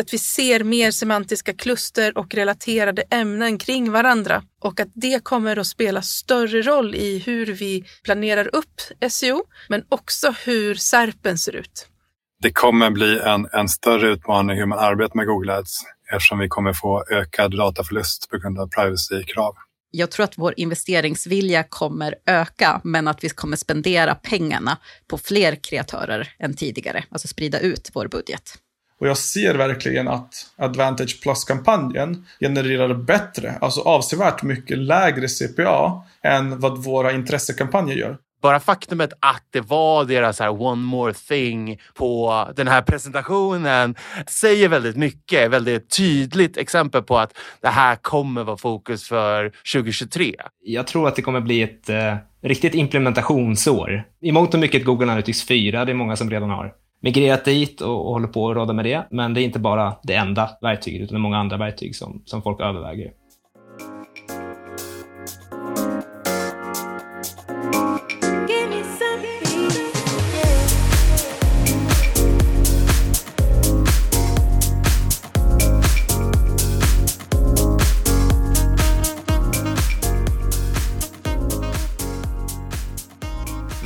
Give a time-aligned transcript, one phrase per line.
[0.00, 5.56] att vi ser mer semantiska kluster och relaterade ämnen kring varandra och att det kommer
[5.56, 11.56] att spela större roll i hur vi planerar upp SEO, men också hur SERPen ser
[11.56, 11.86] ut.
[12.42, 16.48] Det kommer bli en, en större utmaning hur man arbetar med Google Ads eftersom vi
[16.48, 19.54] kommer få ökad dataförlust på grund av privacy-krav.
[19.90, 24.78] Jag tror att vår investeringsvilja kommer öka, men att vi kommer spendera pengarna
[25.08, 28.58] på fler kreatörer än tidigare, alltså sprida ut vår budget.
[29.00, 36.60] Och jag ser verkligen att Advantage Plus-kampanjen genererar bättre, alltså avsevärt mycket lägre CPA än
[36.60, 38.18] vad våra intressekampanjer gör.
[38.42, 43.94] Bara faktumet att det var deras här one more thing på den här presentationen
[44.28, 45.50] säger väldigt mycket.
[45.50, 50.34] Väldigt tydligt exempel på att det här kommer vara fokus för 2023.
[50.64, 54.04] Jag tror att det kommer bli ett eh, riktigt implementationsår.
[54.20, 57.80] I mångt och mycket Google Analytics 4, det är många som redan har migrerat dit
[57.80, 59.06] och, och håller på att råda med det.
[59.10, 62.22] Men det är inte bara det enda verktyget, utan det är många andra verktyg som,
[62.24, 63.12] som folk överväger.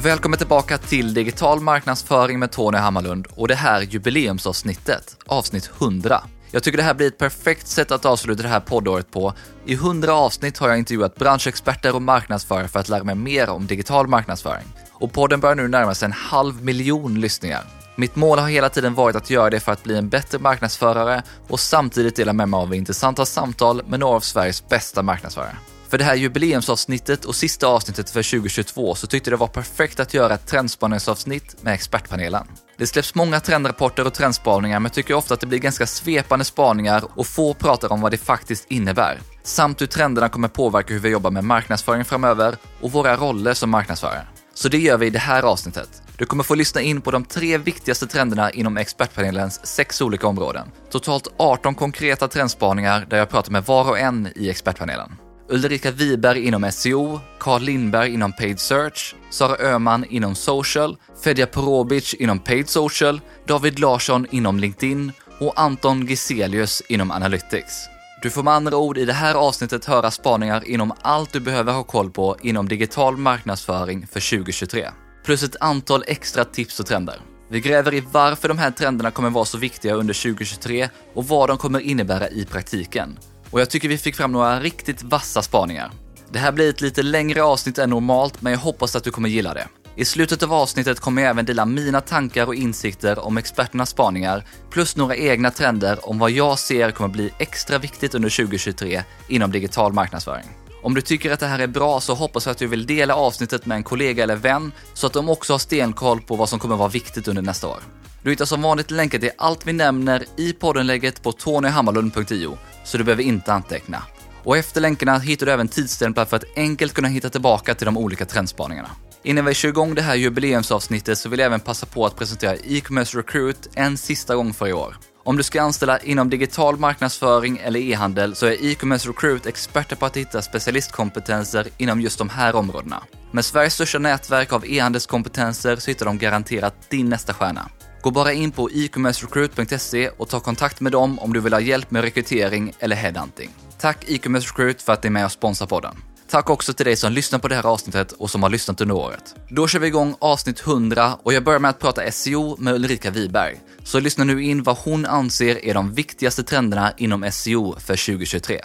[0.05, 6.23] Välkommen tillbaka till Digital marknadsföring med Tony Hammarlund och det här jubileumsavsnittet, avsnitt 100.
[6.51, 9.33] Jag tycker det här blir ett perfekt sätt att avsluta det här poddåret på.
[9.67, 13.67] I 100 avsnitt har jag intervjuat branschexperter och marknadsförare för att lära mig mer om
[13.67, 14.67] digital marknadsföring.
[14.93, 17.65] Och podden börjar nu närma sig en halv miljon lyssningar.
[17.97, 21.23] Mitt mål har hela tiden varit att göra det för att bli en bättre marknadsförare
[21.49, 25.57] och samtidigt dela med mig av intressanta samtal med några av Sveriges bästa marknadsförare.
[25.95, 30.01] För det här jubileumsavsnittet och sista avsnittet för 2022 så tyckte jag det var perfekt
[30.01, 32.47] att göra ett trendspaningsavsnitt med expertpanelen.
[32.77, 37.05] Det släpps många trendrapporter och trendspaningar men tycker ofta att det blir ganska svepande spaningar
[37.15, 39.19] och få pratar om vad det faktiskt innebär.
[39.43, 43.71] Samt hur trenderna kommer påverka hur vi jobbar med marknadsföring framöver och våra roller som
[43.71, 44.27] marknadsförare.
[44.55, 46.03] Så det gör vi i det här avsnittet.
[46.19, 50.69] Du kommer få lyssna in på de tre viktigaste trenderna inom expertpanelens sex olika områden.
[50.91, 55.17] Totalt 18 konkreta trendspaningar där jag pratar med var och en i expertpanelen.
[55.49, 62.15] Ulrika Wiberg inom SEO, Carl Lindberg inom Paid Search, Sara Öhman inom Social, Fedja Porobic
[62.15, 67.89] inom Paid Social, David Larsson inom LinkedIn och Anton Giselius inom Analytics.
[68.23, 71.73] Du får med andra ord i det här avsnittet höra spaningar inom allt du behöver
[71.73, 74.89] ha koll på inom digital marknadsföring för 2023.
[75.25, 77.21] Plus ett antal extra tips och trender.
[77.51, 81.49] Vi gräver i varför de här trenderna kommer vara så viktiga under 2023 och vad
[81.49, 83.19] de kommer innebära i praktiken
[83.51, 85.91] och jag tycker vi fick fram några riktigt vassa spaningar.
[86.31, 89.29] Det här blir ett lite längre avsnitt än normalt, men jag hoppas att du kommer
[89.29, 89.69] gilla det.
[89.97, 94.45] I slutet av avsnittet kommer jag även dela mina tankar och insikter om experternas spaningar,
[94.71, 99.53] plus några egna trender om vad jag ser kommer bli extra viktigt under 2023 inom
[99.53, 100.64] digital marknadsföring.
[100.85, 103.15] Om du tycker att det här är bra så hoppas jag att du vill dela
[103.15, 106.59] avsnittet med en kollega eller vän så att de också har stenkoll på vad som
[106.59, 107.79] kommer vara viktigt under nästa år.
[108.23, 113.05] Du hittar som vanligt länkar till allt vi nämner i poddenlägget på tonyhammarlund.io så du
[113.05, 114.03] behöver inte anteckna.
[114.43, 117.99] Och efter länkarna hittar du även tidsstämplar för att enkelt kunna hitta tillbaka till de
[117.99, 118.91] olika trendspaningarna.
[119.23, 122.57] Innan vi kör igång det här jubileumsavsnittet så vill jag även passa på att presentera
[122.57, 124.97] e-commerce recruit en sista gång för i år.
[125.27, 130.07] Om du ska anställa inom digital marknadsföring eller e-handel så är e-commerce recruit experter på
[130.07, 133.03] att hitta specialistkompetenser inom just de här områdena.
[133.31, 137.69] Med Sveriges största nätverk av e-handelskompetenser så hittar de garanterat din nästa stjärna.
[138.03, 141.91] Gå bara in på e-commercerecruit.se och ta kontakt med dem om du vill ha hjälp
[141.91, 143.51] med rekrytering eller headhunting.
[143.81, 145.97] Tack e-commerce recruit för att ni är med och sponsrar podden.
[146.31, 148.95] Tack också till dig som lyssnar på det här avsnittet och som har lyssnat under
[148.95, 149.35] året.
[149.49, 153.11] Då kör vi igång avsnitt 100 och jag börjar med att prata SEO med Ulrika
[153.11, 153.61] Wiberg.
[153.85, 158.61] Så lyssna nu in vad hon anser är de viktigaste trenderna inom SEO för 2023.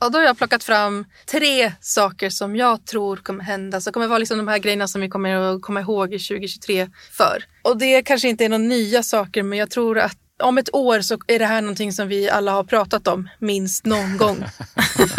[0.00, 3.80] Och då har jag plockat fram tre saker som jag tror kommer hända.
[3.80, 6.90] Som kommer vara liksom de här grejerna som vi kommer att komma ihåg i 2023
[7.12, 7.44] för.
[7.62, 11.00] Och det kanske inte är några nya saker men jag tror att om ett år
[11.00, 14.36] så är det här någonting som vi alla har pratat om minst någon gång.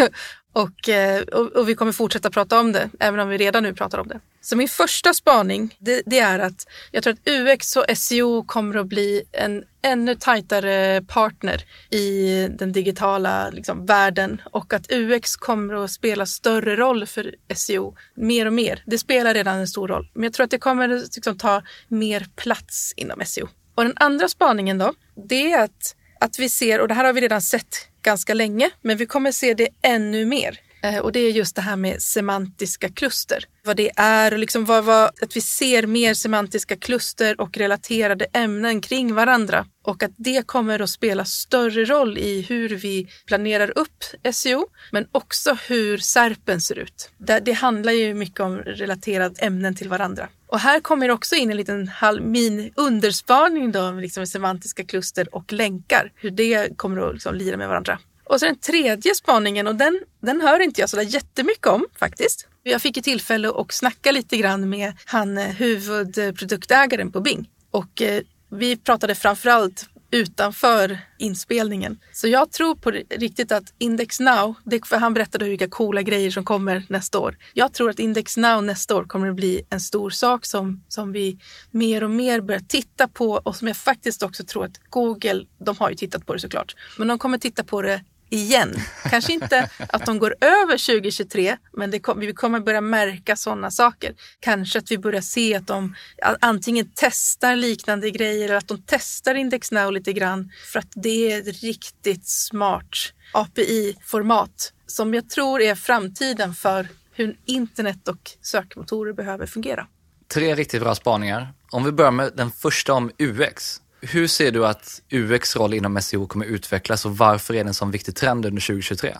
[0.52, 3.74] och, eh, och, och, vi kommer fortsätta prata om det, även om vi redan nu
[3.74, 4.20] pratar om det.
[4.40, 8.76] Så min första spaning, det, det, är att jag tror att UX och SEO kommer
[8.76, 15.84] att bli en ännu tajtare partner i den digitala liksom, världen och att UX kommer
[15.84, 18.82] att spela större roll för SEO mer och mer.
[18.86, 21.62] Det spelar redan en stor roll, men jag tror att det kommer att liksom, ta
[21.88, 23.48] mer plats inom SEO.
[23.74, 24.94] Och den andra spaningen då,
[25.28, 28.70] det är att, att vi ser, och det här har vi redan sett ganska länge,
[28.82, 30.60] men vi kommer se det ännu mer.
[30.82, 33.44] Eh, och det är just det här med semantiska kluster.
[33.64, 38.26] Vad det är och liksom vad, vad, att vi ser mer semantiska kluster och relaterade
[38.32, 39.66] ämnen kring varandra.
[39.84, 45.06] Och att det kommer att spela större roll i hur vi planerar upp SEO, men
[45.12, 47.10] också hur SERPen ser ut.
[47.18, 50.28] Det, det handlar ju mycket om relaterade ämnen till varandra.
[50.46, 55.52] Och här kommer också in en liten halv min underspaning då, liksom semantiska kluster och
[55.52, 56.12] länkar.
[56.14, 57.98] Hur det kommer att liksom lira med varandra.
[58.24, 62.48] Och så den tredje spaningen och den, den hör inte jag sådär jättemycket om faktiskt.
[62.62, 67.50] Jag fick ju tillfälle att snacka lite grann med han eh, huvudproduktägaren på Bing.
[67.70, 71.98] Och eh, vi pratade framförallt utanför inspelningen.
[72.12, 76.30] Så jag tror på riktigt att Index Now, det, för han berättade vilka coola grejer
[76.30, 77.36] som kommer nästa år.
[77.54, 81.12] Jag tror att Index Now nästa år kommer att bli en stor sak som, som
[81.12, 81.38] vi
[81.70, 85.76] mer och mer börjar titta på och som jag faktiskt också tror att Google, de
[85.78, 88.00] har ju tittat på det såklart, men de kommer titta på det
[88.32, 88.74] igen.
[89.10, 93.70] Kanske inte att de går över 2023, men det kom, vi kommer börja märka sådana
[93.70, 94.14] saker.
[94.40, 95.94] Kanske att vi börjar se att de
[96.40, 101.32] antingen testar liknande grejer eller att de testar Index Now lite grann för att det
[101.32, 109.12] är ett riktigt smart API-format som jag tror är framtiden för hur internet och sökmotorer
[109.12, 109.86] behöver fungera.
[110.28, 111.48] Tre riktigt bra spaningar.
[111.70, 113.81] Om vi börjar med den första om UX.
[114.02, 117.74] Hur ser du att UX roll inom SEO kommer utvecklas och varför är det en
[117.74, 119.14] sån viktig trend under 2023?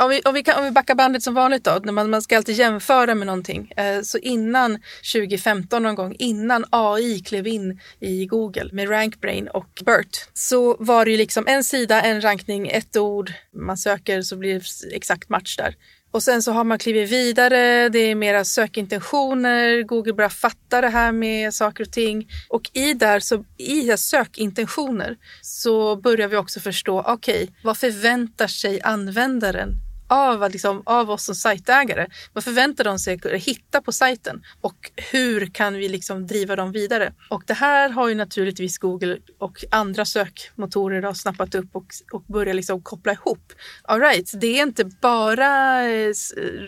[0.00, 2.22] Om vi, om, vi kan, om vi backar bandet som vanligt då, när man, man
[2.22, 3.72] ska alltid jämföra med någonting.
[3.76, 4.78] Eh, så innan
[5.12, 11.04] 2015 någon gång, innan AI klev in i Google med RankBrain och BERT, så var
[11.04, 15.28] det ju liksom en sida, en rankning, ett ord, man söker så blir det exakt
[15.28, 15.74] match där.
[16.10, 20.88] Och sen så har man klivit vidare, det är mera sökintentioner, Google börjar fatta det
[20.88, 22.28] här med saker och ting.
[22.48, 28.46] Och i där, så, i sökintentioner så börjar vi också förstå, okej, okay, vad förväntar
[28.46, 32.06] sig användaren av, liksom, av oss som sajtägare.
[32.32, 36.72] Vad förväntar de sig att hitta på sajten och hur kan vi liksom driva dem
[36.72, 37.12] vidare?
[37.30, 42.22] Och det här har ju naturligtvis Google och andra sökmotorer då snappat upp och, och
[42.22, 43.52] börjat liksom koppla ihop.
[43.82, 46.12] All right, det är inte bara eh,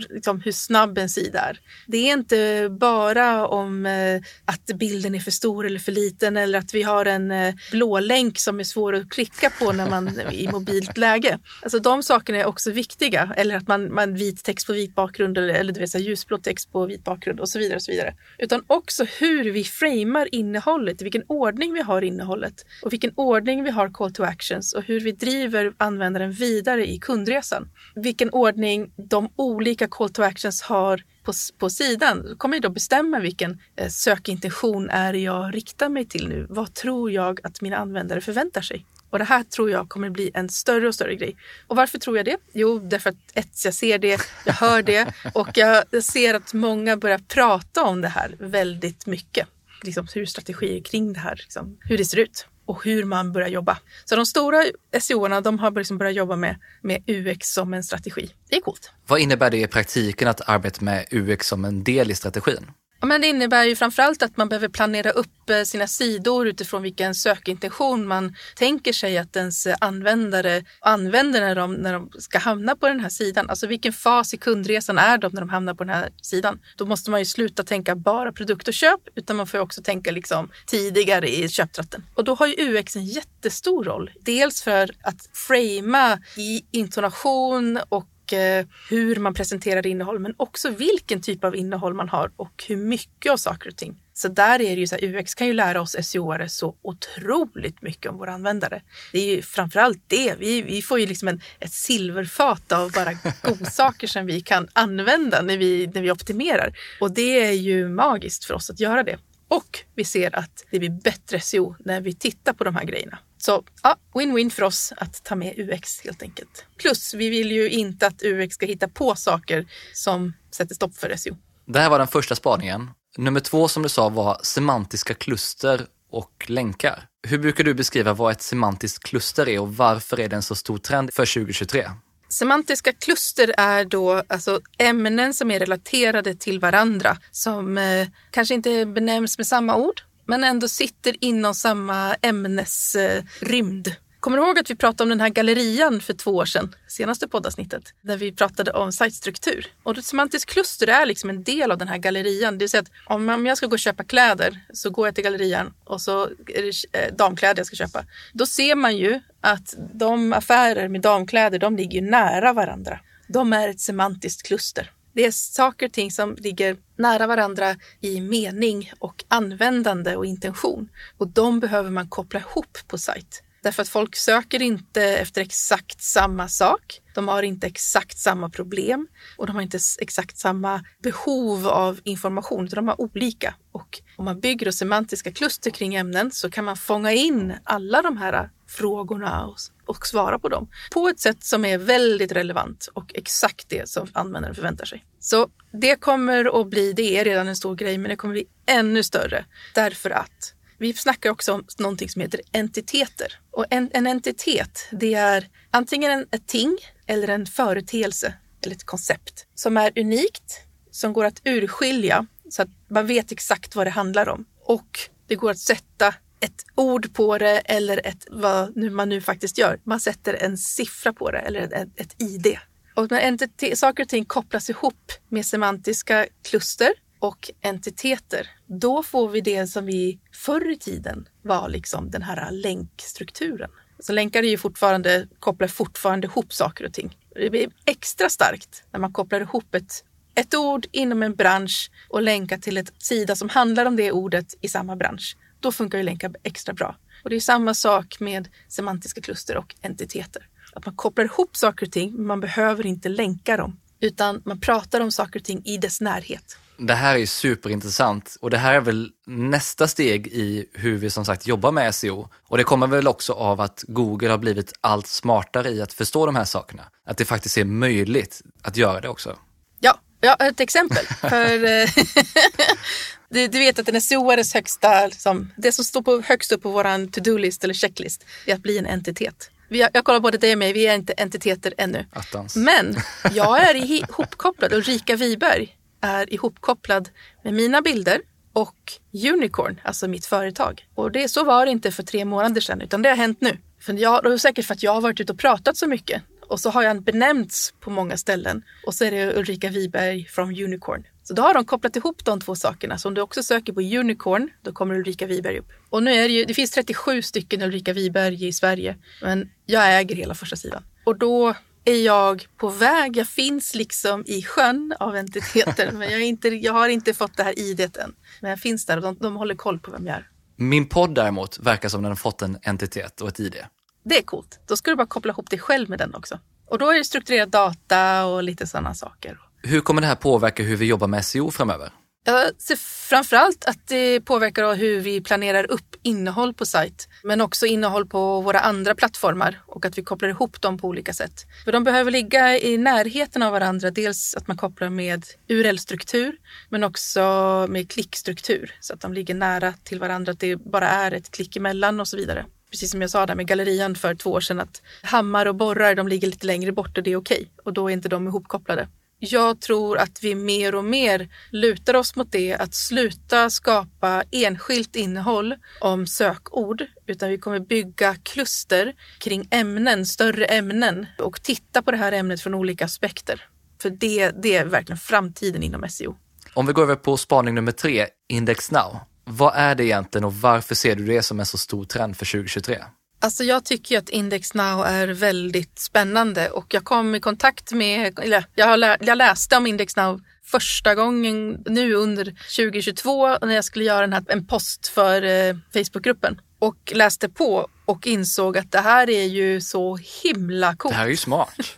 [0.09, 1.61] liksom, hur snabb en sida är.
[1.87, 6.59] Det är inte bara om eh, att bilden är för stor eller för liten eller
[6.59, 10.21] att vi har en eh, blå länk som är svår att klicka på när man
[10.31, 11.39] i mobilt läge.
[11.63, 15.39] Alltså de sakerna är också viktiga eller att man, man vit text på vit bakgrund
[15.39, 17.77] eller, eller du vet, så ljusblå text på vit bakgrund och så vidare.
[17.77, 18.15] och så vidare.
[18.39, 23.65] Utan också hur vi framar innehållet, i vilken ordning vi har innehållet och vilken ordning
[23.65, 27.69] vi har call to actions och hur vi driver användaren vidare i kundresan.
[27.95, 32.35] Vilken ordning de olika call to actions har på, på sidan.
[32.39, 36.47] Kommer jag då bestämma vilken eh, sökintention är jag riktar mig till nu.
[36.49, 38.87] Vad tror jag att mina användare förväntar sig?
[39.11, 41.37] Och det här tror jag kommer bli en större och större grej.
[41.67, 42.37] Och varför tror jag det?
[42.53, 46.97] Jo, därför att ett, jag ser det, jag hör det och jag ser att många
[46.97, 49.49] börjar prata om det här väldigt mycket.
[49.83, 53.49] Liksom hur strategier kring det här, liksom, hur det ser ut och hur man börjar
[53.49, 53.79] jobba.
[54.05, 54.65] Så de stora
[55.01, 58.31] SEO-erna de har liksom börjat jobba med, med UX som en strategi.
[58.49, 58.93] Det är coolt.
[59.07, 62.67] Vad innebär det i praktiken att arbeta med UX som en del i strategin?
[63.03, 67.15] Men det innebär ju framförallt att man behöver planera upp eh, sina sidor utifrån vilken
[67.15, 72.89] sökintention man tänker sig att ens användare använder när de, när de ska hamna på
[72.89, 73.51] den här sidan.
[73.51, 76.61] Alltså vilken fas i kundresan är de när de hamnar på den här sidan?
[76.77, 80.11] Då måste man ju sluta tänka bara produkt och köp utan man får också tänka
[80.11, 82.07] liksom tidigare i köptratten.
[82.15, 84.11] Och då har ju UX en jättestor roll.
[84.21, 91.23] Dels för att framea i intonation och Eh, hur man presenterar innehåll men också vilken
[91.23, 94.03] typ av innehåll man har och hur mycket av saker och ting.
[94.13, 97.83] Så där är det ju så här, UX kan ju lära oss SEO-are så otroligt
[97.83, 98.83] mycket om våra användare.
[99.13, 100.35] Det är ju framförallt det.
[100.39, 105.43] Vi, vi får ju liksom en, ett silverfat av bara godsaker som vi kan använda
[105.43, 106.73] när vi, när vi optimerar.
[107.01, 109.19] Och det är ju magiskt för oss att göra det.
[109.49, 113.19] Och vi ser att det blir bättre SEO när vi tittar på de här grejerna.
[113.41, 116.65] Så ja, win-win för oss att ta med UX helt enkelt.
[116.79, 121.17] Plus, vi vill ju inte att UX ska hitta på saker som sätter stopp för
[121.17, 121.37] SEO.
[121.67, 122.91] Det här var den första spaningen.
[123.17, 127.07] Nummer två som du sa var semantiska kluster och länkar.
[127.29, 130.55] Hur brukar du beskriva vad ett semantiskt kluster är och varför är det en så
[130.55, 131.91] stor trend för 2023?
[132.29, 138.87] Semantiska kluster är då alltså ämnen som är relaterade till varandra som eh, kanske inte
[138.87, 143.93] benämns med samma ord men ändå sitter inom samma ämnesrymd.
[144.21, 147.29] Kommer du ihåg att vi pratade om den här gallerian för två år sedan, senaste
[147.29, 149.67] poddavsnittet, där vi pratade om sajtstruktur.
[149.83, 152.59] Och ett semantiskt kluster är liksom en del av den här gallerian.
[152.59, 155.25] Det vill säga att om jag ska gå och köpa kläder så går jag till
[155.25, 158.05] gallerian och så är det eh, damkläder jag ska köpa.
[158.33, 163.01] Då ser man ju att de affärer med damkläder, de ligger nära varandra.
[163.29, 164.91] de är ett semantiskt kluster.
[165.13, 170.89] Det är saker och ting som ligger nära varandra i mening och användande och intention.
[171.19, 173.43] Och de behöver man koppla ihop på sajt.
[173.63, 177.01] Därför att folk söker inte efter exakt samma sak.
[177.15, 182.65] De har inte exakt samma problem och de har inte exakt samma behov av information,
[182.65, 183.55] utan de har olika.
[183.73, 188.17] Och om man bygger semantiska kluster kring ämnen så kan man fånga in alla de
[188.17, 193.13] här frågorna och, och svara på dem på ett sätt som är väldigt relevant och
[193.15, 195.05] exakt det som användaren förväntar sig.
[195.21, 198.47] Så det kommer att bli, det är redan en stor grej, men det kommer bli
[198.67, 203.40] ännu större därför att vi snackar också om någonting som heter entiteter.
[203.51, 208.85] Och en, en entitet, det är antingen en, ett ting eller en företeelse eller ett
[208.85, 213.91] koncept som är unikt, som går att urskilja så att man vet exakt vad det
[213.91, 214.45] handlar om.
[214.65, 219.21] Och det går att sätta ett ord på det eller ett, vad nu man nu
[219.21, 219.81] faktiskt gör.
[219.85, 222.59] Man sätter en siffra på det eller ett, ett ID.
[222.95, 229.29] Och när entitet, saker och ting kopplas ihop med semantiska kluster och entiteter, då får
[229.29, 233.71] vi det som vi förr i tiden var liksom den här länkstrukturen.
[233.99, 237.19] Så länkar är ju fortfarande, kopplar fortfarande ihop saker och ting.
[237.35, 242.23] Det blir extra starkt när man kopplar ihop ett, ett ord inom en bransch och
[242.23, 245.37] länkar till ett sida som handlar om det ordet i samma bransch.
[245.61, 246.97] Då funkar ju länkar extra bra.
[247.25, 250.47] Och det är samma sak med semantiska kluster och entiteter.
[250.73, 254.61] Att man kopplar ihop saker och ting, men man behöver inte länka dem, utan man
[254.61, 256.59] pratar om saker och ting i dess närhet.
[256.83, 261.25] Det här är superintressant och det här är väl nästa steg i hur vi som
[261.25, 262.29] sagt jobbar med SEO.
[262.49, 266.27] Och det kommer väl också av att Google har blivit allt smartare i att förstå
[266.27, 266.83] de här sakerna.
[267.07, 269.37] Att det faktiskt är möjligt att göra det också.
[269.81, 271.07] Ja, ja ett exempel.
[271.21, 271.89] För eh,
[273.31, 276.71] du, du, vet att den SEOares högsta, liksom, det som står på, högst upp på
[276.71, 279.51] vår to-do-list eller checklist är att bli en entitet.
[279.69, 282.07] Vi, jag kollar både dig och mig, vi är inte entiteter ännu.
[282.13, 282.57] Attans.
[282.57, 282.97] Men
[283.33, 287.09] jag är ihopkopplad och Rika Wiberg är ihopkopplad
[287.43, 288.21] med mina bilder
[288.53, 288.93] och
[289.33, 290.87] Unicorn, alltså mitt företag.
[290.95, 293.57] Och det, så var det inte för tre månader sedan, utan det har hänt nu.
[293.81, 296.23] För jag, det är säkert för att jag har varit ute och pratat så mycket.
[296.49, 298.63] Och så har jag benämnts på många ställen.
[298.87, 301.05] Och så är det Ulrika Wiberg från Unicorn.
[301.23, 302.99] Så då har de kopplat ihop de två sakerna.
[302.99, 305.69] Så om du också söker på Unicorn, då kommer Ulrika Wiberg upp.
[305.91, 308.97] Och nu är det ju, det finns 37 stycken Ulrika Wiberg i Sverige.
[309.23, 310.83] Men jag äger hela första sidan.
[311.05, 313.17] Och då är jag på väg.
[313.17, 317.43] Jag finns liksom i sjön av entiteter, men jag, inte, jag har inte fått det
[317.43, 318.15] här idet än.
[318.41, 320.29] Men jag finns där och de, de håller koll på vem jag är.
[320.57, 323.57] Min podd däremot verkar som den har fått en entitet och ett ID.
[324.05, 324.61] Det är coolt.
[324.67, 326.39] Då ska du bara koppla ihop dig själv med den också.
[326.67, 329.39] Och då är det strukturerad data och lite sådana saker.
[329.63, 331.93] Hur kommer det här påverka hur vi jobbar med SEO framöver?
[332.25, 337.67] Jag ser framförallt att det påverkar hur vi planerar upp innehåll på sajt, men också
[337.67, 341.47] innehåll på våra andra plattformar och att vi kopplar ihop dem på olika sätt.
[341.65, 343.91] För de behöver ligga i närheten av varandra.
[343.91, 346.37] Dels att man kopplar med URL-struktur,
[346.69, 347.21] men också
[347.69, 351.57] med klickstruktur så att de ligger nära till varandra, att det bara är ett klick
[351.57, 352.47] emellan och så vidare.
[352.71, 355.95] Precis som jag sa där med gallerian för två år sedan att hammar och borrar,
[355.95, 358.89] de ligger lite längre bort och det är okej och då är inte de ihopkopplade
[359.21, 364.97] jag tror att vi mer och mer lutar oss mot det, att sluta skapa enskilt
[364.97, 371.91] innehåll om sökord, utan vi kommer bygga kluster kring ämnen, större ämnen och titta på
[371.91, 373.47] det här ämnet från olika aspekter.
[373.83, 376.17] För det, det är verkligen framtiden inom SEO.
[376.55, 378.97] Om vi går över på spaning nummer tre, Index Now.
[379.25, 382.27] Vad är det egentligen och varför ser du det som en så stor trend för
[382.27, 382.79] 2023?
[383.23, 388.19] Alltså jag tycker att Index Now är väldigt spännande och jag kom i kontakt med,
[388.19, 393.65] eller jag, lä, jag läste om Index Now första gången nu under 2022 när jag
[393.65, 398.73] skulle göra en, här, en post för eh, Facebookgruppen och läste på och insåg att
[398.73, 400.95] det här är ju så himla coolt.
[400.95, 401.55] Det här är ju smart.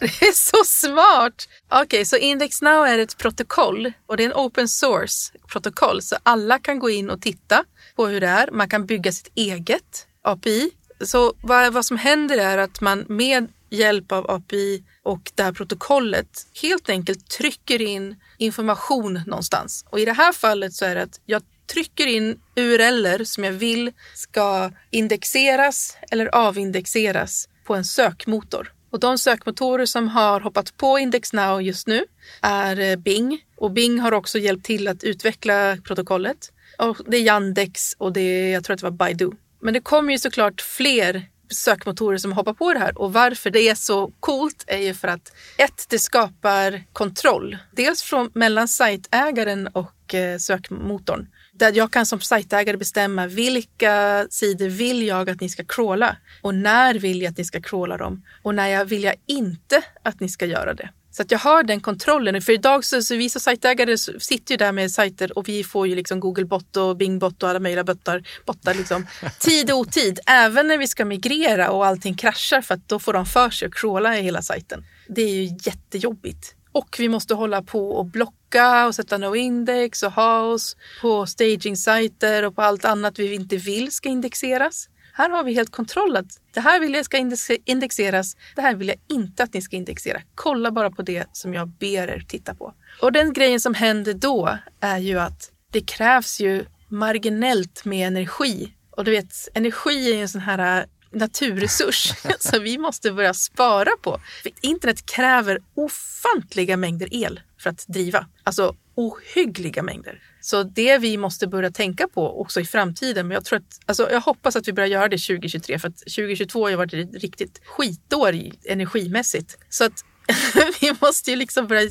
[0.00, 1.48] det är så smart!
[1.68, 6.02] Okej, okay, så Index Now är ett protokoll och det är en open source protokoll
[6.02, 7.64] så alla kan gå in och titta
[7.96, 8.50] på hur det är.
[8.50, 10.70] Man kan bygga sitt eget API.
[11.00, 15.52] Så vad, vad som händer är att man med hjälp av API och det här
[15.52, 19.84] protokollet helt enkelt trycker in information någonstans.
[19.90, 21.42] Och i det här fallet så är det att jag
[21.72, 28.72] trycker in URLer som jag vill ska indexeras eller avindexeras på en sökmotor.
[28.90, 32.04] Och de sökmotorer som har hoppat på IndexNow just nu
[32.42, 36.52] är eh, Bing och Bing har också hjälpt till att utveckla protokollet.
[36.78, 39.30] Och det är Yandex och det är, jag tror att det var Baidu.
[39.66, 43.68] Men det kommer ju såklart fler sökmotorer som hoppar på det här och varför det
[43.68, 47.58] är så coolt är ju för att ett, det skapar kontroll.
[47.72, 51.26] Dels från, mellan sajtägaren och eh, sökmotorn.
[51.52, 56.54] Där jag kan som sajtägare bestämma vilka sidor vill jag att ni ska crawla och
[56.54, 60.20] när vill jag att ni ska crawla dem och när jag vill jag inte att
[60.20, 60.90] ni ska göra det.
[61.16, 62.42] Så att jag har den kontrollen.
[62.42, 65.88] För idag så, så vi som sajtägare sitter ju där med sajter och vi får
[65.88, 69.06] ju liksom Googlebot och Bingbot och alla möjliga bottar, bottar liksom.
[69.38, 70.20] tid och otid.
[70.26, 73.66] Även när vi ska migrera och allting kraschar för att då får de för sig
[73.66, 74.84] att crawla i hela sajten.
[75.08, 76.54] Det är ju jättejobbigt.
[76.72, 81.26] Och vi måste hålla på och blocka och sätta no index och ha oss på
[81.26, 84.88] staging-sajter och på allt annat vi inte vill ska indexeras.
[85.18, 87.16] Här har vi helt kontroll att det här vill jag ska
[87.64, 88.36] indexeras.
[88.54, 90.22] Det här vill jag inte att ni ska indexera.
[90.34, 92.74] Kolla bara på det som jag ber er titta på.
[93.02, 98.72] Och den grejen som händer då är ju att det krävs ju marginellt med energi.
[98.90, 103.34] Och du vet, energi är ju en sån här äh, naturresurs som vi måste börja
[103.34, 104.20] spara på.
[104.42, 108.26] För internet kräver ofantliga mängder el för att driva.
[108.44, 110.22] Alltså ohyggliga mängder.
[110.46, 113.28] Så det vi måste börja tänka på också i framtiden.
[113.28, 115.98] Men jag, tror att, alltså jag hoppas att vi börjar göra det 2023 för att
[115.98, 118.34] 2022 har varit ett riktigt skitår
[118.64, 119.58] energimässigt.
[119.68, 119.92] Så att
[120.80, 121.90] vi måste ju liksom börja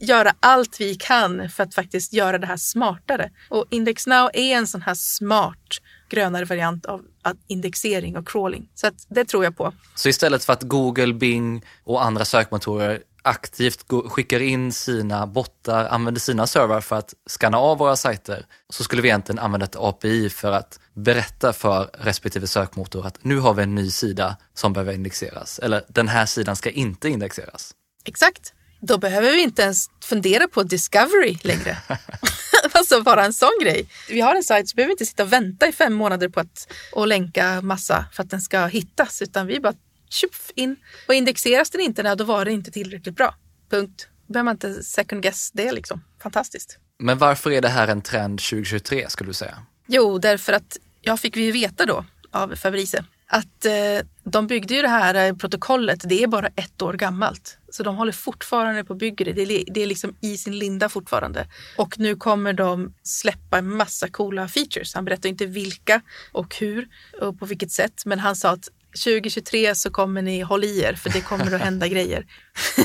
[0.00, 3.30] göra allt vi kan för att faktiskt göra det här smartare.
[3.48, 7.02] Och Index Now är en sån här smart grönare variant av
[7.46, 8.68] indexering och crawling.
[8.74, 9.72] Så att det tror jag på.
[9.94, 16.20] Så istället för att Google, Bing och andra sökmotorer aktivt skickar in sina bottar, använder
[16.20, 20.30] sina servrar för att skanna av våra sajter, så skulle vi egentligen använda ett API
[20.30, 24.92] för att berätta för respektive sökmotor att nu har vi en ny sida som behöver
[24.92, 25.58] indexeras.
[25.58, 27.74] Eller den här sidan ska inte indexeras.
[28.04, 28.52] Exakt.
[28.80, 31.78] Då behöver vi inte ens fundera på discovery längre.
[32.72, 33.88] alltså bara en sån grej.
[34.08, 36.40] Vi har en sajt så behöver vi inte sitta och vänta i fem månader på
[36.40, 39.74] att och länka massa för att den ska hittas, utan vi bara
[40.08, 40.76] tjuff in.
[41.08, 43.34] Och indexeras den inte, då var det inte tillräckligt bra.
[43.70, 44.08] Punkt.
[44.26, 46.04] Då behöver man inte second guess det liksom.
[46.22, 46.78] Fantastiskt.
[46.98, 49.58] Men varför är det här en trend 2023 skulle du säga?
[49.86, 54.82] Jo, därför att jag fick vi veta då av Fabrice att eh, de byggde ju
[54.82, 57.58] det här eh, protokollet, det är bara ett år gammalt.
[57.68, 59.32] Så de håller fortfarande på att bygga det.
[59.32, 61.46] Det är, det är liksom i sin linda fortfarande.
[61.76, 64.94] Och nu kommer de släppa en massa coola features.
[64.94, 66.00] Han berättar inte vilka
[66.32, 66.88] och hur
[67.20, 68.02] och på vilket sätt.
[68.04, 71.60] Men han sa att 2023 så kommer ni hålla i er för det kommer att
[71.60, 72.26] hända grejer.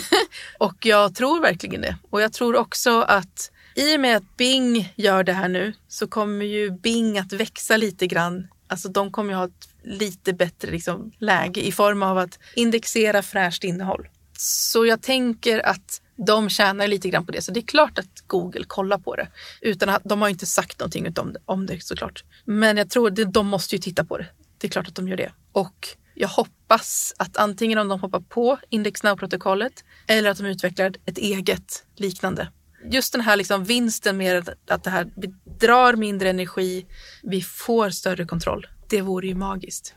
[0.58, 1.98] och jag tror verkligen det.
[2.10, 6.08] Och jag tror också att i och med att Bing gör det här nu så
[6.08, 8.48] kommer ju Bing att växa lite grann.
[8.68, 13.22] Alltså de kommer ju ha ett lite bättre liksom, läge i form av att indexera
[13.22, 14.08] fräscht innehåll.
[14.38, 17.42] Så jag tänker att de tjänar lite grann på det.
[17.42, 19.28] Så det är klart att Google kollar på det.
[19.62, 22.24] Utan att, de har inte sagt någonting om det, om det såklart.
[22.46, 24.28] Men jag tror att de måste ju titta på det.
[24.58, 25.32] Det är klart att de gör det.
[25.52, 30.94] Och jag hoppas att antingen om de hoppar på Index Now-protokollet eller att de utvecklar
[31.06, 32.48] ett eget liknande.
[32.92, 35.12] Just den här liksom vinsten med att det här
[35.60, 36.86] drar mindre energi,
[37.24, 38.68] vi får större kontroll.
[38.90, 39.96] Det vore ju magiskt.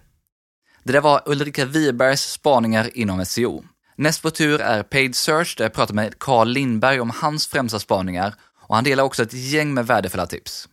[0.83, 3.65] Det där var Ulrika Wibergs spaningar inom SEO.
[3.97, 7.79] Näst på tur är Paid Search där jag pratar med Carl Lindberg om hans främsta
[7.79, 8.35] spaningar
[8.69, 10.69] och han delar också ett gäng med värdefulla tips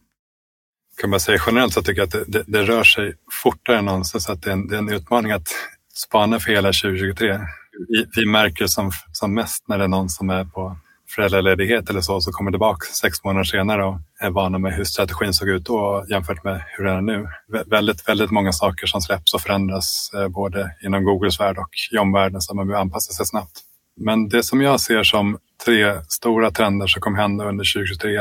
[0.98, 3.86] kan bara säga generellt så tycker jag att det, det, det, rör sig fortare än
[3.86, 5.48] någonsin så att det är, en, det är en utmaning att
[5.94, 7.40] spana för hela 2023.
[7.88, 10.78] Vi, vi märker som, som mest när det är någon som är på
[11.16, 15.34] föräldraledighet eller så, så kommer tillbaka sex månader senare och är vana med hur strategin
[15.34, 17.28] såg ut då jämfört med hur det är nu.
[17.48, 21.70] Vä väldigt, väldigt många saker som släpps och förändras eh, både inom Googles värld och
[21.92, 23.62] i omvärlden så man behöver anpassa sig snabbt.
[23.98, 28.20] Men det som jag ser som tre stora trender som kommer hända under 2023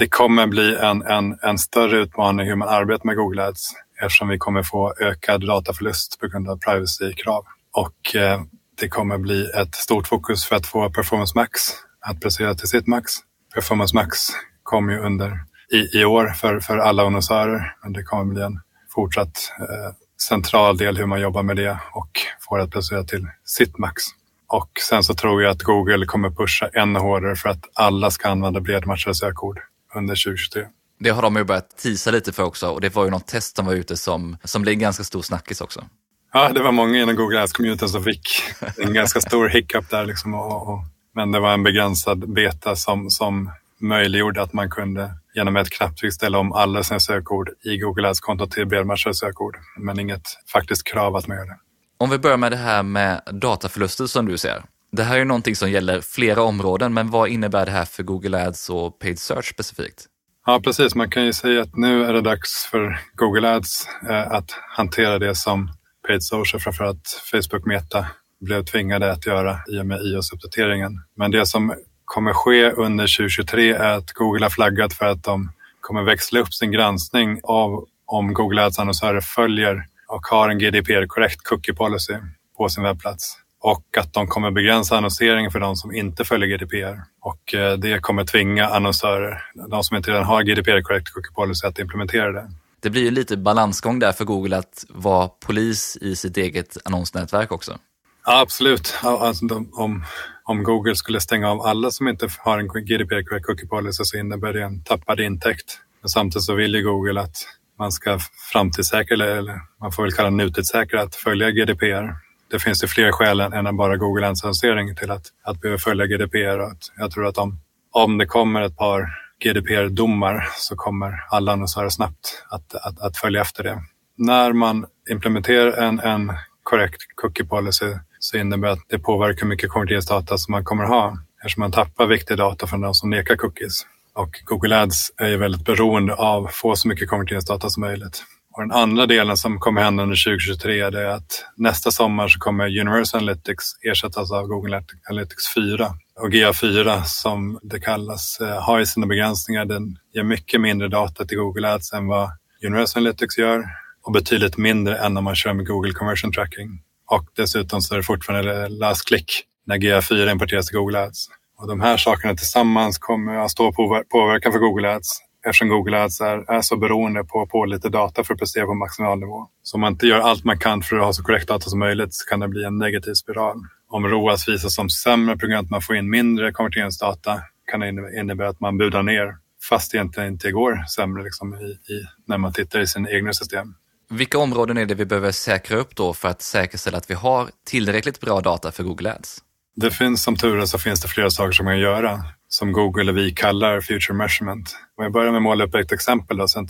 [0.00, 4.28] det kommer bli en, en, en större utmaning hur man arbetar med Google Ads eftersom
[4.28, 7.44] vi kommer få ökad dataförlust på grund av privacy-krav.
[7.72, 8.40] Och eh,
[8.80, 11.60] det kommer bli ett stort fokus för att få Performance Max
[12.00, 13.12] att prestera till sitt max.
[13.54, 14.18] Performance Max
[14.62, 15.38] kommer ju under
[15.72, 18.60] i, i år för, för alla annonsörer, men det kommer bli en
[18.94, 19.94] fortsatt eh,
[20.28, 22.10] central del hur man jobbar med det och
[22.40, 24.02] får det att prestera till sitt max.
[24.48, 28.28] Och sen så tror jag att Google kommer pusha ännu hårdare för att alla ska
[28.28, 29.60] använda bredmatchade sökord
[29.94, 30.66] under 2023.
[30.98, 33.56] Det har de ju börjat tisa lite för också och det var ju något test
[33.56, 35.84] som var ute som, som blev ganska stor snackis också.
[36.32, 38.28] Ja, det var många inom Google Ads-communityn som fick
[38.76, 40.06] en ganska stor hiccup där.
[40.06, 43.50] Liksom och, och, men det var en begränsad beta som, som
[43.80, 48.46] möjliggjorde att man kunde genom ett knapptryck ställa om alla sina sökord i Google Ads-konto
[48.46, 49.56] till bredmatchade sökord.
[49.78, 50.22] Men inget
[50.52, 51.56] faktiskt krav att man gör det.
[51.98, 54.62] Om vi börjar med det här med dataförluster som du ser.
[54.92, 58.46] Det här är någonting som gäller flera områden, men vad innebär det här för Google
[58.46, 60.06] Ads och Paid Search specifikt?
[60.46, 60.94] Ja, precis.
[60.94, 65.18] Man kan ju säga att nu är det dags för Google Ads eh, att hantera
[65.18, 65.70] det som
[66.06, 68.06] Paid Social, framförallt Facebook Meta,
[68.40, 70.92] blev tvingade att göra i och med iOS-uppdateringen.
[71.16, 71.74] Men det som
[72.04, 76.54] kommer ske under 2023 är att Google har flaggat för att de kommer växla upp
[76.54, 82.14] sin granskning av om Google Ads-annonsörer följer och har en GDPR-korrekt cookie policy
[82.56, 87.02] på sin webbplats och att de kommer begränsa annonseringen för de som inte följer GDPR.
[87.20, 91.78] Och eh, det kommer tvinga annonsörer, de som inte redan har GDPR-korrekt cookie policy, att
[91.78, 92.50] implementera det.
[92.80, 97.52] Det blir ju lite balansgång där för Google att vara polis i sitt eget annonsnätverk
[97.52, 97.78] också.
[98.26, 98.94] Ja, absolut.
[99.02, 100.04] Alltså, de, om,
[100.44, 104.52] om Google skulle stänga av alla som inte har en GDPR-korrekt cookie policy så innebär
[104.52, 105.78] det en tappad intäkt.
[106.02, 107.36] Men samtidigt så vill ju Google att
[107.78, 108.18] man ska
[108.52, 112.29] framtidssäkra, eller man får väl kalla nutidssäkra, att följa GDPR.
[112.50, 116.58] Det finns ju fler skäl än bara Google ADS-annonsering till att, att behöva följa GDPR.
[116.58, 117.60] Att jag tror att om,
[117.90, 119.08] om det kommer ett par
[119.44, 123.82] GDPR-domar så kommer alla annonsörer snabbt att, att, att följa efter det.
[124.16, 126.32] När man implementerar en, en
[126.62, 130.84] korrekt cookie policy så innebär det att det påverkar hur mycket konverteringsdata som man kommer
[130.84, 133.86] att ha eftersom man tappar viktig data från de som nekar cookies.
[134.14, 138.24] Och Google Ads är ju väldigt beroende av att få så mycket konverteringsdata som möjligt.
[138.60, 142.80] Och den andra delen som kommer hända under 2023 är att nästa sommar så kommer
[142.80, 145.86] Universal Analytics ersättas av Google Analytics 4.
[146.20, 149.64] Och GA4 som det kallas eh, har ju sina begränsningar.
[149.64, 152.30] Den ger mycket mindre data till Google Ads än vad
[152.66, 153.64] Universal Analytics gör
[154.02, 156.82] och betydligt mindre än om man kör med Google Conversion Tracking.
[157.06, 161.26] Och dessutom så är det fortfarande last click när GA4 importeras till Google Ads.
[161.58, 166.02] Och de här sakerna tillsammans kommer att stå på påverkan för Google Ads eftersom Google
[166.02, 169.46] Ads är, är så beroende på, på lite data för att prestera på maximal nivå.
[169.62, 171.78] Så om man inte gör allt man kan för att ha så korrekt data som
[171.78, 173.56] möjligt så kan det bli en negativ spiral.
[173.88, 177.80] Om ROAS visas som sämre på grund av att man får in mindre konverteringsdata kan
[177.80, 177.88] det
[178.20, 179.36] innebära att man budar ner
[179.68, 183.32] fast det egentligen inte går sämre liksom i, i, när man tittar i sin egna
[183.32, 183.74] system.
[184.10, 187.50] Vilka områden är det vi behöver säkra upp då för att säkerställa att vi har
[187.66, 189.38] tillräckligt bra data för Google Ads?
[189.76, 192.72] Det finns som tur är så finns det flera saker som man kan göra som
[192.72, 194.76] Google och vi kallar future measurement.
[194.96, 196.36] Om jag börjar med att måla upp ett exempel.
[196.36, 196.66] Då, så om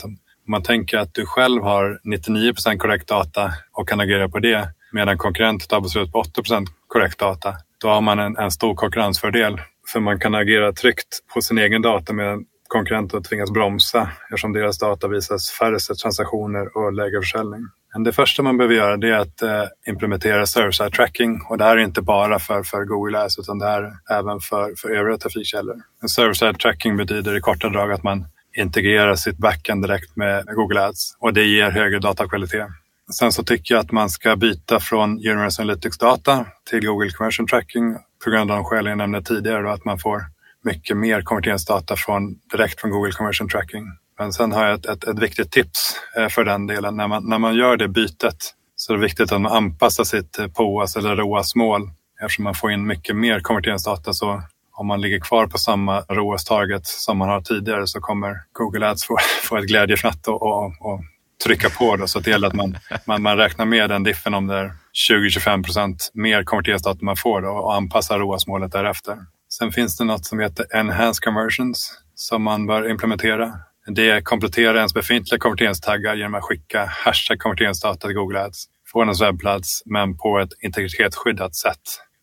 [0.48, 5.18] man tänker att du själv har 99% korrekt data och kan agera på det medan
[5.18, 7.54] konkurrenten har beslut på 80% korrekt data.
[7.80, 9.60] Då har man en, en stor konkurrensfördel
[9.92, 14.78] för man kan agera tryggt på sin egen data medan konkurrenter tvingas bromsa eftersom deras
[14.78, 17.60] data visas färre transaktioner och lägre försäljning.
[17.94, 21.80] Det första man behöver göra är att eh, implementera server-side tracking och det här är
[21.80, 25.76] inte bara för, för Google Ads utan det här är även för, för övriga trafikkällor.
[26.06, 28.26] server-side tracking betyder i korta drag att man
[28.56, 32.66] integrerar sitt backend direkt med Google Ads och det ger högre datakvalitet.
[33.12, 37.46] Sen så tycker jag att man ska byta från Universal Analytics data till Google Conversion
[37.46, 40.22] Tracking på grund av de skäl jag nämnde tidigare, då, att man får
[40.64, 43.84] mycket mer konverteringsdata från, direkt från Google Conversion Tracking.
[44.20, 46.96] Men sen har jag ett, ett, ett viktigt tips eh, för den delen.
[46.96, 50.38] När man, när man gör det bytet så är det viktigt att man anpassar sitt
[50.38, 51.90] eh, POAS eller ROAS-mål
[52.22, 54.12] eftersom man får in mycket mer konverteringsdata.
[54.12, 58.90] Så om man ligger kvar på samma ROAS-target som man har tidigare så kommer Google
[58.90, 61.00] Ads få, få ett glädjefnatt och, och, och
[61.44, 61.96] trycka på.
[61.96, 64.72] Då, så det gäller att man, man, man räknar med den diffen om det är
[65.10, 69.18] 20-25 procent mer konverteringsdata man får då, och anpassar ROAS-målet därefter.
[69.52, 73.52] Sen finns det något som heter Enhanced Conversions som man bör implementera.
[73.94, 79.22] Det kompletterar ens befintliga konverteringstaggar genom att skicka hashtag konverteringsdata till Google Ads från ens
[79.22, 81.80] webbplats men på ett integritetsskyddat sätt.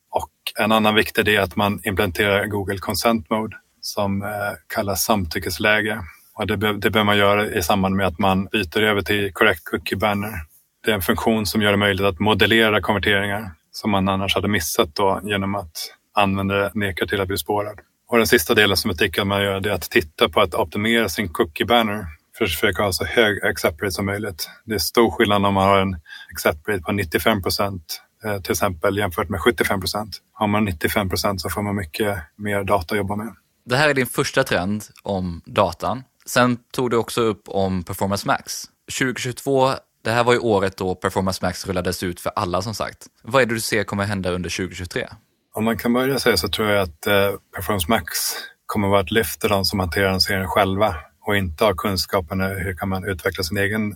[0.09, 4.29] Och en annan viktig del är att man implementerar Google Consent Mode som eh,
[4.75, 5.99] kallas samtyckesläge.
[6.35, 9.33] Och det, be det behöver man göra i samband med att man byter över till
[9.33, 10.33] Correct Cookie Banner.
[10.85, 14.47] Det är en funktion som gör det möjligt att modellera konverteringar som man annars hade
[14.47, 15.71] missat då genom att
[16.15, 17.79] användare nekar till att bli spårad.
[18.07, 20.53] Och den sista delen som jag tycker man gör det är att titta på att
[20.53, 22.05] optimera sin cookie banner
[22.37, 24.49] för att försöka ha så hög accept rate som möjligt.
[24.65, 25.97] Det är stor skillnad om man har en
[26.33, 30.17] accept rate på 95 procent eh, till exempel jämfört med 75 procent.
[30.33, 33.35] Har man 95 procent så får man mycket mer data att jobba med.
[33.65, 36.03] Det här är din första trend om datan.
[36.25, 38.63] Sen tog du också upp om Performance Max.
[38.99, 39.71] 2022,
[40.03, 43.07] det här var ju året då Performance Max rullades ut för alla som sagt.
[43.23, 45.07] Vad är det du ser kommer hända under 2023?
[45.57, 48.07] Om man kan börja säga så tror jag att eh, Performance Max
[48.65, 52.41] kommer att vara ett lyft för de som hanterar annonseringen själva och inte har kunskapen
[52.41, 53.95] hur kan man utveckla sin egen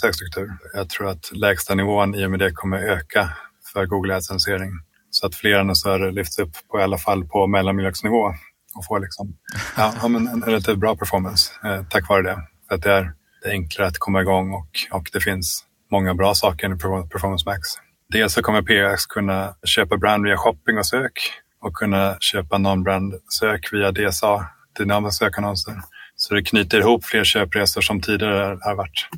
[0.00, 0.50] sökstruktur.
[0.74, 3.28] Jag tror att lägsta nivån i och med det kommer öka
[3.72, 4.70] för Google Ads-annonsering
[5.10, 8.34] så att fler annonsörer lyfts upp på i alla fall på mellanmjölksnivå
[8.74, 9.36] och får liksom,
[9.76, 12.38] ja, en, en relativt bra performance eh, tack vare det.
[12.68, 13.12] För att det är,
[13.42, 17.48] det är enklare att komma igång och, och det finns många bra saker i Performance
[17.48, 17.68] Max.
[18.12, 21.12] Dels så kommer PX kunna köpa brand via shopping och sök
[21.60, 24.46] och kunna köpa non-brand sök via DSA,
[24.78, 25.74] dynamiska sökannonser.
[26.16, 29.08] Så det knyter ihop fler köpresor som tidigare har varit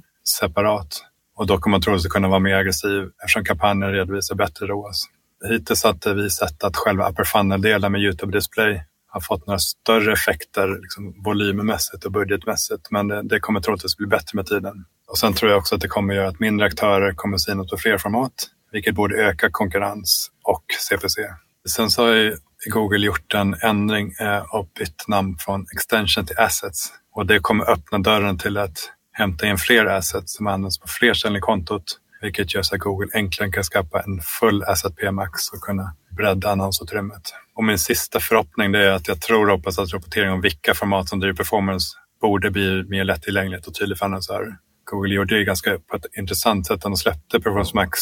[0.40, 1.00] separat.
[1.36, 5.04] Och då kommer man troligtvis kunna vara mer aggressiv eftersom kampanjen redovisar bättre ROAS.
[5.48, 10.12] Hittills har vi sett att själva upper funnel-delen med Youtube Display har fått några större
[10.12, 12.90] effekter liksom, volymmässigt och budgetmässigt.
[12.90, 14.84] Men det, det kommer troligtvis bli bättre med tiden.
[15.08, 17.76] Och sen tror jag också att det kommer göra att mindre aktörer kommer synas på
[17.76, 18.32] fler format,
[18.74, 21.20] vilket borde öka konkurrens och CPC.
[21.68, 26.38] Sen så har ju Google gjort en ändring eh, och bytt namn från extension till
[26.38, 26.92] assets.
[27.14, 31.14] Och det kommer öppna dörren till att hämta in fler assets som används på fler
[31.14, 31.84] ställen i kontot,
[32.20, 36.50] vilket gör så att Google enklare kan skapa en full asset PMAX och kunna bredda
[36.50, 37.22] annonsutrymmet.
[37.54, 41.08] Och min sista förhoppning är att jag tror och hoppas att rapportering om vilka format
[41.08, 44.56] som driver performance borde bli mer lättillgängligt och tydligt för annonsörer.
[44.84, 48.00] Google gjorde det ganska på ett intressant sätt när de släppte Performance Max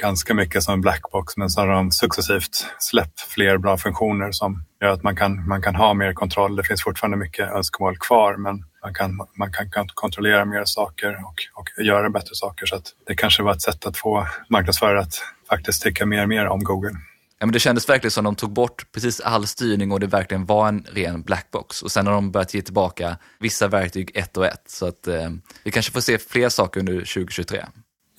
[0.00, 4.64] ganska mycket som en blackbox men så har de successivt släppt fler bra funktioner som
[4.82, 6.56] gör att man kan, man kan ha mer kontroll.
[6.56, 11.34] Det finns fortfarande mycket önskemål kvar men man kan, man kan, kontrollera mer saker och,
[11.54, 12.66] och göra bättre saker.
[12.66, 15.14] Så att det kanske var ett sätt att få marknadsförare att
[15.48, 16.96] faktiskt tycka mer och mer om Google.
[17.38, 20.46] Ja, men det kändes verkligen som de tog bort precis all styrning och det verkligen
[20.46, 21.82] var en ren blackbox.
[21.82, 24.62] Och sen har de börjat ge tillbaka vissa verktyg ett och ett.
[24.66, 25.30] Så att eh,
[25.64, 27.64] vi kanske får se fler saker under 2023.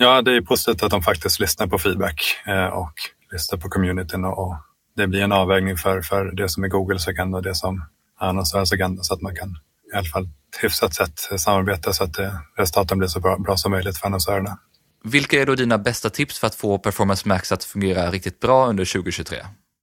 [0.02, 2.94] Ja, det är positivt att de faktiskt lyssnar på feedback eh, och
[3.32, 4.56] lyssnar på communityn och,
[4.96, 7.84] det blir en avvägning för, för det som är Googles agenda och det som
[8.22, 9.50] är annonsörens agenda så att man kan
[9.94, 10.30] i alla fall
[10.62, 14.58] hyfsat sätt samarbeta så att eh, resultaten blir så bra, bra som möjligt för annonsörerna.
[15.04, 18.68] Vilka är då dina bästa tips för att få Performance Max att fungera riktigt bra
[18.68, 19.38] under 2023?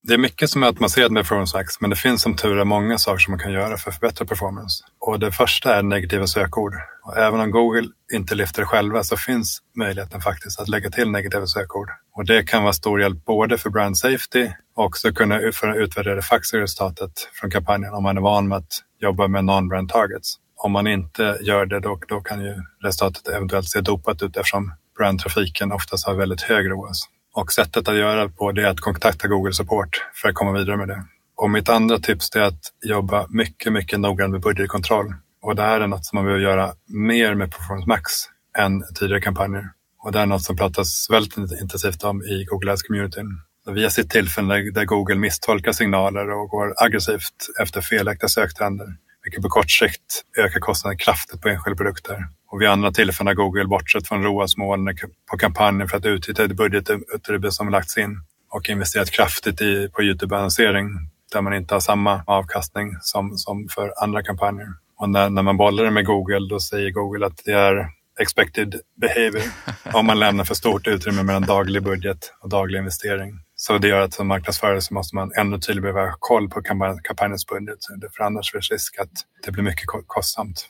[0.09, 2.99] Det är mycket som är automatiserat med Performance men det finns som tur är många
[2.99, 4.85] saker som man kan göra för att förbättra performance.
[4.99, 6.75] Och det första är negativa sökord.
[7.05, 11.11] Och även om Google inte lyfter det själva så finns möjligheten faktiskt att lägga till
[11.11, 11.89] negativa sökord.
[12.17, 15.77] Och det kan vara stor hjälp både för brand safety och också kunna för att
[15.77, 19.89] utvärdera det faktiska resultatet från kampanjen om man är van med att jobba med non-brand
[19.89, 20.37] targets.
[20.57, 24.73] Om man inte gör det då, då kan ju resultatet eventuellt se dopat ut eftersom
[24.99, 27.09] brandtrafiken oftast har väldigt hög ROAS.
[27.41, 30.53] Och sättet att göra det på det är att kontakta Google Support för att komma
[30.53, 31.05] vidare med det.
[31.37, 35.15] Och mitt andra tips är att jobba mycket, mycket noggrant med budgetkontroll.
[35.43, 38.13] Och det här är något som man behöver göra mer med Performance Max
[38.59, 39.65] än tidigare kampanjer.
[40.05, 43.29] Och det är något som pratas väldigt intensivt om i Google Ads-communityn.
[43.75, 48.87] Vi har sett tillfällen där Google misstolkar signaler och går aggressivt efter felaktiga söktrender,
[49.25, 52.29] vilket på kort sikt ökar kostnaden kraftigt på enskilda produkter.
[52.51, 54.97] Och vid andra tillfällen har Google bortsett från ROAS-målen
[55.31, 60.03] på kampanjen för att utnyttja det budgetutrymme som lagts in och investerat kraftigt i, på
[60.03, 60.89] Youtube-annonsering
[61.33, 64.69] där man inte har samma avkastning som, som för andra kampanjer.
[64.97, 67.89] Och när, när man bollar det med Google då säger Google att det är
[68.21, 69.43] expected behavior
[69.93, 73.41] om man lämnar för stort utrymme mellan daglig budget och daglig investering.
[73.57, 76.63] Så det gör att som marknadsförare så måste man ännu tydligare behöva ha koll på
[77.03, 77.79] kampanjens budget.
[78.17, 79.11] För annars finns risk att
[79.45, 80.69] det blir mycket kostsamt.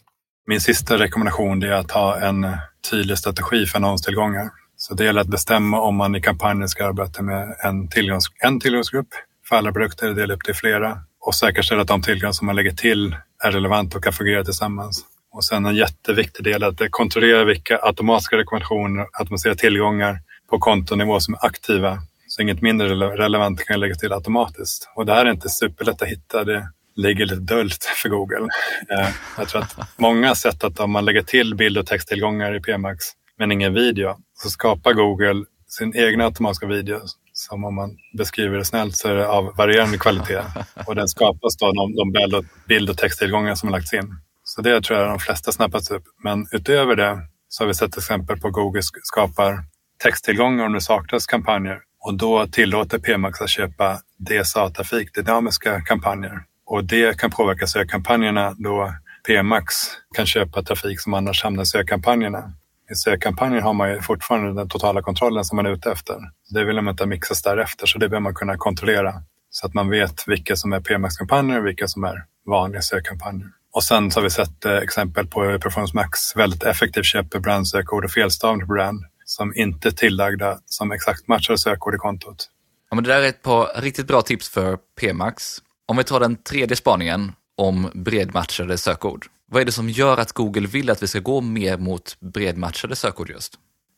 [0.49, 2.47] Min sista rekommendation är att ha en
[2.91, 4.51] tydlig strategi för annonstillgångar.
[4.77, 8.61] Så det gäller att bestämma om man i kampanjen ska arbeta med en, tillgångs, en
[8.61, 9.09] tillgångsgrupp
[9.49, 12.57] för alla produkter, dela upp det i flera och säkerställa att de tillgångar som man
[12.57, 15.05] lägger till är relevanta och kan fungera tillsammans.
[15.33, 20.19] Och sen en jätteviktig del är att kontrollera vilka automatiska rekommendationer, automatiserade tillgångar
[20.51, 21.99] på kontonivå som är aktiva.
[22.29, 24.91] Så inget mindre relevant kan läggas till automatiskt.
[24.95, 26.45] Och det här är inte superlätt att hitta.
[26.45, 28.49] Det ligger lite dolt för Google.
[28.91, 29.09] Eh,
[29.39, 32.61] jag tror att många har sett att om man lägger till bild och texttillgångar i
[32.61, 33.05] PMAX
[33.39, 37.01] men ingen video så skapar Google sin egna automatiska video
[37.33, 40.43] som om man beskriver det snällt så är det av varierande kvalitet.
[40.87, 44.15] Och den skapas då av de bild och texttillgångar som har lagts in.
[44.45, 46.05] Så det tror jag de flesta snappats upp.
[46.25, 49.59] Men utöver det så har vi sett exempel på Google skapar
[50.03, 56.48] texttillgångar om det saknas kampanjer och då tillåter PMAX att köpa DSA-trafik, dynamiska kampanjer.
[56.69, 58.95] Och det kan påverka sökkampanjerna då
[59.27, 59.75] PMAX
[60.17, 62.53] kan köpa trafik som annars hamnar i sökkampanjerna.
[62.93, 66.17] I sökkampanjen har man ju fortfarande den totala kontrollen som man är ute efter.
[66.51, 69.15] Det vill man inte mixas därefter, så det behöver man kunna kontrollera
[69.51, 73.49] så att man vet vilka som är PMAX-kampanjer och vilka som är vanliga sökkampanjer.
[73.73, 77.39] Och sen så har vi sett eh, exempel på hur Performance Max väldigt effektivt köper
[77.39, 82.51] brandsökord och felstavning på brand som inte är tillagda som exakt matchar sökord i kontot.
[82.91, 85.59] Ja, men det där är ett par riktigt bra tips för PMAX.
[85.91, 89.27] Om vi tar den tredje spaningen om bredmatchade sökord.
[89.51, 92.97] Vad är det som gör att Google vill att vi ska gå mer mot bredmatchade
[92.97, 93.55] sökord just?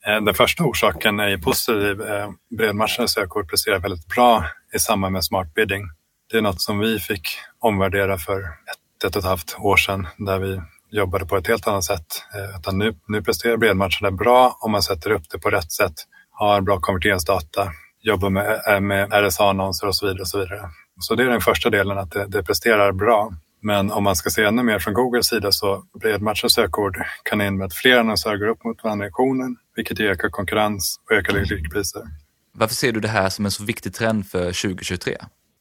[0.07, 2.03] Eh, den första orsaken är positiv.
[2.03, 5.83] Eh, bredmatchade sökord presterar väldigt bra i samband med smart bidding.
[6.31, 7.29] Det är något som vi fick
[7.61, 11.67] omvärdera för ett, ett och ett halvt år sedan där vi jobbade på ett helt
[11.67, 12.25] annat sätt.
[12.35, 15.95] Eh, utan nu, nu presterar bredmatchade bra om man sätter upp det på rätt sätt,
[16.31, 17.73] har bra konverteringsdata,
[18.03, 20.21] jobbar med, med RSA-annonser och så vidare.
[20.21, 20.71] Och så vidare.
[21.01, 23.33] Så det är den första delen, att det, det presterar bra.
[23.63, 27.67] Men om man ska se ännu mer från Googles sida så bredmatchade sökord kan innebära
[27.67, 32.03] att fler annonsörer går upp mot varandra i auktionen, vilket ökar konkurrens och ökar likpriser.
[32.53, 35.17] Varför ser du det här som en så viktig trend för 2023?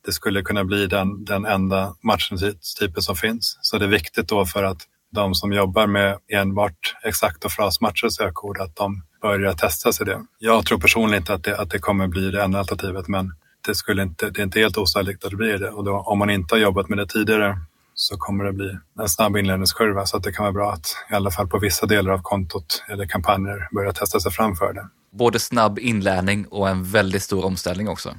[0.06, 3.58] det skulle kunna bli den, den enda matchtypen som finns.
[3.62, 8.10] Så det är viktigt då för att de som jobbar med enbart exakt och frasmatcher
[8.10, 10.26] sökord, att de börjar testa sig det.
[10.40, 13.32] Jag tror personligen inte att det, att det kommer bli det enda alternativet, men
[13.66, 15.70] det, skulle inte, det är inte helt osannolikt att det blir det.
[15.70, 17.58] Och då, om man inte har jobbat med det tidigare
[17.94, 21.16] så kommer det bli en snabb inlärningskurva så att det kan vara bra att i
[21.16, 24.88] alla fall på vissa delar av kontot eller kampanjer börja testa sig fram för det.
[25.12, 28.16] Både snabb inlärning och en väldigt stor omställning också.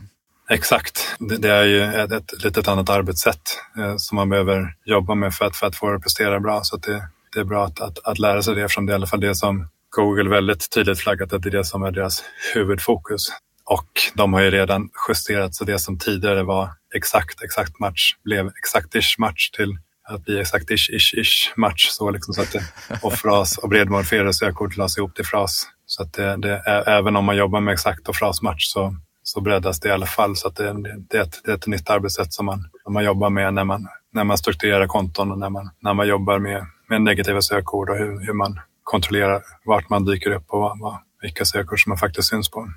[0.50, 1.16] Exakt.
[1.18, 5.34] Det, det är ju ett, ett litet annat arbetssätt eh, som man behöver jobba med
[5.34, 6.60] för att, för att få det att prestera bra.
[6.62, 8.96] Så det, det är bra att, att, att lära sig det eftersom det är i
[8.96, 12.22] alla fall det som Google väldigt tydligt flaggat att det är det som är deras
[12.54, 13.28] huvudfokus.
[13.70, 18.46] Och de har ju redan justerat så det som tidigare var exakt, exakt match blev
[18.46, 19.78] exakt-ish match till
[20.08, 21.88] att bli exakt-ish, ish, ish match.
[21.88, 22.62] Så, liksom, så att det,
[23.02, 25.66] och fras och bredmorferade sökord lades ihop till fras.
[25.86, 26.56] Så att det, det,
[26.86, 30.36] även om man jobbar med exakt och frasmatch så, så breddas det i alla fall.
[30.36, 30.74] Så att det,
[31.10, 33.64] det, är ett, det är ett nytt arbetssätt som man, som man jobbar med när
[33.64, 37.90] man, när man strukturerar konton och när man, när man jobbar med, med negativa sökord
[37.90, 41.98] och hur, hur man kontrollerar vart man dyker upp och vad, vilka sökord som man
[41.98, 42.68] faktiskt syns på.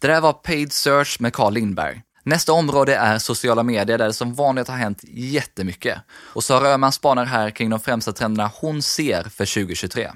[0.00, 2.02] Det där var Paid Search med Carl Lindberg.
[2.22, 5.98] Nästa område är sociala medier där det som vanligt har hänt jättemycket.
[6.12, 10.10] Och Sara Öhman spanar här kring de främsta trenderna hon ser för 2023.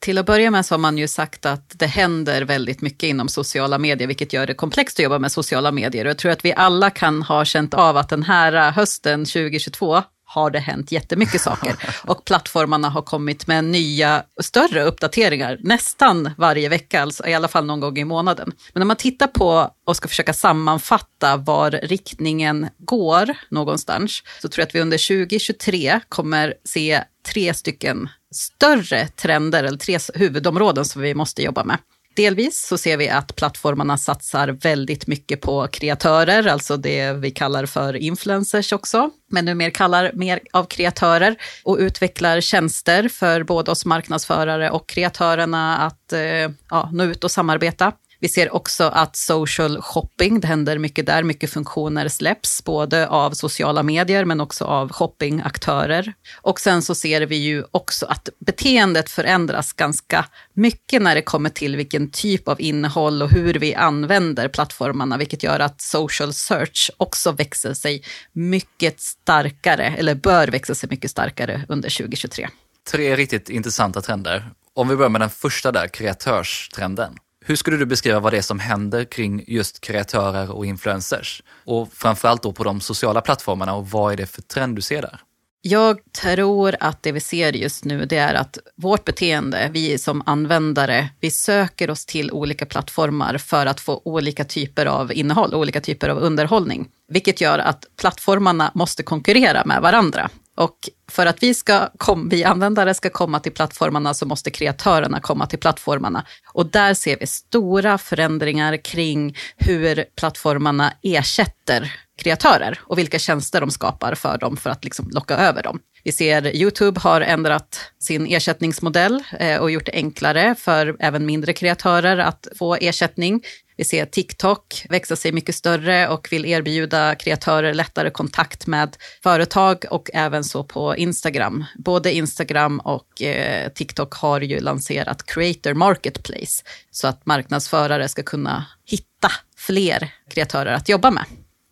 [0.00, 3.28] Till att börja med så har man ju sagt att det händer väldigt mycket inom
[3.28, 6.04] sociala medier, vilket gör det komplext att jobba med sociala medier.
[6.04, 10.02] Och jag tror att vi alla kan ha känt av att den här hösten 2022
[10.36, 11.76] har det hänt jättemycket saker.
[12.06, 17.64] Och plattformarna har kommit med nya, större uppdateringar nästan varje vecka, alltså i alla fall
[17.64, 18.52] någon gång i månaden.
[18.72, 24.62] Men om man tittar på och ska försöka sammanfatta var riktningen går någonstans, så tror
[24.62, 31.02] jag att vi under 2023 kommer se tre stycken större trender, eller tre huvudområden som
[31.02, 31.78] vi måste jobba med.
[32.16, 37.66] Delvis så ser vi att plattformarna satsar väldigt mycket på kreatörer, alltså det vi kallar
[37.66, 43.84] för influencers också, men numera kallar mer av kreatörer och utvecklar tjänster för både oss
[43.84, 47.92] marknadsförare och kreatörerna att eh, ja, nå ut och samarbeta.
[48.20, 53.30] Vi ser också att social shopping, det händer mycket där, mycket funktioner släpps, både av
[53.30, 56.12] sociala medier men också av shoppingaktörer.
[56.40, 60.24] Och sen så ser vi ju också att beteendet förändras ganska
[60.54, 65.42] mycket när det kommer till vilken typ av innehåll och hur vi använder plattformarna, vilket
[65.42, 68.02] gör att social search också växer sig
[68.32, 72.48] mycket starkare, eller bör växa sig mycket starkare under 2023.
[72.90, 74.50] Tre riktigt intressanta trender.
[74.74, 77.18] Om vi börjar med den första där, kreatörstrenden.
[77.48, 81.42] Hur skulle du beskriva vad det är som händer kring just kreatörer och influencers?
[81.64, 85.02] Och framförallt då på de sociala plattformarna och vad är det för trend du ser
[85.02, 85.20] där?
[85.60, 90.22] Jag tror att det vi ser just nu det är att vårt beteende, vi som
[90.26, 95.80] användare, vi söker oss till olika plattformar för att få olika typer av innehåll, olika
[95.80, 96.88] typer av underhållning.
[97.08, 100.30] Vilket gör att plattformarna måste konkurrera med varandra.
[100.56, 100.76] Och
[101.10, 105.46] för att vi, ska kom, vi användare ska komma till plattformarna så måste kreatörerna komma
[105.46, 106.26] till plattformarna.
[106.52, 113.70] Och där ser vi stora förändringar kring hur plattformarna ersätter kreatörer och vilka tjänster de
[113.70, 115.80] skapar för dem för att liksom locka över dem.
[116.04, 121.52] Vi ser Youtube har ändrat sin ersättningsmodell eh, och gjort det enklare för även mindre
[121.52, 123.42] kreatörer att få ersättning.
[123.76, 129.84] Vi ser TikTok växa sig mycket större och vill erbjuda kreatörer lättare kontakt med företag
[129.90, 131.64] och även så på Instagram.
[131.78, 138.66] Både Instagram och eh, TikTok har ju lanserat Creator Marketplace så att marknadsförare ska kunna
[138.84, 141.24] hitta fler kreatörer att jobba med.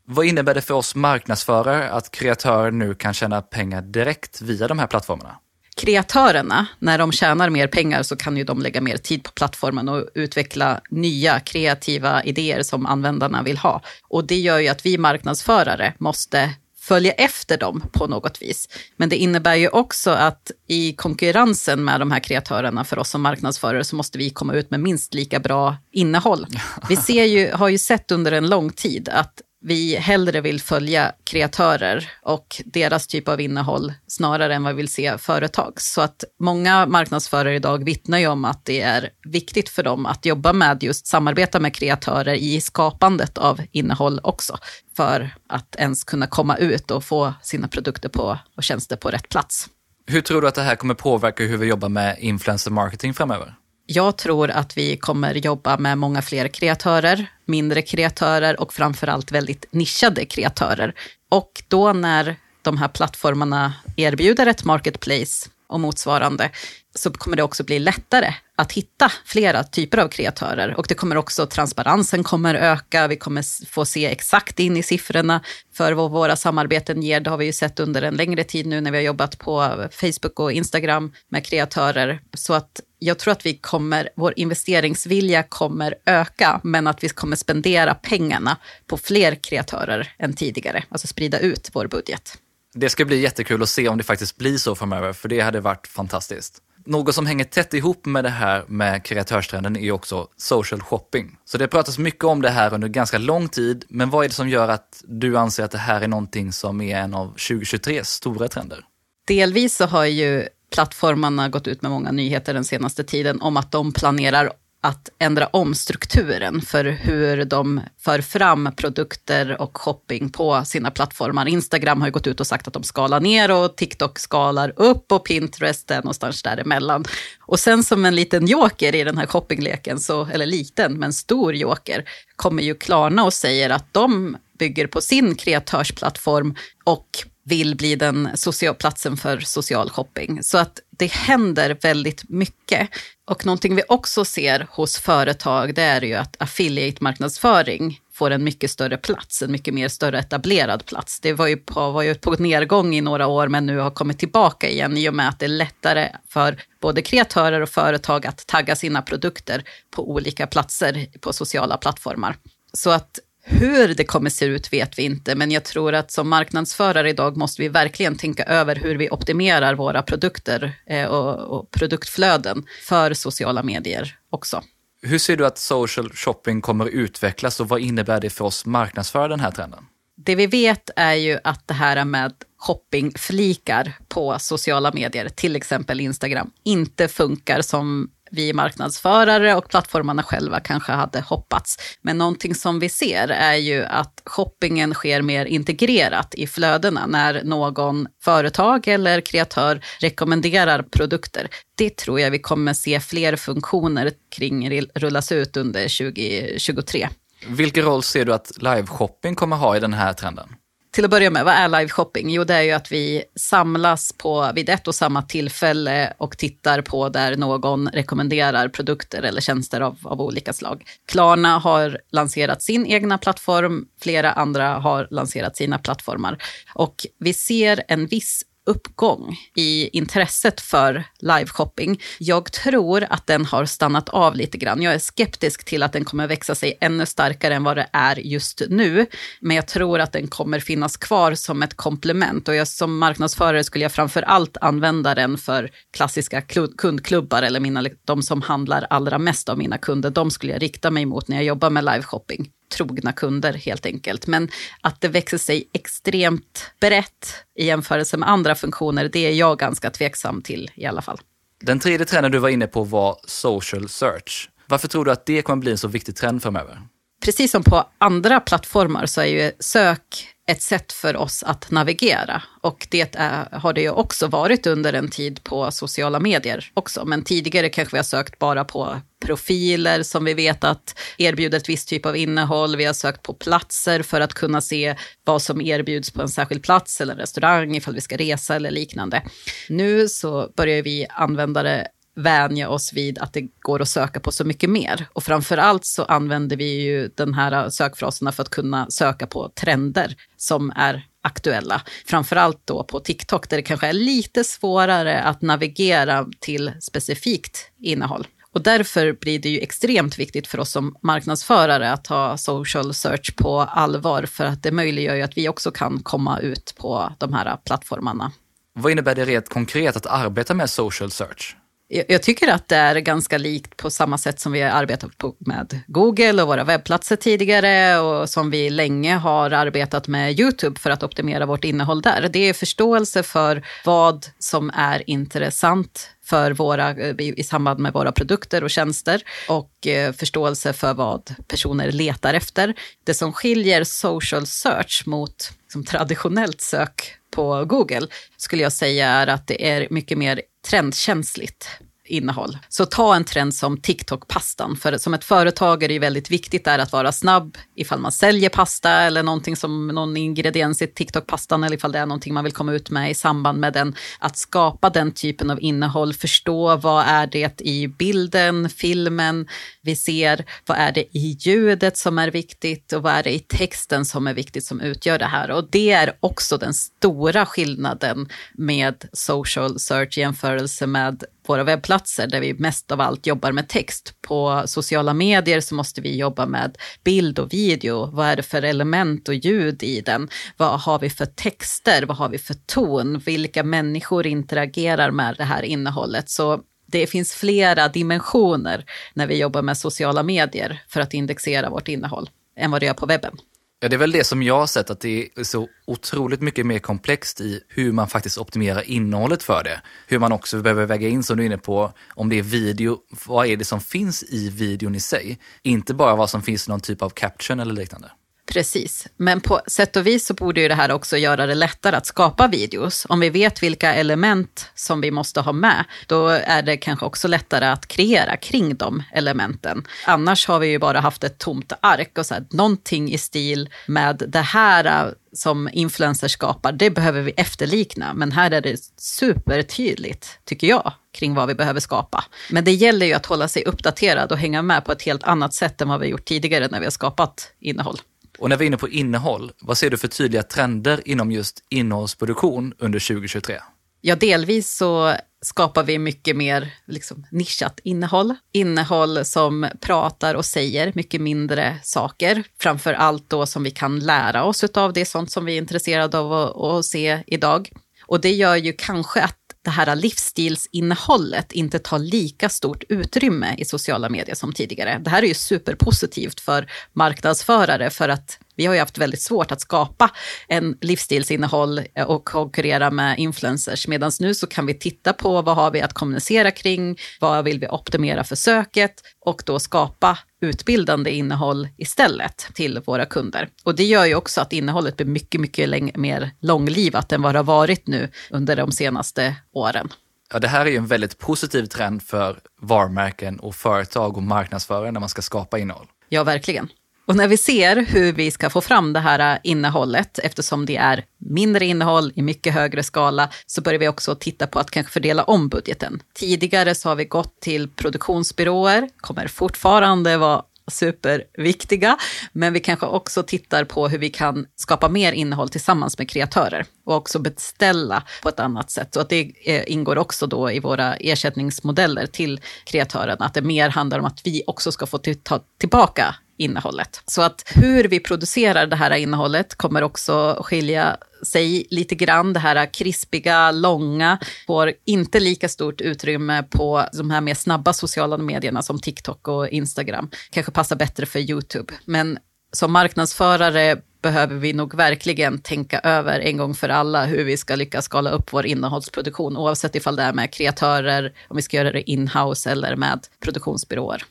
[0.07, 4.79] Vad innebär det för oss marknadsförare att kreatörer nu kan tjäna pengar direkt via de
[4.79, 5.39] här plattformarna?
[5.77, 9.89] kreatörerna, när de tjänar mer pengar så kan ju de lägga mer tid på plattformen
[9.89, 13.83] och utveckla nya kreativa idéer som användarna vill ha.
[14.03, 18.69] Och det gör ju att vi marknadsförare måste följa efter dem på något vis.
[18.97, 23.23] Men det innebär ju också att i konkurrensen med de här kreatörerna för oss som
[23.23, 26.47] marknadsförare så måste vi komma ut med minst lika bra innehåll.
[26.89, 31.13] Vi ser ju, har ju sett under en lång tid att vi hellre vill följa
[31.25, 35.81] kreatörer och deras typ av innehåll snarare än vad vi vill se företag.
[35.81, 40.27] Så att många marknadsförare idag vittnar ju om att det är viktigt för dem att
[40.27, 44.59] jobba med just samarbeta med kreatörer i skapandet av innehåll också.
[44.97, 49.29] För att ens kunna komma ut och få sina produkter på, och tjänster på rätt
[49.29, 49.69] plats.
[50.07, 53.55] Hur tror du att det här kommer påverka hur vi jobbar med influencer marketing framöver?
[53.87, 59.67] Jag tror att vi kommer jobba med många fler kreatörer, mindre kreatörer och framförallt väldigt
[59.71, 60.95] nischade kreatörer.
[61.31, 66.51] Och då när de här plattformarna erbjuder ett marketplace och motsvarande,
[66.95, 70.75] så kommer det också bli lättare att hitta flera typer av kreatörer.
[70.79, 75.41] Och det kommer också, transparensen kommer öka, vi kommer få se exakt in i siffrorna
[75.75, 77.21] för vad våra samarbeten ger.
[77.21, 79.89] Det har vi ju sett under en längre tid nu när vi har jobbat på
[79.93, 82.21] Facebook och Instagram med kreatörer.
[82.37, 87.37] Så att jag tror att vi kommer, vår investeringsvilja kommer öka, men att vi kommer
[87.37, 92.39] spendera pengarna på fler kreatörer än tidigare, alltså sprida ut vår budget.
[92.75, 95.61] Det ska bli jättekul att se om det faktiskt blir så framöver, för det hade
[95.61, 96.61] varit fantastiskt.
[96.87, 101.37] Något som hänger tätt ihop med det här med kreatörstrenden är också social shopping.
[101.45, 104.35] Så det pratas mycket om det här under ganska lång tid, men vad är det
[104.35, 108.05] som gör att du anser att det här är någonting som är en av 2023s
[108.05, 108.85] stora trender?
[109.27, 113.73] Delvis så har ju plattformarna gått ut med många nyheter den senaste tiden om att
[113.73, 114.53] de planerar
[114.85, 121.49] att ändra om strukturen för hur de för fram produkter och shopping på sina plattformar.
[121.49, 125.13] Instagram har ju gått ut och sagt att de skalar ner och TikTok skalar upp
[125.13, 127.05] och Pinterest är någonstans däremellan.
[127.41, 131.55] Och sen som en liten joker i den här shoppingleken, så, eller liten men stor
[131.55, 132.05] joker,
[132.37, 136.55] kommer ju Klarna och säger att de bygger på sin kreatörsplattform
[136.85, 137.09] och
[137.45, 140.43] vill bli den social platsen för social shopping.
[140.43, 142.89] Så att det händer väldigt mycket.
[143.25, 148.71] Och någonting vi också ser hos företag, det är ju att affiliate-marknadsföring får en mycket
[148.71, 151.21] större plats, en mycket mer större etablerad plats.
[151.21, 154.19] Det var ju, på, var ju på nedgång i några år, men nu har kommit
[154.19, 158.47] tillbaka igen i och med att det är lättare för både kreatörer och företag att
[158.47, 162.37] tagga sina produkter på olika platser på sociala plattformar.
[162.73, 166.29] Så att hur det kommer se ut vet vi inte, men jag tror att som
[166.29, 171.71] marknadsförare idag måste vi verkligen tänka över hur vi optimerar våra produkter eh, och, och
[171.71, 174.63] produktflöden för sociala medier också.
[175.03, 179.29] Hur ser du att social shopping kommer utvecklas och vad innebär det för oss marknadsföra
[179.29, 179.85] den här trenden?
[180.17, 186.01] Det vi vet är ju att det här med shoppingflikar på sociala medier, till exempel
[186.01, 191.77] Instagram, inte funkar som vi marknadsförare och plattformarna själva kanske hade hoppats.
[192.03, 197.45] Men någonting som vi ser är ju att shoppingen sker mer integrerat i flödena när
[197.45, 201.49] någon företag eller kreatör rekommenderar produkter.
[201.77, 207.09] Det tror jag vi kommer se fler funktioner kring rullas ut under 2023.
[207.47, 210.49] Vilken roll ser du att live-shopping kommer ha i den här trenden?
[210.95, 212.31] Till att börja med, vad är live shopping?
[212.31, 216.83] Jo, det är ju att vi samlas på, vid ett och samma tillfälle och tittar
[216.83, 220.85] på där någon rekommenderar produkter eller tjänster av, av olika slag.
[221.07, 226.39] Klarna har lanserat sin egna plattform, flera andra har lanserat sina plattformar.
[226.75, 232.01] Och vi ser en viss uppgång i intresset för liveshopping.
[232.19, 234.83] Jag tror att den har stannat av lite grann.
[234.83, 238.19] Jag är skeptisk till att den kommer växa sig ännu starkare än vad det är
[238.19, 239.07] just nu.
[239.41, 242.49] Men jag tror att den kommer finnas kvar som ett komplement.
[242.49, 246.43] Och jag, som marknadsförare skulle jag framför allt använda den för klassiska
[246.79, 250.11] kundklubbar eller mina, de som handlar allra mest av mina kunder.
[250.11, 254.27] De skulle jag rikta mig mot när jag jobbar med liveshopping trogna kunder helt enkelt.
[254.27, 254.49] Men
[254.81, 259.91] att det växer sig extremt brett i jämförelse med andra funktioner, det är jag ganska
[259.91, 261.19] tveksam till i alla fall.
[261.61, 264.51] Den tredje trenden du var inne på var social search.
[264.67, 266.79] Varför tror du att det kommer bli en så viktig trend framöver?
[267.25, 272.43] Precis som på andra plattformar så är ju sök ett sätt för oss att navigera.
[272.61, 277.05] Och det är, har det ju också varit under en tid på sociala medier också.
[277.05, 281.69] Men tidigare kanske vi har sökt bara på profiler som vi vet att erbjuder ett
[281.69, 282.77] visst typ av innehåll.
[282.77, 286.63] Vi har sökt på platser för att kunna se vad som erbjuds på en särskild
[286.63, 289.23] plats eller restaurang ifall vi ska resa eller liknande.
[289.69, 294.33] Nu så börjar vi använda det vänja oss vid att det går att söka på
[294.33, 295.07] så mycket mer.
[295.13, 299.27] Och framför allt så använder vi ju den här äh, sökfraserna för att kunna söka
[299.27, 301.83] på trender som är aktuella.
[302.07, 308.27] Framförallt då på TikTok där det kanske är lite svårare att navigera till specifikt innehåll.
[308.53, 313.37] Och därför blir det ju extremt viktigt för oss som marknadsförare att ha social search
[313.37, 317.33] på allvar, för att det möjliggör ju att vi också kan komma ut på de
[317.33, 318.33] här äh, plattformarna.
[318.75, 321.57] Vad innebär det rent konkret att arbeta med social search?
[321.89, 325.35] Jag tycker att det är ganska likt på samma sätt som vi har arbetat på
[325.39, 330.91] med Google och våra webbplatser tidigare och som vi länge har arbetat med YouTube för
[330.91, 332.29] att optimera vårt innehåll där.
[332.33, 338.13] Det är förståelse för vad som är intressant för våra, eh, i samband med våra
[338.13, 342.75] produkter och tjänster och eh, förståelse för vad personer letar efter.
[343.05, 348.07] Det som skiljer social search mot som traditionellt sök på Google
[348.37, 351.69] skulle jag säga är att det är mycket mer trendkänsligt
[352.07, 352.59] innehåll.
[352.69, 354.77] Så ta en trend som TikTok-pastan.
[354.77, 358.13] För som ett företag är det ju väldigt viktigt där att vara snabb ifall man
[358.13, 362.45] säljer pasta eller någonting som någon ingrediens i TikTok-pastan eller ifall det är någonting man
[362.45, 363.95] vill komma ut med i samband med den.
[364.19, 369.49] Att skapa den typen av innehåll, förstå vad är det i bilden, filmen
[369.83, 373.39] vi ser, vad är det i ljudet som är viktigt och vad är det i
[373.39, 375.51] texten som är viktigt som utgör det här.
[375.51, 382.27] Och det är också den stora skillnaden med social search i jämförelse med våra webbplatser
[382.27, 384.15] där vi mest av allt jobbar med text.
[384.21, 388.11] På sociala medier så måste vi jobba med bild och video.
[388.13, 390.29] Vad är det för element och ljud i den?
[390.57, 392.03] Vad har vi för texter?
[392.03, 393.19] Vad har vi för ton?
[393.19, 396.31] Vilka människor interagerar med det här innehållet?
[396.31, 398.85] Så det finns flera dimensioner
[399.15, 402.95] när vi jobbar med sociala medier för att indexera vårt innehåll än vad det gör
[402.95, 403.37] på webben.
[403.85, 406.67] Ja, det är väl det som jag har sett, att det är så otroligt mycket
[406.67, 409.81] mer komplext i hur man faktiskt optimerar innehållet för det.
[410.07, 412.99] Hur man också behöver väga in, som du är inne på, om det är video,
[413.27, 415.39] vad är det som finns i videon i sig?
[415.63, 418.11] Inte bara vad som finns i någon typ av caption eller liknande.
[418.55, 421.97] Precis, men på sätt och vis så borde ju det här också göra det lättare
[421.97, 423.07] att skapa videos.
[423.09, 427.29] Om vi vet vilka element som vi måste ha med, då är det kanske också
[427.29, 429.87] lättare att kreera kring de elementen.
[430.07, 433.69] Annars har vi ju bara haft ett tomt ark och så här, någonting i stil
[433.87, 438.15] med det här äh, som influencers skapar, det behöver vi efterlikna.
[438.15, 442.25] Men här är det supertydligt, tycker jag, kring vad vi behöver skapa.
[442.51, 445.55] Men det gäller ju att hålla sig uppdaterad och hänga med på ett helt annat
[445.55, 447.99] sätt än vad vi gjort tidigare när vi har skapat innehåll.
[448.39, 451.65] Och när vi är inne på innehåll, vad ser du för tydliga trender inom just
[451.69, 453.61] innehållsproduktion under 2023?
[454.01, 458.35] Ja, delvis så skapar vi mycket mer liksom, nischat innehåll.
[458.53, 462.45] Innehåll som pratar och säger mycket mindre saker.
[462.61, 464.93] Framför allt då som vi kan lära oss av.
[464.93, 467.71] Det är sånt som vi är intresserade av att, att se idag.
[468.07, 473.65] Och det gör ju kanske att det här livsstilsinnehållet inte tar lika stort utrymme i
[473.65, 475.01] sociala medier som tidigare.
[475.05, 479.53] Det här är ju superpositivt för marknadsförare för att vi har ju haft väldigt svårt
[479.53, 480.11] att skapa
[480.49, 483.89] en livsstilsinnehåll och konkurrera med influencers.
[483.89, 487.61] Medan nu så kan vi titta på vad har vi att kommunicera kring, vad vill
[487.61, 493.49] vi optimera för söket och då skapa utbildande innehåll istället till våra kunder.
[493.65, 497.39] Och det gör ju också att innehållet blir mycket, mycket mer långlivat än vad det
[497.39, 499.89] har varit nu under de senaste åren.
[500.33, 504.91] Ja, det här är ju en väldigt positiv trend för varumärken och företag och marknadsförare
[504.91, 505.87] när man ska skapa innehåll.
[506.09, 506.69] Ja, verkligen.
[507.07, 511.05] Och när vi ser hur vi ska få fram det här innehållet, eftersom det är
[511.19, 515.25] mindre innehåll i mycket högre skala, så börjar vi också titta på att kanske fördela
[515.25, 516.03] om budgeten.
[516.15, 521.97] Tidigare så har vi gått till produktionsbyråer, kommer fortfarande vara superviktiga,
[522.33, 526.67] men vi kanske också tittar på hur vi kan skapa mer innehåll tillsammans med kreatörer
[526.87, 528.95] och också beställa på ett annat sätt.
[528.95, 533.69] Så att det eh, ingår också då i våra ersättningsmodeller till kreatörerna, att det mer
[533.69, 537.03] handlar om att vi också ska få ta tillbaka innehållet.
[537.07, 542.33] Så att hur vi producerar det här innehållet kommer också skilja sig lite grann.
[542.33, 548.19] Det här krispiga, långa får inte lika stort utrymme på de här mer snabba sociala
[548.19, 550.11] medierna som TikTok och Instagram.
[550.31, 551.75] Kanske passar bättre för YouTube.
[551.85, 552.19] Men
[552.53, 557.57] som marknadsförare behöver vi nog verkligen tänka över en gång för alla hur vi ska
[557.57, 561.73] lyckas skala upp vår innehållsproduktion, oavsett ifall det är med kreatörer, om vi ska göra
[561.73, 564.05] det in-house eller med produktionsbyråer.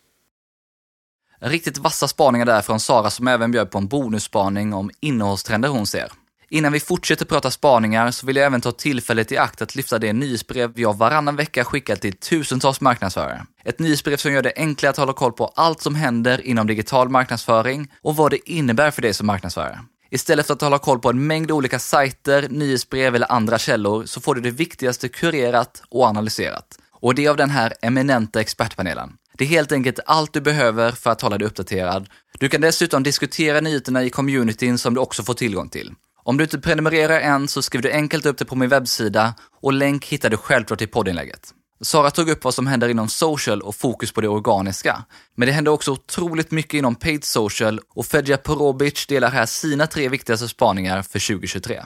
[1.45, 5.87] Riktigt vassa spaningar där från Sara som även bjöd på en bonusspaning om innehållstrender hon
[5.87, 6.11] ser.
[6.49, 9.99] Innan vi fortsätter prata spaningar så vill jag även ta tillfället i akt att lyfta
[9.99, 13.45] det nyhetsbrev jag varannan vecka skickar till tusentals marknadsförare.
[13.63, 17.09] Ett nyhetsbrev som gör det enklare att hålla koll på allt som händer inom digital
[17.09, 19.79] marknadsföring och vad det innebär för dig som marknadsförare.
[20.11, 24.21] Istället för att hålla koll på en mängd olika sajter, nyhetsbrev eller andra källor så
[24.21, 26.79] får du det viktigaste kurerat och analyserat.
[26.91, 29.17] Och det av den här eminenta expertpanelen.
[29.37, 32.09] Det är helt enkelt allt du behöver för att hålla dig uppdaterad.
[32.39, 35.91] Du kan dessutom diskutera nyheterna i communityn som du också får tillgång till.
[36.23, 39.73] Om du inte prenumererar än så skriver du enkelt upp det på min webbsida och
[39.73, 41.53] länk hittar du självklart i poddinlägget.
[41.81, 45.03] Sara tog upp vad som händer inom social och fokus på det organiska.
[45.35, 49.87] Men det händer också otroligt mycket inom paid social och Fedja Porobic delar här sina
[49.87, 51.83] tre viktigaste spaningar för 2023.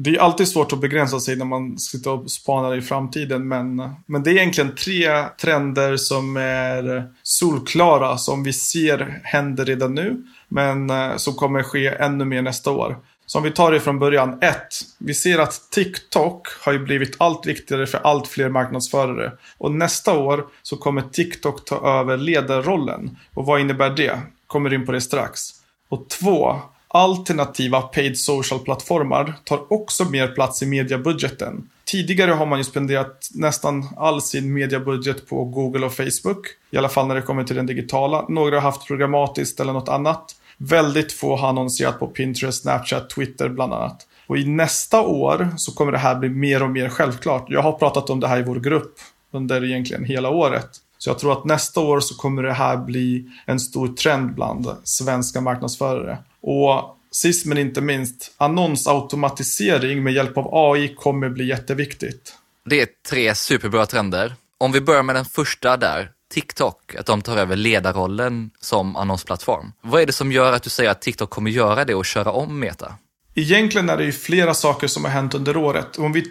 [0.00, 3.48] Det är alltid svårt att begränsa sig när man sitter och spanar i framtiden.
[3.48, 9.94] Men, men det är egentligen tre trender som är solklara, som vi ser händer redan
[9.94, 10.22] nu.
[10.48, 12.98] Men eh, som kommer ske ännu mer nästa år.
[13.26, 14.38] Så om vi tar det från början.
[14.42, 14.56] 1.
[14.98, 19.32] Vi ser att TikTok har ju blivit allt viktigare för allt fler marknadsförare.
[19.58, 23.16] Och nästa år så kommer TikTok ta över ledarrollen.
[23.34, 24.20] Och vad innebär det?
[24.46, 25.40] Kommer in på det strax.
[25.88, 26.56] Och 2.
[26.90, 31.68] Alternativa paid social-plattformar tar också mer plats i mediebudgeten.
[31.84, 36.46] tidigare har man ju spenderat nästan all sin mediebudget på Google och Facebook.
[36.70, 38.24] I alla fall när det kommer till den digitala.
[38.28, 40.34] Några har haft programmatiskt eller något annat.
[40.56, 44.06] Väldigt få har annonserat på Pinterest, Snapchat, Twitter bland annat.
[44.26, 47.46] Och i nästa år så kommer det här bli mer och mer självklart.
[47.48, 48.94] Jag har pratat om det här i vår grupp
[49.32, 50.68] under egentligen hela året.
[50.98, 54.66] Så jag tror att nästa år så kommer det här bli en stor trend bland
[54.84, 56.18] svenska marknadsförare.
[56.50, 62.34] Och sist men inte minst, annonsautomatisering med hjälp av AI kommer bli jätteviktigt.
[62.64, 64.34] Det är tre superbra trender.
[64.58, 69.72] Om vi börjar med den första där, TikTok, att de tar över ledarrollen som annonsplattform.
[69.80, 72.32] Vad är det som gör att du säger att TikTok kommer göra det och köra
[72.32, 72.94] om Meta?
[73.34, 75.98] Egentligen är det ju flera saker som har hänt under året.
[75.98, 76.24] Om vi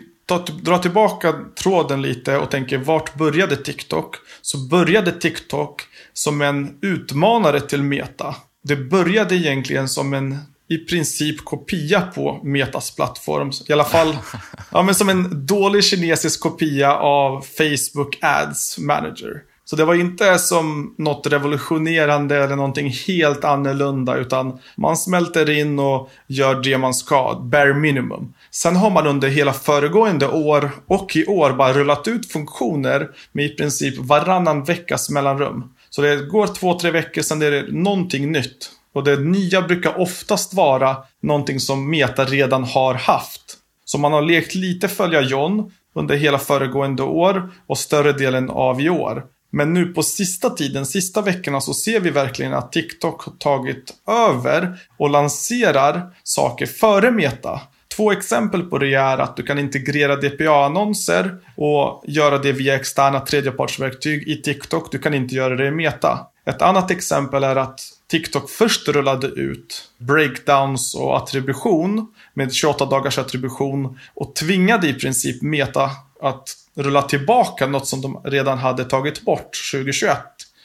[0.61, 4.15] drar tillbaka tråden lite och tänker vart började TikTok?
[4.41, 5.81] Så började TikTok
[6.13, 8.35] som en utmanare till Meta.
[8.67, 10.37] Det började egentligen som en
[10.69, 13.51] i princip kopia på Metas plattform.
[13.67, 14.17] I alla fall
[14.71, 19.41] ja, men som en dålig kinesisk kopia av Facebook Ads Manager.
[19.69, 25.79] Så det var inte som något revolutionerande eller någonting helt annorlunda utan man smälter in
[25.79, 28.33] och gör det man ska, bare minimum.
[28.51, 33.45] Sen har man under hela föregående år och i år bara rullat ut funktioner med
[33.45, 35.63] i princip varannan veckas mellanrum.
[35.97, 38.71] Så det går två, tre veckor sen är det någonting nytt.
[38.93, 43.57] Och det nya brukar oftast vara någonting som Meta redan har haft.
[43.85, 48.81] Så man har lekt lite följa John under hela föregående år och större delen av
[48.81, 49.25] i år.
[49.51, 53.93] Men nu på sista tiden, sista veckorna så ser vi verkligen att TikTok har tagit
[54.07, 57.61] över och lanserar saker före Meta.
[57.97, 63.19] Två exempel på det är att du kan integrera DPA-annonser och göra det via externa
[63.19, 64.91] tredjepartsverktyg i TikTok.
[64.91, 66.19] Du kan inte göra det i Meta.
[66.45, 73.17] Ett annat exempel är att TikTok först rullade ut breakdowns och attribution med 28 dagars
[73.17, 75.89] attribution och tvingade i princip Meta
[76.21, 80.17] att rulla tillbaka något som de redan hade tagit bort 2021.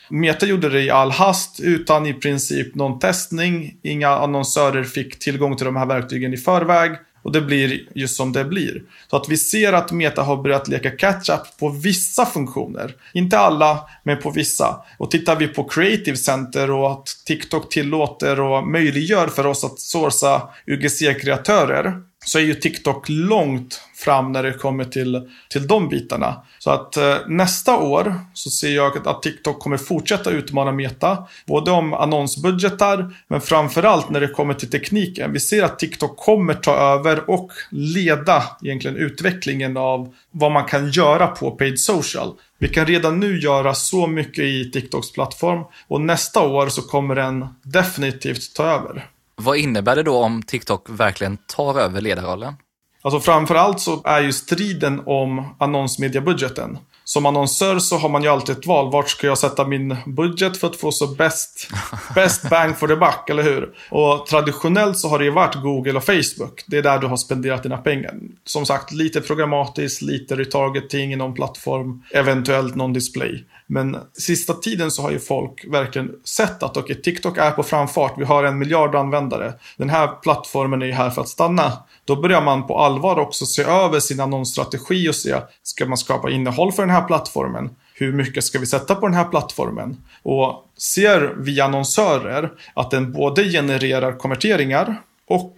[0.08, 3.76] Meta gjorde det i all hast utan i princip någon testning.
[3.82, 6.92] Inga annonsörer fick tillgång till de här verktygen i förväg.
[7.22, 8.82] Och det blir just som det blir.
[9.10, 12.94] Så att vi ser att Meta har börjat leka catch-up på vissa funktioner.
[13.14, 14.76] Inte alla, men på vissa.
[14.98, 19.78] Och tittar vi på Creative Center och att TikTok tillåter och möjliggör för oss att
[19.80, 26.42] sourca UGC-kreatörer så är ju TikTok långt fram när det kommer till, till de bitarna.
[26.58, 31.18] Så att eh, nästa år så ser jag att, att TikTok kommer fortsätta utmana Meta.
[31.46, 35.32] Både om annonsbudgetar men framförallt när det kommer till tekniken.
[35.32, 40.90] Vi ser att TikTok kommer ta över och leda egentligen utvecklingen av vad man kan
[40.90, 42.32] göra på paid social.
[42.58, 47.14] Vi kan redan nu göra så mycket i TikToks plattform och nästa år så kommer
[47.14, 49.11] den definitivt ta över.
[49.36, 52.54] Vad innebär det då om TikTok verkligen tar över ledarrollen?
[53.02, 56.78] Alltså framförallt så är ju striden om annonsmediabudgeten.
[57.04, 58.92] Som annonsör så har man ju alltid ett val.
[58.92, 61.68] Vart ska jag sätta min budget för att få så bäst,
[62.14, 63.74] best bang for the buck, eller hur?
[63.90, 66.64] Och traditionellt så har det ju varit Google och Facebook.
[66.66, 68.14] Det är där du har spenderat dina pengar.
[68.44, 73.44] Som sagt, lite programmatiskt, lite retargeting i någon plattform, eventuellt någon display.
[73.72, 78.14] Men sista tiden så har ju folk verkligen sett att okay, TikTok är på framfart.
[78.16, 79.52] Vi har en miljard användare.
[79.76, 81.72] Den här plattformen är ju här för att stanna.
[82.04, 86.30] Då börjar man på allvar också se över sin annonsstrategi och se, ska man skapa
[86.30, 87.70] innehåll för den här plattformen?
[87.94, 89.96] Hur mycket ska vi sätta på den här plattformen?
[90.22, 95.54] Och ser vi annonsörer att den både genererar konverteringar och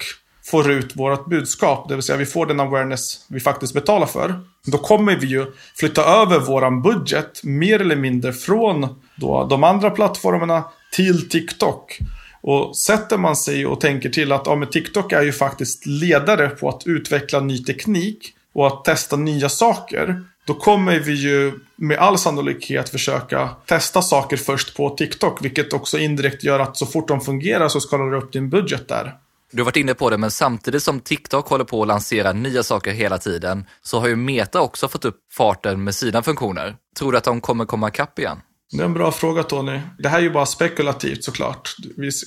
[0.47, 4.40] får ut vårt budskap, det vill säga vi får den awareness vi faktiskt betalar för.
[4.66, 9.90] Då kommer vi ju flytta över våran budget mer eller mindre från då de andra
[9.90, 11.99] plattformarna till TikTok.
[12.42, 16.49] Och sätter man sig och tänker till att ja, men TikTok är ju faktiskt ledare
[16.49, 20.24] på att utveckla ny teknik och att testa nya saker.
[20.47, 25.99] Då kommer vi ju med all sannolikhet försöka testa saker först på TikTok, vilket också
[25.99, 29.14] indirekt gör att så fort de fungerar så skalar du upp din budget där.
[29.55, 32.62] Du har varit inne på det, men samtidigt som TikTok håller på att lansera nya
[32.62, 36.76] saker hela tiden så har ju Meta också fått upp farten med sina funktioner.
[36.98, 38.40] Tror du att de kommer komma ikapp igen?
[38.77, 39.81] Det är en bra fråga Tony.
[39.99, 41.77] Det här är ju bara spekulativt såklart.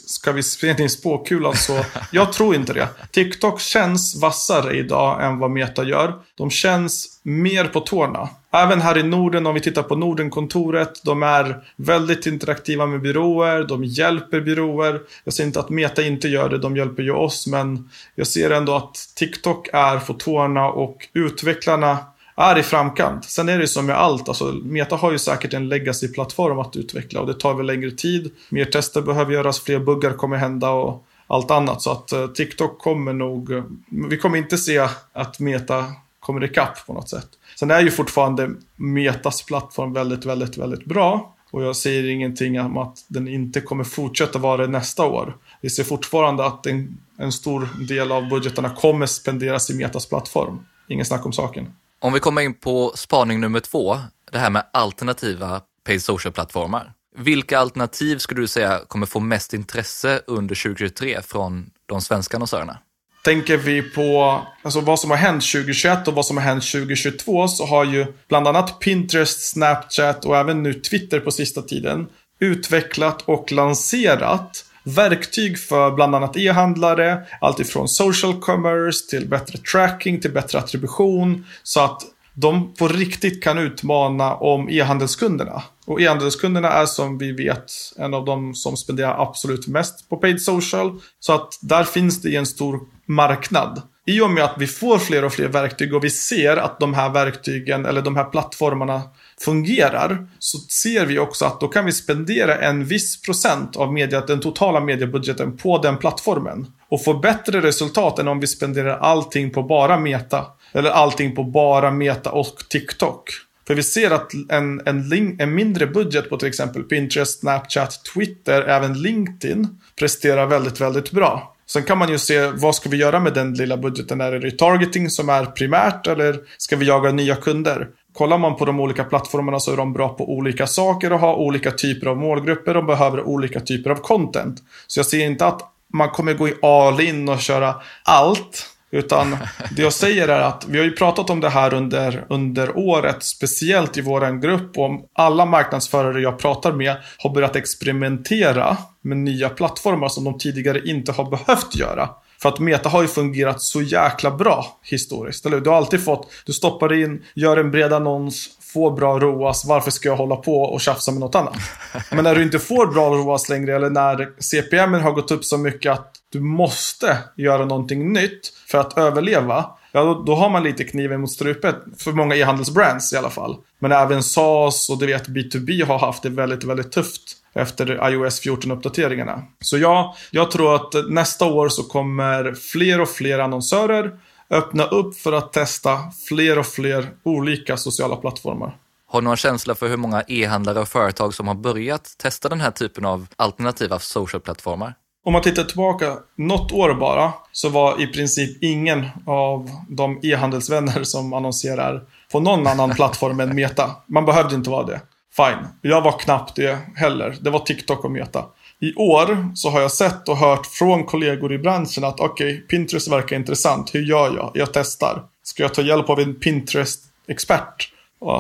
[0.08, 1.86] Ska vi spela in spåkulan så?
[2.12, 2.90] Jag tror inte det.
[3.12, 6.14] TikTok känns vassare idag än vad Meta gör.
[6.36, 8.30] De känns mer på tårna.
[8.54, 13.64] Även här i Norden, om vi tittar på Nordenkontoret, de är väldigt interaktiva med byråer,
[13.64, 15.02] de hjälper byråer.
[15.24, 18.50] Jag säger inte att Meta inte gör det, de hjälper ju oss, men jag ser
[18.50, 21.98] ändå att TikTok är på tårna och utvecklarna
[22.38, 23.26] är i framkant.
[23.26, 27.22] Sen är det som med allt, alltså Meta har ju säkert en legacy-plattform att utveckla
[27.22, 28.32] och det tar väl längre tid.
[28.50, 31.82] Mer tester behöver göras, fler buggar kommer hända och allt annat.
[31.82, 33.64] Så att eh, TikTok kommer nog,
[34.10, 35.86] vi kommer inte se att Meta
[36.20, 37.28] kommer ikapp på något sätt.
[37.60, 41.34] Sen är ju fortfarande Metas plattform väldigt, väldigt, väldigt bra.
[41.52, 45.38] Och jag säger ingenting om att den inte kommer fortsätta vara det nästa år.
[45.62, 50.60] Vi ser fortfarande att en, en stor del av budgetarna kommer spenderas i Metas plattform.
[50.88, 51.68] Ingen snack om saken.
[52.00, 53.98] Om vi kommer in på spaning nummer två,
[54.32, 56.94] det här med alternativa paid social-plattformar.
[57.18, 62.78] Vilka alternativ skulle du säga kommer få mest intresse under 2023 från de svenska annonsörerna?
[63.24, 67.48] Tänker vi på alltså vad som har hänt 2021 och vad som har hänt 2022
[67.48, 72.08] så har ju bland annat Pinterest, Snapchat och även nu Twitter på sista tiden
[72.40, 80.32] utvecklat och lanserat verktyg för bland annat e-handlare, alltifrån social commerce till bättre tracking till
[80.32, 82.02] bättre attribution så att
[82.34, 85.64] de på riktigt kan utmana om e-handelskunderna.
[85.86, 90.42] Och e-handelskunderna är som vi vet en av de som spenderar absolut mest på paid
[90.42, 91.00] social.
[91.20, 93.82] Så att där finns det en stor marknad.
[94.06, 96.94] I och med att vi får fler och fler verktyg och vi ser att de
[96.94, 99.02] här verktygen eller de här plattformarna
[99.42, 104.22] fungerar så ser vi också att då kan vi spendera en viss procent av media,
[104.22, 109.52] den totala mediebudgeten på den plattformen och få bättre resultat än om vi spenderar allting
[109.52, 113.30] på bara Meta eller allting på bara Meta och TikTok.
[113.68, 118.02] För vi ser att en, en, link, en mindre budget på till exempel Pinterest, Snapchat,
[118.14, 121.54] Twitter, även LinkedIn presterar väldigt, väldigt bra.
[121.70, 124.22] Sen kan man ju se vad ska vi göra med den lilla budgeten.
[124.22, 127.88] Är det retargeting som är primärt eller ska vi jaga nya kunder?
[128.18, 131.36] Kollar man på de olika plattformarna så är de bra på olika saker och har
[131.36, 134.64] olika typer av målgrupper och behöver olika typer av content.
[134.88, 135.62] Så jag ser inte att
[135.94, 138.74] man kommer gå i all in och köra allt.
[138.92, 139.38] Utan
[139.76, 143.24] det jag säger är att vi har ju pratat om det här under, under året,
[143.24, 144.78] speciellt i vår grupp.
[144.78, 150.82] Och alla marknadsförare jag pratar med har börjat experimentera med nya plattformar som de tidigare
[150.90, 152.10] inte har behövt göra.
[152.42, 155.46] För att Meta har ju fungerat så jäkla bra historiskt.
[155.46, 159.66] Eller Du har alltid fått, du stoppar in, gör en bred annons, får bra ROAS,
[159.66, 161.58] varför ska jag hålla på och tjafsa med något annat?
[162.12, 165.58] Men när du inte får bra ROAS längre eller när CPM har gått upp så
[165.58, 169.66] mycket att du måste göra någonting nytt för att överleva.
[169.92, 173.56] Ja, då, då har man lite kniven mot strupet för många e-handelsbrands i alla fall.
[173.80, 178.42] Men även SAS och du vet B2B har haft det väldigt, väldigt tufft efter iOS
[178.42, 179.42] 14-uppdateringarna.
[179.60, 185.16] Så ja, jag tror att nästa år så kommer fler och fler annonsörer öppna upp
[185.16, 185.98] för att testa
[186.28, 188.78] fler och fler olika sociala plattformar.
[189.10, 192.62] Har du någon känsla för hur många e-handlare och företag som har börjat testa den
[192.62, 194.94] här typen av alternativa social-plattformar?
[195.26, 201.04] Om man tittar tillbaka något år bara så var i princip ingen av de e-handelsvänner
[201.04, 203.92] som annonserar på någon annan plattform än Meta.
[204.06, 205.02] Man behövde inte vara det.
[205.38, 205.68] Fine.
[205.82, 207.36] Jag var knappt det heller.
[207.42, 208.46] Det var TikTok och Meta.
[208.80, 212.62] I år så har jag sett och hört från kollegor i branschen att okej, okay,
[212.62, 213.96] Pinterest verkar intressant.
[213.96, 214.52] Hur gör jag?
[214.54, 215.24] Jag testar.
[215.44, 217.92] Ska jag ta hjälp av en Pinterest-expert?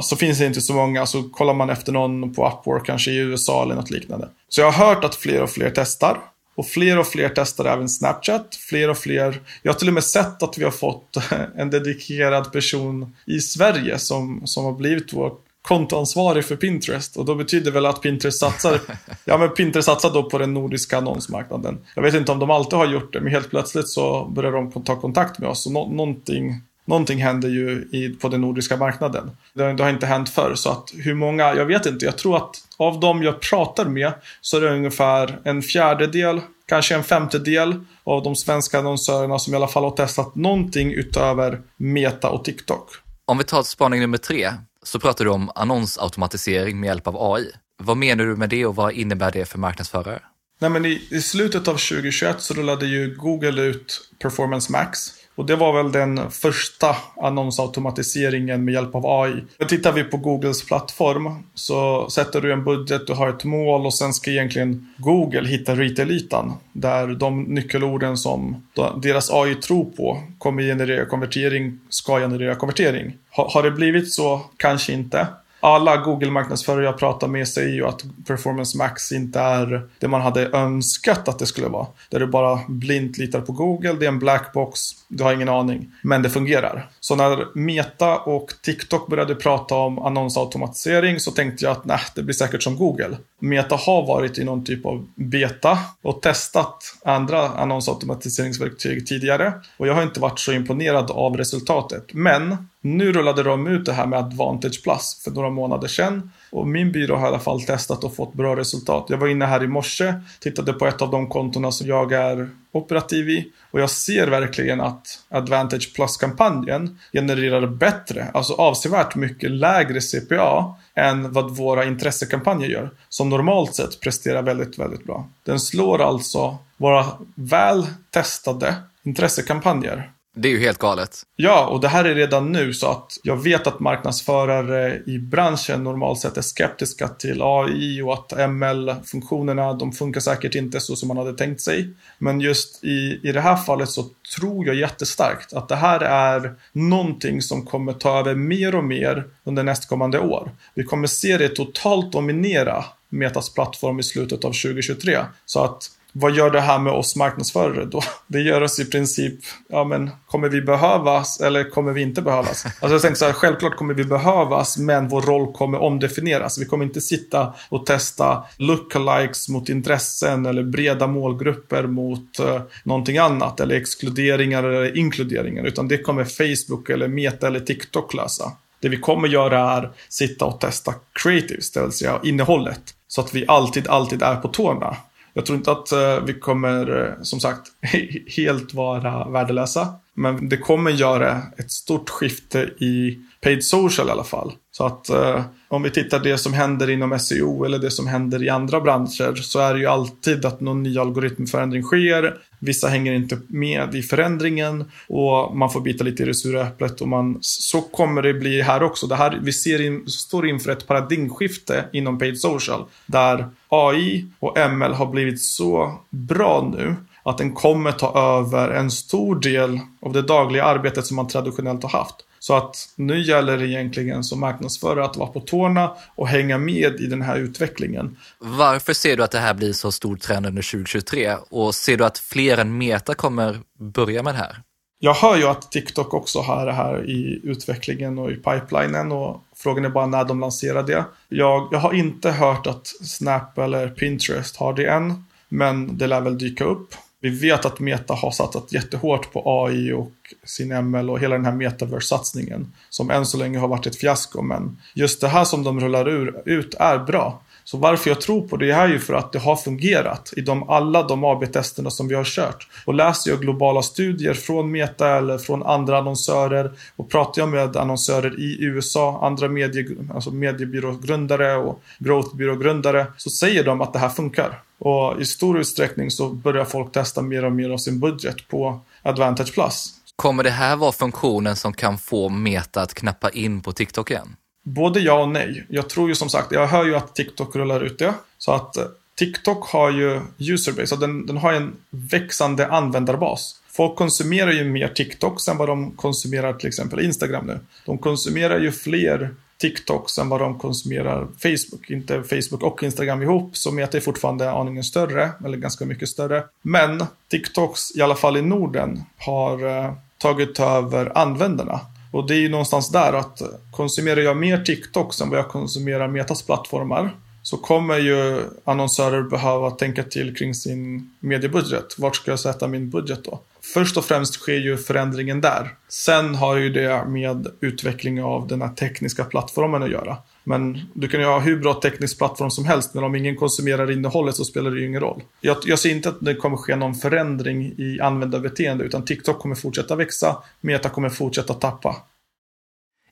[0.01, 3.17] Så finns det inte så många, så kollar man efter någon på Upwork, kanske i
[3.17, 4.29] USA eller något liknande.
[4.49, 6.17] Så jag har hört att fler och fler testar.
[6.55, 8.55] Och fler och fler testar även Snapchat.
[8.55, 9.41] Fler och fler.
[9.61, 11.17] Jag har till och med sett att vi har fått
[11.57, 15.31] en dedikerad person i Sverige som, som har blivit vår
[15.67, 17.17] kontoansvarig för Pinterest.
[17.17, 18.79] Och då betyder väl att Pinterest satsar,
[19.25, 21.77] ja men Pinterest satsar då på den nordiska annonsmarknaden.
[21.95, 24.83] Jag vet inte om de alltid har gjort det, men helt plötsligt så börjar de
[24.83, 25.63] ta kontakt med oss.
[25.63, 29.31] Så no någonting, någonting händer ju i, på den nordiska marknaden.
[29.53, 32.05] Det, det har inte hänt förr, så att hur många, jag vet inte.
[32.05, 34.11] Jag tror att av de jag pratar med
[34.41, 39.57] så är det ungefär en fjärdedel, kanske en femtedel av de svenska annonsörerna som i
[39.57, 42.89] alla fall har testat någonting utöver Meta och TikTok.
[43.25, 44.49] Om vi tar spaning nummer tre,
[44.87, 47.51] så pratar du om annonsautomatisering med hjälp av AI.
[47.83, 50.21] Vad menar du med det och vad innebär det för marknadsförare?
[50.59, 55.16] Nej, men i, I slutet av 2021 så rullade ju Google ut Performance Max.
[55.37, 59.43] Och det var väl den första annonsautomatiseringen med hjälp av AI.
[59.67, 63.93] Tittar vi på Googles plattform så sätter du en budget, du har ett mål och
[63.93, 66.53] sen ska egentligen Google hitta retail-ytan.
[66.73, 68.63] Där de nyckelorden som
[69.01, 73.13] deras AI tror på kommer generera konvertering, ska generera konvertering.
[73.29, 74.41] Har, har det blivit så?
[74.57, 75.27] Kanske inte
[75.59, 80.49] alla Google-marknadsförare jag pratar med säger ju att Performance Max inte är det man hade
[80.49, 81.87] önskat att det skulle vara.
[82.09, 85.91] Där du bara blint litar på Google, det är en blackbox, du har ingen aning.
[86.01, 86.89] Men det fungerar.
[86.99, 92.23] Så när Meta och TikTok började prata om annonsautomatisering så tänkte jag att nej, det
[92.23, 93.17] blir säkert som Google.
[93.39, 99.53] Meta har varit i någon typ av beta och testat andra annonsautomatiseringsverktyg tidigare.
[99.77, 102.13] Och jag har inte varit så imponerad av resultatet.
[102.13, 106.31] Men nu rullade de ut det här med Advantage Plus för några månader sedan.
[106.49, 109.05] Och min byrå har i alla fall testat och fått bra resultat.
[109.09, 112.49] Jag var inne här i morse, tittade på ett av de kontona som jag är
[112.71, 113.51] operativ i.
[113.71, 121.31] Och jag ser verkligen att Advantage Plus-kampanjen genererar bättre, alltså avsevärt mycket lägre CPA än
[121.31, 122.89] vad våra intressekampanjer gör.
[123.09, 125.29] Som normalt sett presterar väldigt, väldigt bra.
[125.43, 131.23] Den slår alltså våra väl testade intressekampanjer det är ju helt galet.
[131.35, 135.83] Ja, och det här är redan nu så att jag vet att marknadsförare i branschen
[135.83, 141.07] normalt sett är skeptiska till AI och att ML-funktionerna, de funkar säkert inte så som
[141.07, 141.89] man hade tänkt sig.
[142.17, 146.55] Men just i, i det här fallet så tror jag jättestarkt att det här är
[146.71, 150.51] någonting som kommer ta över mer och mer under nästkommande år.
[150.73, 155.19] Vi kommer se det totalt dominera Metas plattform i slutet av 2023.
[155.45, 158.01] Så att vad gör det här med oss marknadsförare då?
[158.27, 159.39] Det gör oss i princip,
[159.69, 162.65] ja men kommer vi behövas eller kommer vi inte behövas?
[162.65, 166.57] Alltså jag tänkte så här, självklart kommer vi behövas men vår roll kommer omdefinieras.
[166.57, 173.17] Vi kommer inte sitta och testa lookalikes mot intressen eller breda målgrupper mot uh, någonting
[173.17, 178.51] annat eller exkluderingar eller inkluderingar utan det kommer Facebook eller Meta eller TikTok lösa.
[178.79, 182.81] Det vi kommer göra är sitta och testa creatives, det vill säga innehållet.
[183.07, 184.97] Så att vi alltid, alltid är på tårna.
[185.37, 187.61] Jag tror inte att eh, vi kommer, eh, som sagt,
[188.37, 189.87] helt vara värdelösa.
[190.13, 194.51] Men det kommer göra ett stort skifte i paid social i alla fall.
[194.71, 198.43] Så att eh, om vi tittar det som händer inom SEO eller det som händer
[198.43, 202.37] i andra branscher så är det ju alltid att någon ny algoritmförändring sker.
[202.59, 207.01] Vissa hänger inte med i förändringen och man får bita lite i det sura äpplet.
[207.01, 209.07] Och man, så kommer det bli här också.
[209.07, 212.83] Det här, vi ser in, står inför ett paradigmskifte inom paid social.
[213.05, 218.91] Där AI och ML har blivit så bra nu att den kommer ta över en
[218.91, 222.15] stor del av det dagliga arbetet som man traditionellt har haft.
[222.39, 226.99] Så att nu gäller det egentligen som marknadsförare att vara på tårna och hänga med
[226.99, 228.17] i den här utvecklingen.
[228.39, 232.05] Varför ser du att det här blir så stor trend under 2023 och ser du
[232.05, 234.61] att fler än Meta kommer börja med det här?
[234.99, 239.41] Jag hör ju att TikTok också har det här i utvecklingen och i pipelinen och
[239.55, 241.05] frågan är bara när de lanserar det.
[241.29, 246.21] Jag, jag har inte hört att Snap eller Pinterest har det än, men det lär
[246.21, 246.95] väl dyka upp.
[247.29, 250.11] Vi vet att Meta har satsat jättehårt på AI och
[250.45, 252.73] sin ML och hela den här metaverse-satsningen.
[252.89, 254.41] Som än så länge har varit ett fiasko.
[254.41, 257.41] Men just det här som de rullar ur, ut är bra.
[257.69, 260.69] Så varför jag tror på det är ju för att det har fungerat i de,
[260.69, 262.67] alla de AB-testerna som vi har kört.
[262.85, 267.77] Och läser jag globala studier från Meta eller från andra annonsörer och pratar jag med
[267.77, 274.09] annonsörer i USA, andra medie, alltså mediebyrågrundare och growthbyrågrundare så säger de att det här
[274.09, 274.59] funkar.
[274.79, 278.79] Och i stor utsträckning så börjar folk testa mer och mer av sin budget på
[279.01, 279.93] Advantage Plus.
[280.15, 284.35] Kommer det här vara funktionen som kan få Meta att knappa in på TikTok igen?
[284.67, 285.65] Både ja och nej.
[285.69, 288.13] Jag tror ju som sagt, jag hör ju att TikTok rullar ut det.
[288.37, 288.83] Så att eh,
[289.15, 293.61] TikTok har ju userbase, och den, den har en växande användarbas.
[293.71, 297.59] Folk konsumerar ju mer TikTok än vad de konsumerar till exempel Instagram nu.
[297.85, 301.89] De konsumerar ju fler TikToks än vad de konsumerar Facebook.
[301.89, 306.43] Inte Facebook och Instagram ihop, så Meta är fortfarande aningen större, eller ganska mycket större.
[306.61, 311.79] Men TikToks, i alla fall i Norden, har eh, tagit över användarna.
[312.11, 313.41] Och det är ju någonstans där att
[313.71, 319.71] konsumerar jag mer TikToks än vad jag konsumerar Metas plattformar så kommer ju annonsörer behöva
[319.71, 321.95] tänka till kring sin mediebudget.
[321.97, 323.39] Vart ska jag sätta min budget då?
[323.73, 325.69] Först och främst sker ju förändringen där.
[325.87, 330.17] Sen har ju det med utveckling av den här tekniska plattformen att göra.
[330.47, 333.91] Men du kan ju ha hur bra teknisk plattform som helst, men om ingen konsumerar
[333.91, 335.23] innehållet så spelar det ju ingen roll.
[335.41, 339.55] Jag, jag ser inte att det kommer ske någon förändring i användarbeteende, utan TikTok kommer
[339.55, 341.95] fortsätta växa, Meta kommer fortsätta tappa.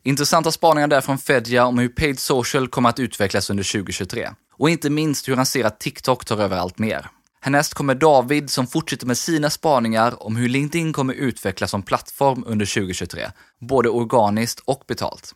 [0.03, 4.29] Intressanta spaningar där från Fedja om hur paid social kommer att utvecklas under 2023.
[4.57, 7.07] Och inte minst hur han ser att TikTok tar över allt mer.
[7.41, 12.43] Härnäst kommer David som fortsätter med sina spaningar om hur LinkedIn kommer utvecklas som plattform
[12.47, 13.27] under 2023,
[13.59, 15.35] både organiskt och betalt.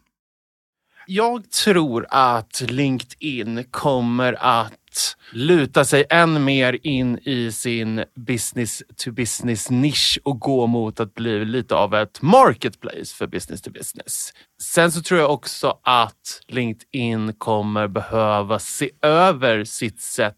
[1.12, 9.12] Jag tror att LinkedIn kommer att luta sig än mer in i sin business to
[9.12, 14.34] business nisch och gå mot att bli lite av ett marketplace för business to business.
[14.62, 20.36] Sen så tror jag också att LinkedIn kommer behöva se över sitt sätt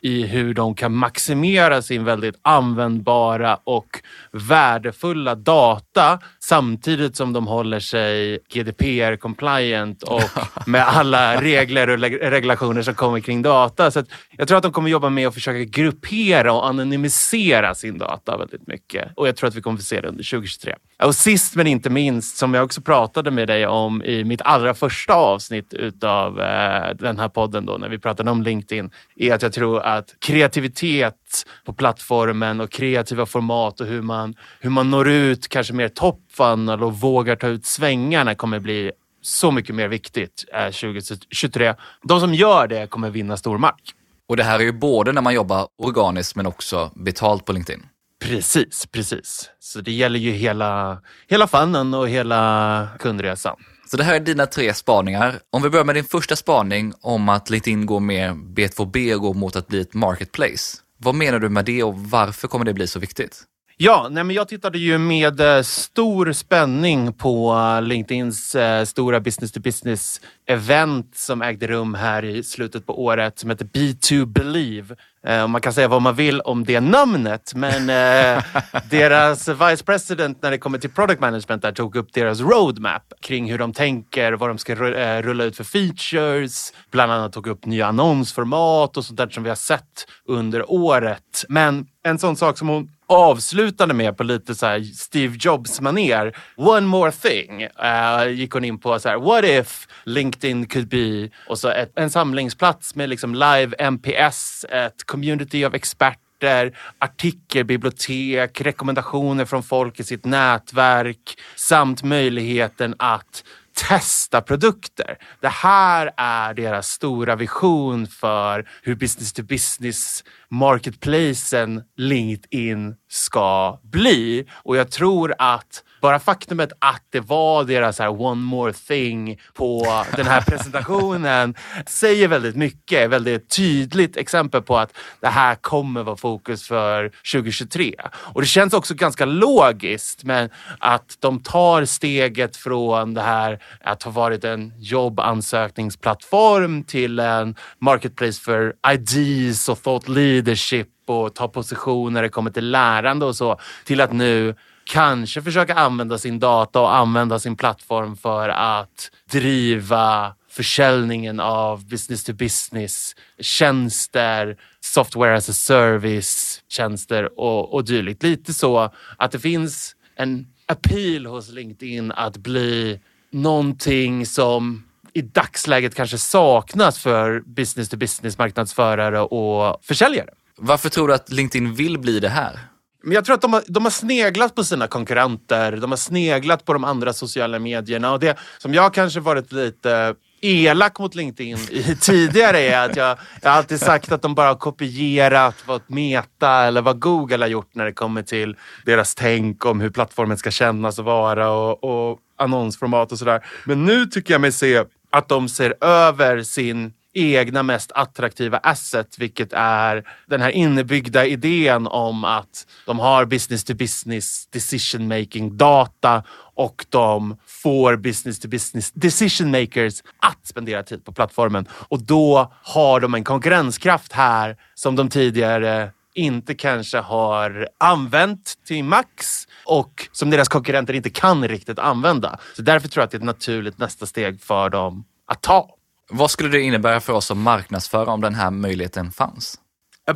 [0.00, 4.00] i hur de kan maximera sin väldigt användbara och
[4.32, 10.22] värdefulla data samtidigt som de håller sig GDPR compliant och
[10.66, 11.98] med alla regler och
[12.30, 13.90] regulationer som kommer kring data.
[13.90, 14.02] Så
[14.36, 18.66] jag tror att de kommer jobba med att försöka gruppera och anonymisera sin data väldigt
[18.66, 19.08] mycket.
[19.16, 20.74] Och jag tror att vi kommer få se det under 2023.
[21.02, 24.42] Och sist men inte minst, som jag också pratade med dig mig om i mitt
[24.42, 29.34] allra första avsnitt utav eh, den här podden då när vi pratade om LinkedIn är
[29.34, 34.90] att jag tror att kreativitet på plattformen och kreativa format och hur man, hur man
[34.90, 38.92] når ut kanske mer top funnel och vågar ta ut svängarna kommer bli
[39.22, 41.74] så mycket mer viktigt eh, 2023.
[42.02, 43.94] De som gör det kommer vinna stor mark.
[44.28, 47.89] Och det här är ju både när man jobbar organiskt men också betalt på LinkedIn.
[48.20, 49.50] Precis, precis.
[49.58, 53.56] Så det gäller ju hela, hela fannen och hela kundresan.
[53.90, 55.40] Så det här är dina tre spaningar.
[55.50, 59.34] Om vi börjar med din första spaning om att LinkedIn går mer B2B och går
[59.34, 60.76] mot att bli ett marketplace.
[60.98, 63.44] Vad menar du med det och varför kommer det bli så viktigt?
[63.82, 69.20] Ja, nej men jag tittade ju med eh, stor spänning på eh, LinkedIns eh, stora
[69.20, 74.24] business to business event som ägde rum här i slutet på året som heter B2
[74.24, 74.96] Believe.
[75.26, 78.44] Eh, man kan säga vad man vill om det namnet men eh,
[78.90, 83.50] deras vice president när det kommer till product management där tog upp deras roadmap kring
[83.50, 86.72] hur de tänker, vad de ska eh, rulla ut för features.
[86.90, 91.44] Bland annat tog upp nya annonsformat och sånt där som vi har sett under året.
[91.48, 96.36] Men en sån sak som hon avslutade med på lite så Steve Jobs maner.
[96.56, 97.62] One more thing.
[97.64, 101.92] Uh, gick hon in på så här, what if LinkedIn could be och så ett,
[101.94, 110.04] en samlingsplats med liksom live MPS, ett community av experter artikelbibliotek, rekommendationer från folk i
[110.04, 113.44] sitt nätverk samt möjligheten att
[113.88, 115.18] testa produkter.
[115.40, 124.46] Det här är deras stora vision för hur business to business marketplacen LinkedIn ska bli.
[124.52, 130.04] Och jag tror att bara faktumet att det var deras här one more thing på
[130.16, 131.54] den här presentationen
[131.86, 133.10] säger väldigt mycket.
[133.10, 137.94] Väldigt tydligt exempel på att det här kommer vara fokus för 2023.
[138.12, 144.02] Och det känns också ganska logiskt men att de tar steget från det här att
[144.02, 152.12] ha varit en jobbansökningsplattform till en marketplace för ideas och thought leadership och ta position
[152.12, 154.54] när det kommer till lärande och så till att nu
[154.90, 162.24] kanske försöka använda sin data och använda sin plattform för att driva försäljningen av business
[162.24, 168.22] to business tjänster, software as a service tjänster och, och dylikt.
[168.22, 175.94] Lite så att det finns en appeal hos LinkedIn att bli någonting som i dagsläget
[175.94, 180.30] kanske saknas för business to business marknadsförare och försäljare.
[180.56, 182.69] Varför tror du att LinkedIn vill bli det här?
[183.02, 185.72] Men jag tror att de har, de har sneglat på sina konkurrenter.
[185.72, 188.12] De har sneglat på de andra sociala medierna.
[188.12, 193.18] Och det som jag kanske varit lite elak mot LinkedIn i tidigare är att jag,
[193.42, 197.74] jag alltid sagt att de bara har kopierat vad Meta eller vad Google har gjort
[197.74, 202.18] när det kommer till deras tänk om hur plattformen ska kännas och vara och, och
[202.38, 203.44] annonsformat och sådär.
[203.64, 209.18] Men nu tycker jag mig se att de ser över sin egna mest attraktiva asset,
[209.18, 215.56] vilket är den här inbyggda idén om att de har business to business decision making
[215.56, 216.22] data
[216.54, 221.68] och de får business to business decision makers att spendera tid på plattformen.
[221.72, 228.84] Och då har de en konkurrenskraft här som de tidigare inte kanske har använt till
[228.84, 232.38] max och som deras konkurrenter inte kan riktigt använda.
[232.56, 235.76] Så därför tror jag att det är ett naturligt nästa steg för dem att ta.
[236.10, 239.58] Vad skulle det innebära för oss som marknadsförare om den här möjligheten fanns?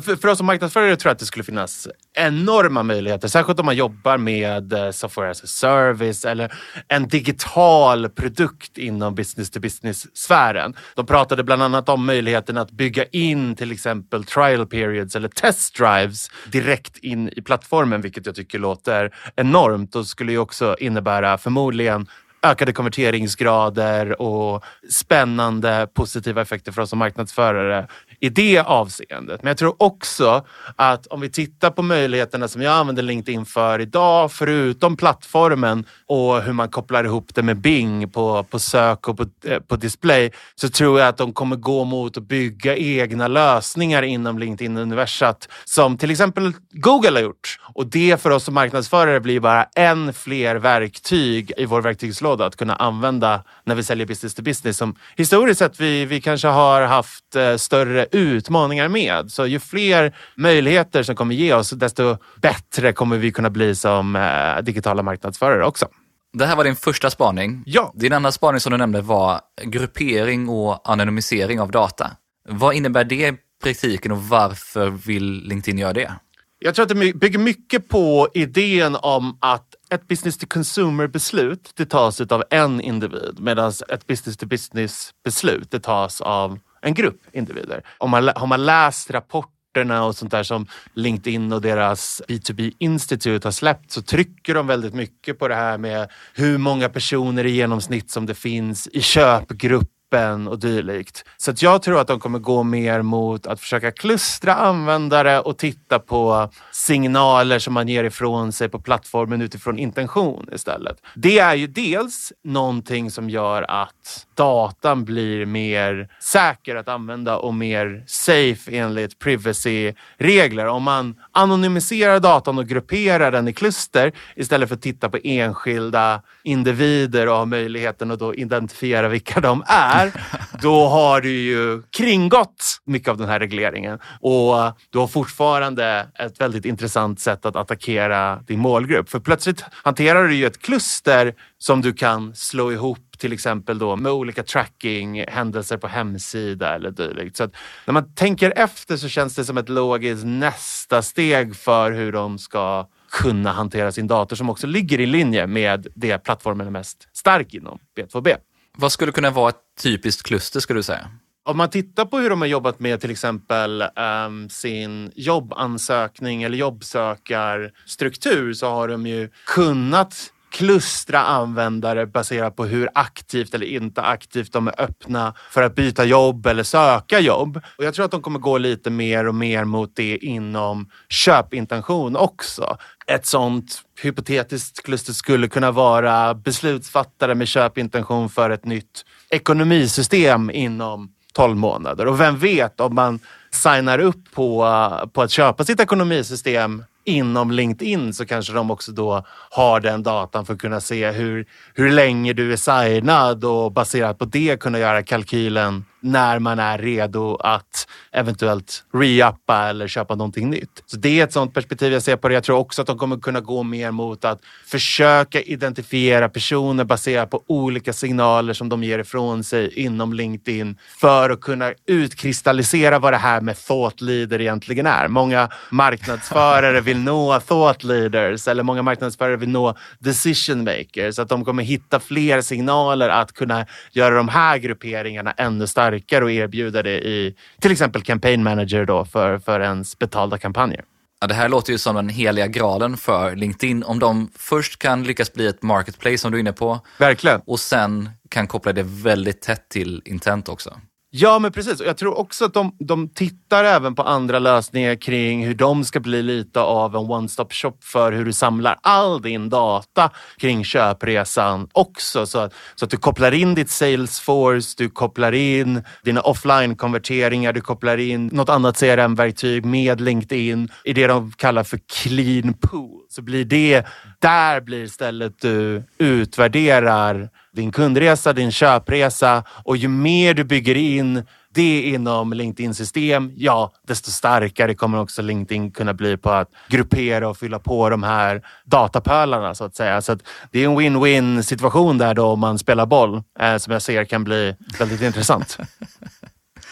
[0.01, 3.27] För, för oss som marknadsförare tror jag att det skulle finnas enorma möjligheter.
[3.27, 6.53] Särskilt om man jobbar med eh, software as a service eller
[6.87, 10.75] en digital produkt inom business to business-sfären.
[10.95, 15.75] De pratade bland annat om möjligheten att bygga in till exempel trial periods eller test
[15.75, 21.37] drives direkt in i plattformen, vilket jag tycker låter enormt och skulle ju också innebära
[21.37, 22.07] förmodligen
[22.51, 27.87] ökade konverteringsgrader och spännande positiva effekter för oss som marknadsförare
[28.25, 29.43] i det avseendet.
[29.43, 30.45] Men jag tror också
[30.75, 36.41] att om vi tittar på möjligheterna som jag använder LinkedIn för idag, förutom plattformen och
[36.41, 40.31] hur man kopplar ihop det med Bing på, på sök och på, eh, på display,
[40.55, 45.97] så tror jag att de kommer gå mot att bygga egna lösningar inom LinkedIn-universat som
[45.97, 47.59] till exempel Google har gjort.
[47.73, 52.55] Och det för oss som marknadsförare blir bara än fler verktyg i vår verktygslåda att
[52.55, 56.81] kunna använda när vi säljer business to business som historiskt sett vi, vi kanske har
[56.81, 59.31] haft eh, större utmaningar med.
[59.31, 64.15] Så ju fler möjligheter som kommer ge oss, desto bättre kommer vi kunna bli som
[64.15, 65.87] eh, digitala marknadsförare också.
[66.33, 67.63] Det här var din första spaning.
[67.65, 67.93] Ja.
[67.95, 72.11] Din andra spaning som du nämnde var gruppering och anonymisering av data.
[72.49, 76.11] Vad innebär det i praktiken och varför vill LinkedIn göra det?
[76.59, 81.71] Jag tror att det bygger mycket på idén om att ett business to consumer beslut
[81.75, 86.93] det tas av en individ medan ett business to business beslut det tas av en
[86.93, 87.83] grupp individer.
[87.97, 93.47] Om man, har man läst rapporterna och sånt där som LinkedIn och deras B2B Institute
[93.47, 97.51] har släppt så trycker de väldigt mycket på det här med hur många personer i
[97.51, 101.25] genomsnitt som det finns i köpgrupp appen och dylikt.
[101.37, 105.57] Så att jag tror att de kommer gå mer mot att försöka klustra användare och
[105.57, 110.97] titta på signaler som man ger ifrån sig på plattformen utifrån intention istället.
[111.15, 117.53] Det är ju dels någonting som gör att datan blir mer säker att använda och
[117.53, 120.65] mer safe enligt privacy-regler.
[120.65, 126.21] Om man anonymiserar datan och grupperar den i kluster istället för att titta på enskilda
[126.43, 130.11] individer och ha möjligheten att då identifiera vilka de är,
[130.61, 134.55] då har du ju kringgått mycket av den här regleringen och
[134.89, 139.09] du har fortfarande ett väldigt intressant sätt att attackera din målgrupp.
[139.09, 143.95] För plötsligt hanterar du ju ett kluster som du kan slå ihop till exempel då
[143.95, 147.37] med olika tracking, händelser på hemsida eller dylikt.
[147.37, 147.55] Så att
[147.85, 152.37] när man tänker efter så känns det som ett logiskt nästa steg för hur de
[152.39, 157.07] ska kunna hantera sin dator som också ligger i linje med det plattformen är mest
[157.13, 158.35] stark inom, B2B.
[158.77, 161.09] Vad skulle kunna vara ett typiskt kluster skulle du säga?
[161.47, 163.83] Om man tittar på hur de har jobbat med till exempel
[164.27, 172.89] um, sin jobbansökning eller jobbsökarstruktur så har de ju kunnat klustra användare baserat på hur
[172.93, 177.61] aktivt eller inte aktivt de är öppna för att byta jobb eller söka jobb.
[177.77, 182.15] Och jag tror att de kommer gå lite mer och mer mot det inom köpintention
[182.15, 182.77] också.
[183.07, 191.09] Ett sånt hypotetiskt kluster skulle kunna vara beslutsfattare med köpintention för ett nytt ekonomisystem inom
[191.33, 192.07] 12 månader.
[192.07, 193.19] Och vem vet om man
[193.51, 194.67] signar upp på,
[195.13, 200.45] på att köpa sitt ekonomisystem inom LinkedIn så kanske de också då har den datan
[200.45, 204.79] för att kunna se hur, hur länge du är signad och baserat på det kunna
[204.79, 210.83] göra kalkylen när man är redo att eventuellt re-uppa eller köpa någonting nytt.
[210.85, 212.33] Så det är ett sånt perspektiv jag ser på det.
[212.33, 217.29] Jag tror också att de kommer kunna gå mer mot att försöka identifiera personer baserat
[217.29, 223.13] på olika signaler som de ger ifrån sig inom LinkedIn för att kunna utkristallisera vad
[223.13, 225.07] det här med thought leader egentligen är.
[225.07, 231.19] Många marknadsförare vill nå thought leaders eller många marknadsförare vill nå decision makers.
[231.19, 236.23] Att de kommer hitta fler signaler att kunna göra de här grupperingarna ännu starkare starkare
[236.23, 240.83] och erbjuda det i till exempel campaign manager då för, för ens betalda kampanjer.
[241.21, 243.83] Ja, det här låter ju som den heliga graalen för LinkedIn.
[243.83, 246.79] Om de först kan lyckas bli ett marketplace som du är inne på.
[246.99, 247.41] Verkligen.
[247.45, 250.79] Och sen kan koppla det väldigt tätt till intent också.
[251.17, 251.81] Ja, men precis.
[251.81, 255.99] Jag tror också att de, de tittar även på andra lösningar kring hur de ska
[255.99, 261.67] bli lite av en one-stop shop för hur du samlar all din data kring köpresan
[261.71, 262.25] också.
[262.25, 267.61] Så att, så att du kopplar in ditt Salesforce, du kopplar in dina offline-konverteringar, du
[267.61, 273.01] kopplar in något annat CRM-verktyg med LinkedIn i det de kallar för clean pool.
[273.09, 273.85] Så blir det,
[274.19, 281.23] där blir stället du utvärderar din kundresa, din köpresa och ju mer du bygger in
[281.55, 287.37] det inom LinkedIn-system, ja, desto starkare kommer också LinkedIn kunna bli på att gruppera och
[287.37, 290.01] fylla på de här datapölarna så att säga.
[290.01, 290.19] Så att
[290.51, 294.05] det är en win-win situation där då om man spelar boll eh, som jag ser
[294.05, 295.57] kan bli väldigt intressant.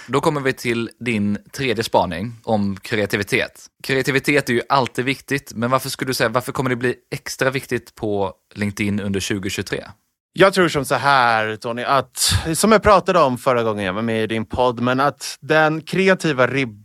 [0.07, 3.65] Då kommer vi till din tredje spaning om kreativitet.
[3.83, 7.49] Kreativitet är ju alltid viktigt, men varför skulle du säga, varför kommer det bli extra
[7.49, 9.83] viktigt på LinkedIn under 2023?
[10.35, 14.01] Jag tror som så här Tony, att som jag pratade om förra gången jag var
[14.01, 16.82] med i din podd, men att den kreativa ribban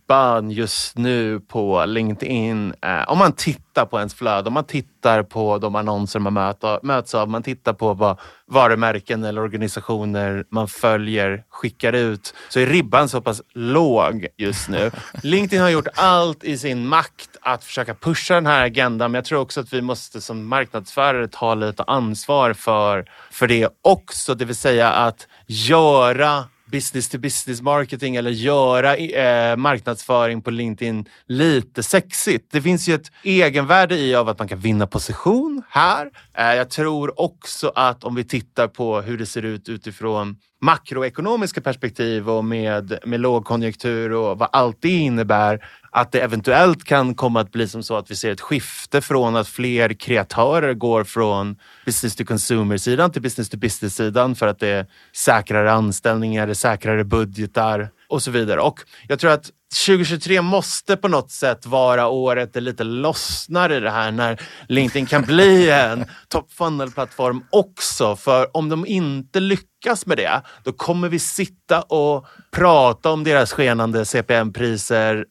[0.50, 5.58] just nu på LinkedIn, eh, om man tittar på ens flöde, om man tittar på
[5.58, 11.44] de annonser man möter, möts av, man tittar på vad varumärken eller organisationer man följer
[11.50, 14.90] skickar ut, så är ribban så pass låg just nu.
[15.22, 19.24] LinkedIn har gjort allt i sin makt att försöka pusha den här agendan, men jag
[19.24, 24.44] tror också att vi måste som marknadsförare ta lite ansvar för för det också, det
[24.44, 31.82] vill säga att göra business to business marketing eller göra eh, marknadsföring på LinkedIn lite
[31.82, 32.52] sexigt.
[32.52, 36.10] Det finns ju ett egenvärde i av att man kan vinna position här.
[36.34, 41.60] Eh, jag tror också att om vi tittar på hur det ser ut utifrån makroekonomiska
[41.60, 47.40] perspektiv och med, med lågkonjunktur och vad allt det innebär att det eventuellt kan komma
[47.40, 51.56] att bli som så att vi ser ett skifte från att fler kreatörer går från
[51.86, 54.86] business to consumer-sidan till business to business-sidan för att det är
[55.16, 58.60] säkrare anställningar, det är säkrare budgetar och så vidare.
[58.60, 59.50] Och jag tror att
[59.86, 65.06] 2023 måste på något sätt vara året det lite lossnar i det här när LinkedIn
[65.06, 68.16] kan bli en top funnel-plattform också.
[68.16, 69.68] För om de inte lyckas
[70.06, 75.24] med det, då kommer vi sitta och prata om deras skenande CPM-priser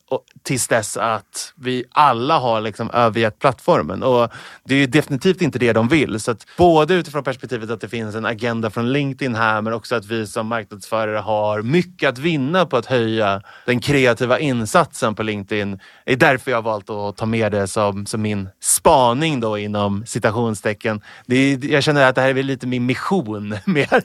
[0.44, 4.03] tills dess att vi alla har liksom övergett plattformen.
[4.03, 4.32] Och
[4.64, 6.19] det är definitivt inte det de vill.
[6.19, 9.95] Så att både utifrån perspektivet att det finns en agenda från LinkedIn här, men också
[9.95, 15.24] att vi som marknadsförare har mycket att vinna på att höja den kreativa insatsen på
[15.24, 15.80] LinkedIn.
[16.06, 19.57] Det är därför jag har valt att ta med det som, som min spaning då
[19.57, 21.02] inom citationstecken.
[21.26, 24.03] Det är, jag känner att det här är lite min mission mer.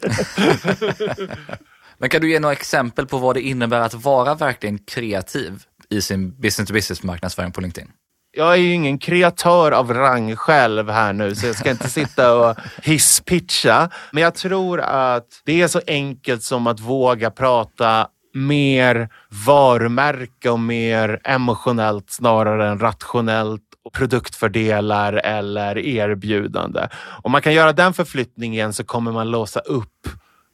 [1.98, 6.00] Men kan du ge några exempel på vad det innebär att vara verkligen kreativ i
[6.00, 7.90] sin business-to-business marknadsföring på LinkedIn?
[8.36, 12.34] Jag är ju ingen kreatör av rang själv här nu, så jag ska inte sitta
[12.34, 13.90] och hisspitcha.
[14.10, 19.08] Men jag tror att det är så enkelt som att våga prata mer
[19.46, 26.88] varumärke och mer emotionellt snarare än rationellt och produktfördelar eller erbjudande.
[27.22, 30.08] Om man kan göra den förflyttningen så kommer man låsa upp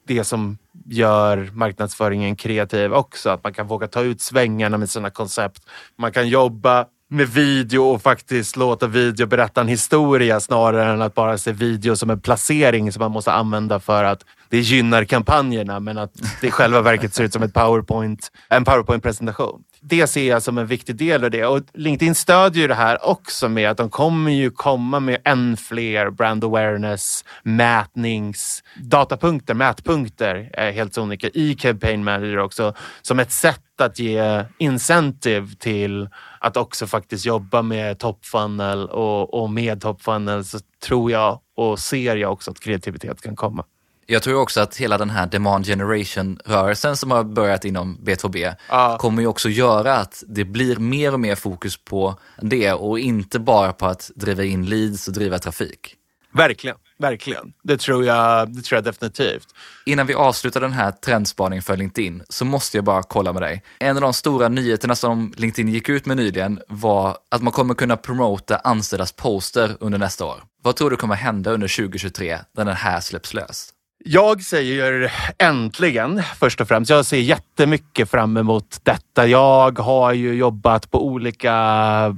[0.09, 3.31] det som gör marknadsföringen kreativ också.
[3.31, 5.63] Att man kan våga ta ut svängarna med sina koncept.
[5.97, 11.15] Man kan jobba med video och faktiskt låta video berätta en historia snarare än att
[11.15, 15.81] bara se video som en placering som man måste använda för att det gynnar kampanjerna
[15.81, 19.63] men att det i själva verket ser ut som ett PowerPoint, en PowerPoint-presentation.
[19.81, 23.09] Det ser jag som en viktig del av det och LinkedIn stödjer ju det här
[23.09, 30.51] också med att de kommer ju komma med än fler brand awareness, mätnings, datapunkter, mätpunkter,
[30.53, 36.09] är helt sonika i Campaign Manager också som ett sätt att ge incentive till
[36.41, 41.41] att också faktiskt jobba med top funnel och, och med top funnel så tror jag
[41.57, 43.65] och ser jag också att kreativitet kan komma.
[44.11, 48.99] Jag tror också att hela den här demand generation-rörelsen som har börjat inom B2B ah.
[48.99, 53.39] kommer ju också göra att det blir mer och mer fokus på det och inte
[53.39, 55.95] bara på att driva in leads och driva trafik.
[56.33, 56.77] Verkligen.
[56.99, 57.53] Verkligen.
[57.63, 59.47] Det tror, jag, det tror jag definitivt.
[59.87, 63.63] Innan vi avslutar den här trendspaningen för LinkedIn så måste jag bara kolla med dig.
[63.79, 67.75] En av de stora nyheterna som LinkedIn gick ut med nyligen var att man kommer
[67.75, 70.43] kunna promota anställdas poster under nästa år.
[70.63, 73.75] Vad tror du kommer hända under 2023 när den här släpps löst?
[74.05, 76.91] Jag säger äntligen först och främst.
[76.91, 79.27] Jag ser jättemycket fram emot detta.
[79.27, 81.55] Jag har ju jobbat på olika,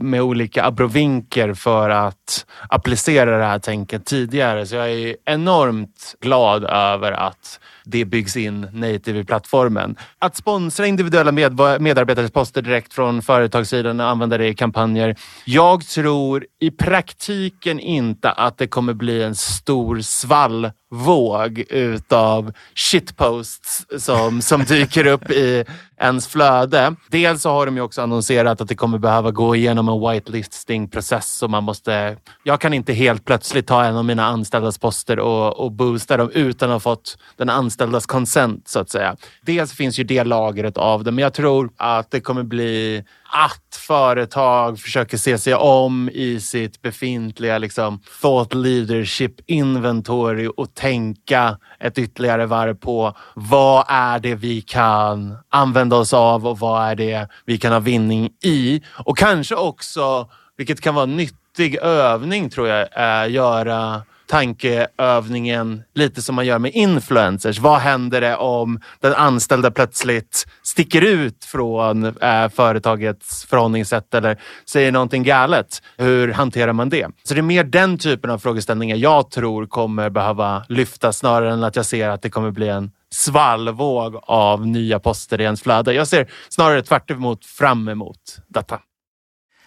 [0.01, 4.67] med olika abrovinker för att applicera det här tänket tidigare.
[4.67, 9.97] Så jag är enormt glad över att det byggs in native i plattformen.
[10.19, 15.17] Att sponsra individuella med medarbetares poster direkt från företagssidan och använda det i kampanjer.
[15.45, 23.87] Jag tror i praktiken inte att det kommer bli en stor svall våg utav shitposts
[23.99, 25.65] som, som dyker upp i
[26.01, 26.95] ens flöde.
[27.09, 31.37] Dels så har de ju också annonserat att det kommer behöva gå igenom en whitelisting-process
[31.37, 32.17] så man måste...
[32.45, 36.31] Jag kan inte helt plötsligt ta en av mina anställdas poster och, och boosta dem
[36.35, 39.17] utan att ha fått den anställdas consent så att säga.
[39.43, 43.77] Dels finns ju det lagret av det, men jag tror att det kommer bli att
[43.77, 51.99] företag försöker se sig om i sitt befintliga liksom, thought leadership inventory och tänka ett
[51.99, 57.29] ytterligare varv på vad är det vi kan använda oss av och vad är det
[57.45, 58.83] vi kan ha vinning i?
[59.05, 66.23] Och kanske också, vilket kan vara en nyttig övning tror jag, är göra tankeövningen lite
[66.23, 67.59] som man gör med influencers.
[67.59, 74.93] Vad händer det om den anställda plötsligt sticker ut från eh, företagets förhållningssätt eller säger
[74.93, 75.83] någonting galet?
[75.97, 77.07] Hur hanterar man det?
[77.23, 81.65] Så det är mer den typen av frågeställningar jag tror kommer behöva lyftas snarare än
[81.65, 85.93] att jag ser att det kommer bli en svallvåg av nya poster i ens flöde.
[85.93, 88.81] Jag ser snarare tvärt emot fram emot detta.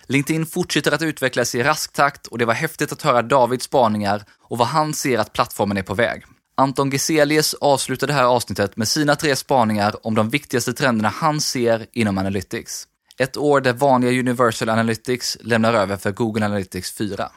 [0.08, 4.24] LinkedIn fortsätter att utvecklas i rask takt och det var häftigt att höra Davids spaningar
[4.42, 6.24] och vad han ser att plattformen är på väg.
[6.56, 11.42] Anton Geselius avslutar det här avsnittet med sina tre spaningar om de viktigaste trenderna han
[11.42, 12.88] ser inom Analytics.
[13.20, 17.30] Ett år där vanliga Universal Analytics lämnar över för Google Analytics 4.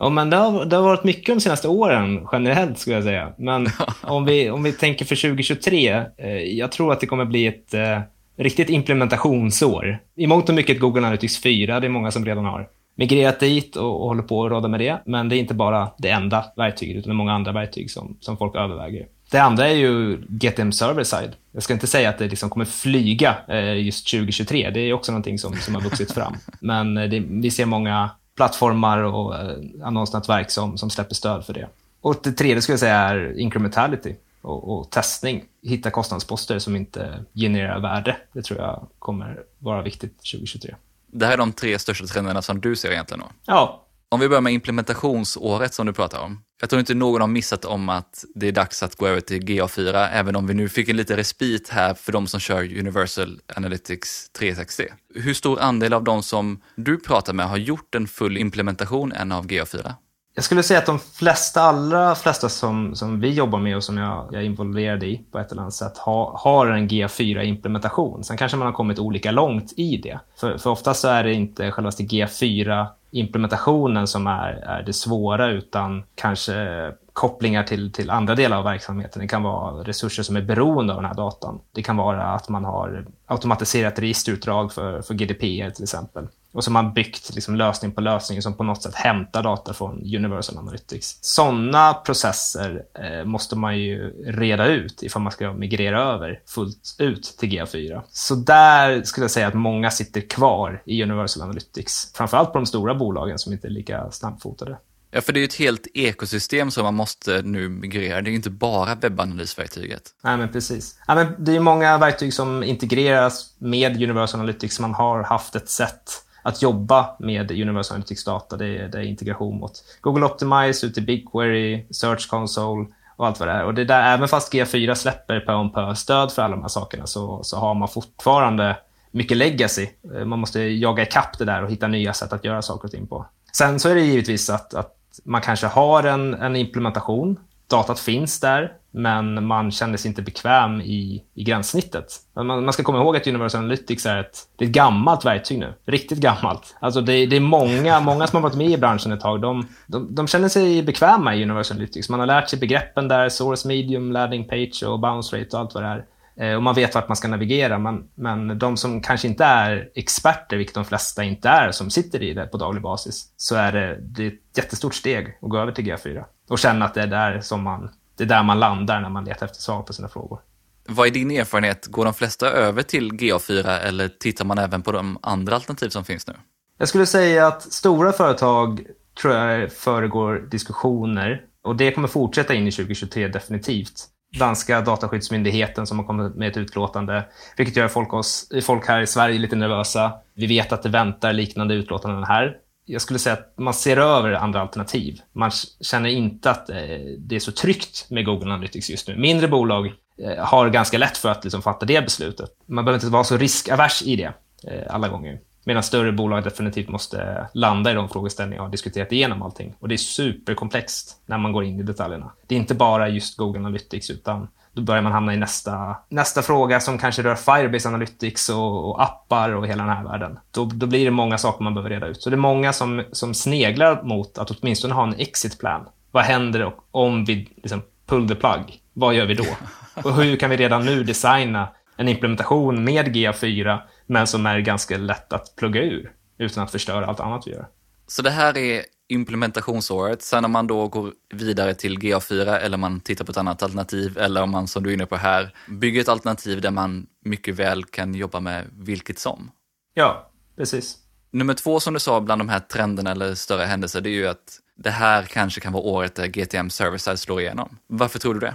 [0.00, 3.32] Ja, men det har, det har varit mycket de senaste åren generellt skulle jag säga.
[3.38, 3.68] Men
[4.02, 7.74] om vi, om vi tänker för 2023, eh, jag tror att det kommer bli ett
[7.74, 8.00] eh,
[8.36, 9.98] riktigt implementationsår.
[10.16, 13.76] I mångt och mycket Google Analytics 4, det är många som redan har migrerat dit
[13.76, 15.02] och, och håller på att råda med det.
[15.06, 18.16] Men det är inte bara det enda verktyget, utan det är många andra verktyg som,
[18.20, 19.06] som folk överväger.
[19.30, 21.30] Det andra är ju GetM Server Side.
[21.52, 24.70] Jag ska inte säga att det liksom kommer flyga eh, just 2023.
[24.70, 26.36] Det är också någonting som, som har vuxit fram.
[26.60, 31.52] Men eh, det, vi ser många plattformar och eh, annonsnätverk som, som släpper stöd för
[31.52, 31.68] det.
[32.00, 34.14] Och det tredje skulle jag säga är incrementality.
[34.42, 35.44] Och, och testning.
[35.62, 38.16] Hitta kostnadsposter som inte genererar värde.
[38.32, 40.74] Det tror jag kommer vara viktigt 2023.
[41.06, 43.26] Det här är de tre största trenderna som du ser egentligen då?
[43.44, 46.42] Ja, Om vi börjar med implementationsåret som du pratar om.
[46.60, 49.42] Jag tror inte någon har missat om att det är dags att gå över till
[49.42, 53.40] GA4, även om vi nu fick en liten respit här för de som kör Universal
[53.56, 54.84] Analytics 360.
[55.14, 59.32] Hur stor andel av de som du pratar med har gjort en full implementation än
[59.32, 59.92] av GA4?
[60.34, 63.98] Jag skulle säga att de flesta, allra flesta som, som vi jobbar med och som
[63.98, 68.22] jag, jag är involverad i på ett eller annat sätt ha, har en G4-implementation.
[68.22, 70.18] Sen kanske man har kommit olika långt i det.
[70.36, 76.02] För, för oftast så är det inte självaste G4-implementationen som är, är det svåra utan
[76.14, 79.22] kanske kopplingar till, till andra delar av verksamheten.
[79.22, 81.60] Det kan vara resurser som är beroende av den här datan.
[81.72, 86.28] Det kan vara att man har automatiserat registerutdrag för, för GDPR till exempel.
[86.52, 89.74] Och så har man byggt liksom lösning på lösning som på något sätt hämtar data
[89.74, 91.18] från Universal Analytics.
[91.20, 97.34] Sådana processer eh, måste man ju reda ut ifall man ska migrera över fullt ut
[97.38, 98.02] till GA4.
[98.08, 102.12] Så där skulle jag säga att många sitter kvar i Universal Analytics.
[102.14, 104.78] Framförallt på de stora bolagen som inte är lika snabbfotade.
[105.14, 108.22] Ja, för det är ett helt ekosystem som man måste nu migrera.
[108.22, 110.02] Det är inte bara webbanalysverktyget.
[110.22, 110.98] Nej, men precis.
[111.06, 114.80] Ja, men det är många verktyg som integreras med Universal Analytics.
[114.80, 116.10] Man har haft ett sätt
[116.42, 118.56] att jobba med Universal Analytics data.
[118.56, 122.86] Det är, det är integration mot Google Optimize, ut i BigQuery, Search Console
[123.16, 123.64] och allt vad det är.
[123.64, 126.68] Och det där, även fast G4 släpper på om pö stöd för alla de här
[126.68, 128.76] sakerna så, så har man fortfarande
[129.10, 129.88] mycket legacy.
[130.14, 132.90] Eh, man måste jaga ikapp det där och hitta nya sätt att göra saker och
[132.90, 133.26] ting på.
[133.52, 137.38] Sen så är det givetvis att, att man kanske har en, en implementation.
[137.72, 142.16] Datat finns där, men man känner sig inte bekväm i, i gränssnittet.
[142.34, 145.58] Man, man ska komma ihåg att Universal Analytics är ett, det är ett gammalt verktyg
[145.58, 145.74] nu.
[145.86, 146.76] Riktigt gammalt.
[146.80, 149.40] Alltså det, det är många, många som har varit med i branschen ett tag.
[149.40, 152.08] De, de, de, känner sig bekväma i Universal Analytics.
[152.08, 155.74] Man har lärt sig begreppen där, source medium, landing page och bounce rate och allt
[155.74, 156.04] vad det är.
[156.36, 157.78] Eh, och man vet vart man ska navigera.
[157.78, 162.22] Men, men de som kanske inte är experter, vilket de flesta inte är, som sitter
[162.22, 165.58] i det på daglig basis, så är det, det är ett jättestort steg att gå
[165.58, 168.60] över till G4 och känna att det är där som man, det är där man
[168.60, 170.40] landar när man letar efter svar på sina frågor.
[170.88, 171.86] Vad är din erfarenhet?
[171.86, 176.04] Går de flesta över till GA4 eller tittar man även på de andra alternativ som
[176.04, 176.34] finns nu?
[176.78, 178.86] Jag skulle säga att stora företag
[179.20, 185.98] tror jag föregår diskussioner och det kommer fortsätta in i 2023 definitivt danska dataskyddsmyndigheten som
[185.98, 187.24] har kommit med ett utlåtande,
[187.56, 190.12] vilket gör folk, oss, folk här i Sverige lite nervösa.
[190.34, 192.56] Vi vet att det väntar liknande utlåtanden här.
[192.84, 195.20] Jag skulle säga att man ser över andra alternativ.
[195.32, 195.50] Man
[195.80, 196.76] känner inte att eh,
[197.18, 199.16] det är så tryggt med Google Analytics just nu.
[199.16, 202.50] Mindre bolag eh, har ganska lätt för att liksom fatta det beslutet.
[202.66, 204.32] Man behöver inte vara så riskavers i det
[204.68, 205.38] eh, alla gånger.
[205.64, 209.74] Medan större bolag definitivt måste landa i de frågeställningar och diskuterat igenom allting.
[209.78, 212.32] Och det är superkomplext när man går in i detaljerna.
[212.46, 216.42] Det är inte bara just Google Analytics utan då börjar man hamna i nästa, nästa
[216.42, 220.38] fråga som kanske rör Firebase Analytics och, och appar och hela den här världen.
[220.50, 222.22] Då, då, blir det många saker man behöver reda ut.
[222.22, 225.88] Så det är många som, som sneglar mot att åtminstone ha en exit plan.
[226.10, 228.80] Vad händer om vi liksom pull the plug?
[228.92, 229.46] Vad gör vi då?
[229.94, 234.98] Och hur kan vi redan nu designa en implementation med GA4 men som är ganska
[234.98, 237.66] lätt att plugga ur utan att förstöra allt annat vi gör.
[238.06, 240.22] Så det här är implementationsåret.
[240.22, 244.18] Sen om man då går vidare till GA4 eller man tittar på ett annat alternativ
[244.18, 247.54] eller om man som du är inne på här bygger ett alternativ där man mycket
[247.54, 249.50] väl kan jobba med vilket som.
[249.94, 250.98] Ja, precis.
[251.30, 254.26] Nummer två som du sa bland de här trenderna eller större händelser, det är ju
[254.26, 257.78] att det här kanske kan vara året där GTM Server-Side slår igenom.
[257.86, 258.54] Varför tror du det?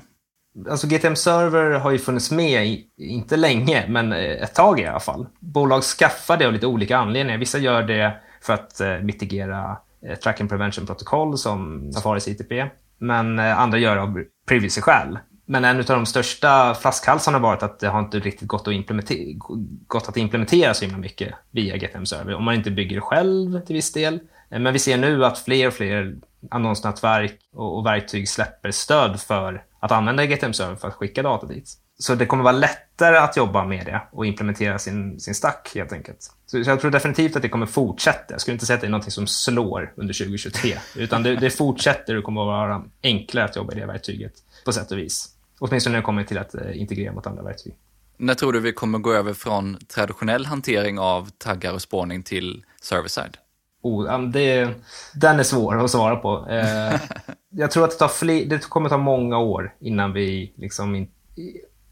[0.69, 4.99] Alltså GTM Server har ju funnits med, inte länge, men eh, ett tag i alla
[4.99, 5.27] fall.
[5.39, 7.39] Bolag skaffar det av lite olika anledningar.
[7.39, 12.51] Vissa gör det för att eh, mitigera eh, Tracking Prevention protokoll som Safaris ITP,
[12.97, 15.19] men andra gör det av privacy-skäl.
[15.45, 18.73] Men en av de största flaskhalsarna har varit att det har inte riktigt gått att
[18.73, 19.19] implementera,
[19.87, 22.35] gått att implementera så himla mycket via GTM Server.
[22.35, 24.19] Om man inte bygger det själv till viss del.
[24.49, 26.15] Men vi ser nu att fler och fler
[26.51, 31.73] annonsnätverk och verktyg släpper stöd för att använda GTM Server för att skicka data dit.
[31.99, 35.93] Så det kommer vara lättare att jobba med det och implementera sin, sin stack helt
[35.93, 36.31] enkelt.
[36.45, 38.33] Så jag tror definitivt att det kommer fortsätta.
[38.33, 41.49] Jag skulle inte säga att det är något som slår under 2023, utan det, det
[41.49, 44.33] fortsätter och kommer att vara enklare att jobba i det verktyget
[44.65, 45.29] på sätt och vis.
[45.59, 47.73] Åtminstone när det kommer till att eh, integrera mot andra verktyg.
[48.17, 52.65] När tror du vi kommer gå över från traditionell hantering av taggar och spårning till
[52.81, 53.37] server-side?
[53.87, 54.69] Oh, det,
[55.13, 56.47] den är svår att svara på.
[56.49, 56.99] Eh,
[57.49, 61.07] jag tror att det, tar fler, det kommer ta många år innan vi, liksom,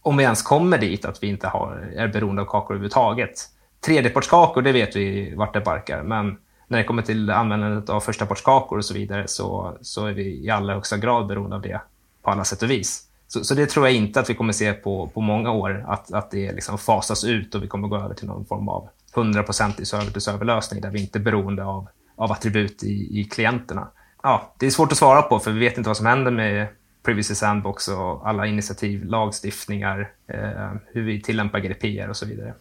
[0.02, 3.50] om vi ens kommer dit, att vi inte har, är beroende av kakor överhuvudtaget.
[3.86, 8.78] Tredjepartskakor, det vet vi vart det barkar, men när det kommer till användandet av förstapartskakor
[8.78, 11.82] och så vidare så, så är vi i allra högsta grad beroende av det
[12.24, 13.02] på alla sätt och vis.
[13.28, 16.14] Så, så, det tror jag inte att vi kommer se på, på många år, att,
[16.14, 19.82] att det liksom fasas ut och vi kommer gå över till någon form av 100%
[19.82, 23.88] i server-till-server-lösning där vi inte är beroende av, av attribut i, i klienterna.
[24.24, 26.68] Ja, det är svårt att svara på för vi vet inte vad som händer med
[27.06, 32.54] Privacy Sandbox och alla initiativ, lagstiftningar, eh, hur vi tillämpar GDPR och så vidare.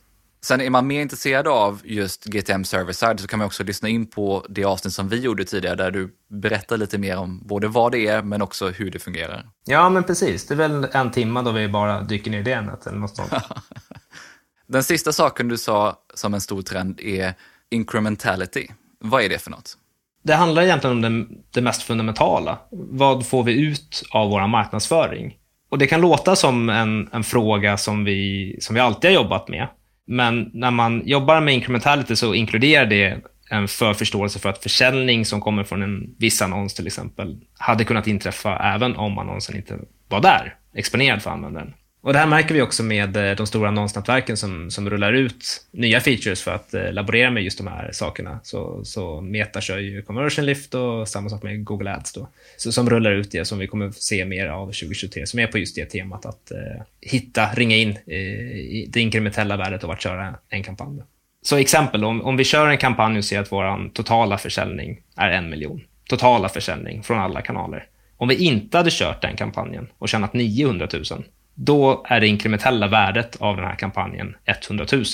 [0.45, 4.07] Sen är man mer intresserad av just GTM Server-Side så kan man också lyssna in
[4.07, 7.93] på det avsnitt som vi gjorde tidigare där du berättar lite mer om både vad
[7.93, 9.49] det är men också hur det fungerar.
[9.65, 10.47] Ja, men precis.
[10.47, 13.17] Det är väl en timme då vi bara dyker ner i det ämnet eller något
[13.17, 13.33] sånt.
[14.67, 17.35] Den sista saken du sa som en stor trend är
[17.71, 18.67] incrementality.
[19.01, 19.77] Vad är det för något?
[20.23, 22.59] Det handlar egentligen om det, det mest fundamentala.
[22.71, 25.37] Vad får vi ut av vår marknadsföring?
[25.69, 29.49] Och det kan låta som en, en fråga som vi, som vi alltid har jobbat
[29.49, 29.69] med.
[30.07, 33.21] Men när man jobbar med incrementality så inkluderar det
[33.51, 38.07] en förförståelse för att försäljning som kommer från en viss annons till exempel hade kunnat
[38.07, 39.79] inträffa även om annonsen inte
[40.09, 41.75] var där, exponerad för användaren.
[42.05, 45.67] Och det här märker vi också med eh, de stora annonsnätverken som, som rullar ut
[45.71, 48.41] nya features för att eh, laborera med just de här sakerna.
[48.43, 52.29] Så, så Meta kör ju conversion lift och samma sak med Google Ads då.
[52.57, 55.59] Så, som rullar ut det som vi kommer se mer av 2023 som är på
[55.59, 60.35] just det temat att eh, hitta, ringa in eh, det inkrementella värdet av att köra
[60.49, 61.03] en kampanj.
[61.43, 65.31] Så exempel, om, om vi kör en kampanj och ser att vår totala försäljning är
[65.31, 65.81] en miljon.
[66.09, 67.87] Totala försäljning från alla kanaler.
[68.17, 71.25] Om vi inte hade kört den kampanjen och tjänat 900 000
[71.55, 75.05] då är det inkrementella värdet av den här kampanjen 100 000.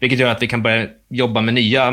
[0.00, 1.92] Vilket gör att vi kan börja jobba med nya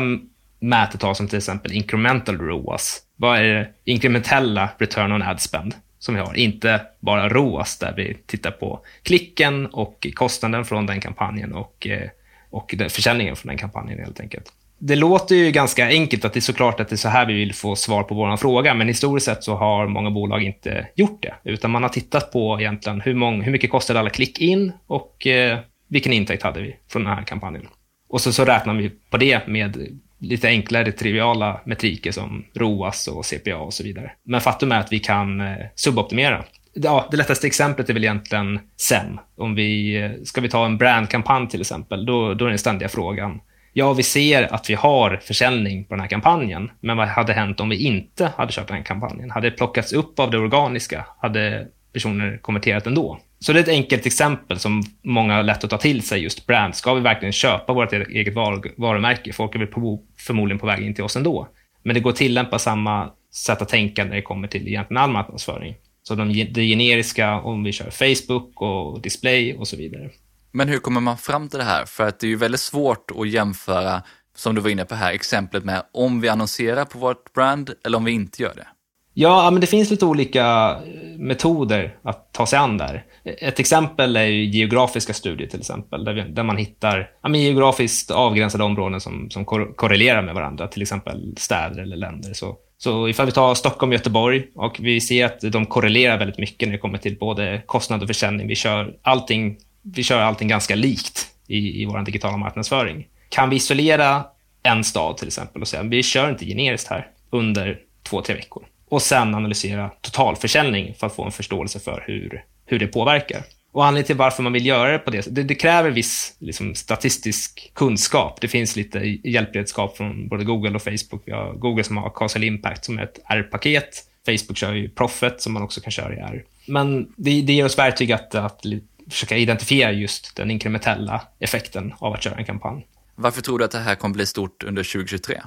[0.60, 3.02] mätetal som till exempel incremental ROAS.
[3.16, 6.34] Vad är det inkrementella return on ad spend som vi har?
[6.34, 12.10] Inte bara ROAS där vi tittar på klicken och kostnaden från den kampanjen och, eh,
[12.50, 14.52] och försäljningen från den kampanjen helt enkelt
[14.84, 17.34] det låter ju ganska enkelt att det är såklart att det är så här vi
[17.34, 21.22] vill få svar på vår fråga, men historiskt sett så har många bolag inte gjort
[21.22, 24.72] det, utan man har tittat på egentligen hur, många, hur mycket kostade alla klick in
[24.86, 27.66] och eh, vilken intäkt hade vi från den här kampanjen.
[28.08, 33.26] Och så, så räknar vi på det med lite enklare triviala metriker som ROAS och
[33.26, 34.12] CPA och så vidare.
[34.24, 36.44] Men faktum är att vi kan eh, suboptimera.
[36.74, 39.18] Ja, det lättaste exemplet är väl egentligen SEM.
[39.36, 42.88] Om vi, eh, ska vi ta en brandkampanj till exempel, då, då är den ständiga
[42.88, 43.40] frågan
[43.72, 47.60] ja, vi ser att vi har försäljning på den här kampanjen, men vad hade hänt
[47.60, 49.30] om vi inte hade kört den här kampanjen?
[49.30, 51.06] Hade det plockats upp av det organiska?
[51.20, 53.18] Hade personer konverterat ändå?
[53.40, 56.46] Så det är ett enkelt exempel som många har lätt att ta till sig, just
[56.46, 56.74] brand.
[56.74, 58.34] Ska vi verkligen köpa vårt e- eget
[58.76, 59.32] varumärke?
[59.32, 61.48] Folk är väl på, förmodligen på väg in till oss ändå.
[61.82, 65.10] Men det går att tillämpa samma sätt att tänka när det kommer till egentligen all
[65.10, 65.74] marknadsföring.
[66.02, 70.10] Så de, det generiska, om vi kör Facebook och display och så vidare.
[70.52, 71.84] Men hur kommer man fram till det här?
[71.84, 74.02] För att det är ju väldigt svårt att jämföra,
[74.36, 77.98] som du var inne på här, exemplet med om vi annonserar på vårt brand eller
[77.98, 78.66] om vi inte gör det.
[79.14, 83.04] Ja, men det finns lite olika eh, metoder att ta sig an där.
[83.24, 88.10] Ett exempel är geografiska studier till exempel, där, vi, där man hittar ja, men geografiskt
[88.10, 92.32] avgränsade områden som, som korrelerar med varandra, till exempel städer eller länder.
[92.32, 96.38] Så, så ifall vi tar Stockholm och Göteborg och vi ser att de korrelerar väldigt
[96.38, 98.48] mycket när det kommer till både kostnad och försäljning.
[98.48, 103.06] Vi kör allting vi kör allting ganska likt i, i vår digitala marknadsföring.
[103.28, 104.24] Kan vi isolera
[104.62, 108.62] en stad till exempel och säga vi kör inte generiskt här under två, tre veckor
[108.88, 113.42] och sen analysera totalförsäljning för att få en förståelse för hur, hur det påverkar.
[113.72, 116.74] Och anledningen till varför man vill göra det på det det, det kräver viss liksom,
[116.74, 118.40] statistisk kunskap.
[118.40, 121.22] Det finns lite hjälpredskap från både Google och Facebook.
[121.24, 124.04] Vi har Google som har Castle Impact som är ett R-paket.
[124.26, 126.44] Facebook kör ju Profit som man också kan köra i R.
[126.66, 128.64] Men det, det ger oss verktyg att, att
[129.12, 132.86] försöka identifiera just den inkrementella effekten av att köra en kampanj.
[133.14, 135.40] Varför tror du att det här kommer bli stort under 2023?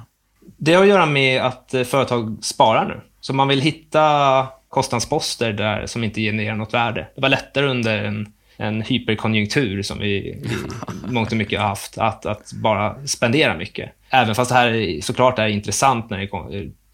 [0.56, 3.00] Det har att göra med att eh, företag sparar nu.
[3.20, 7.08] Så man vill hitta kostnadsposter där som inte genererar något värde.
[7.14, 10.56] Det var lättare under en, en hyperkonjunktur som vi, vi
[11.12, 13.92] mångt och mycket har haft, att, att bara spendera mycket.
[14.10, 16.26] Även fast det här såklart är intressant när det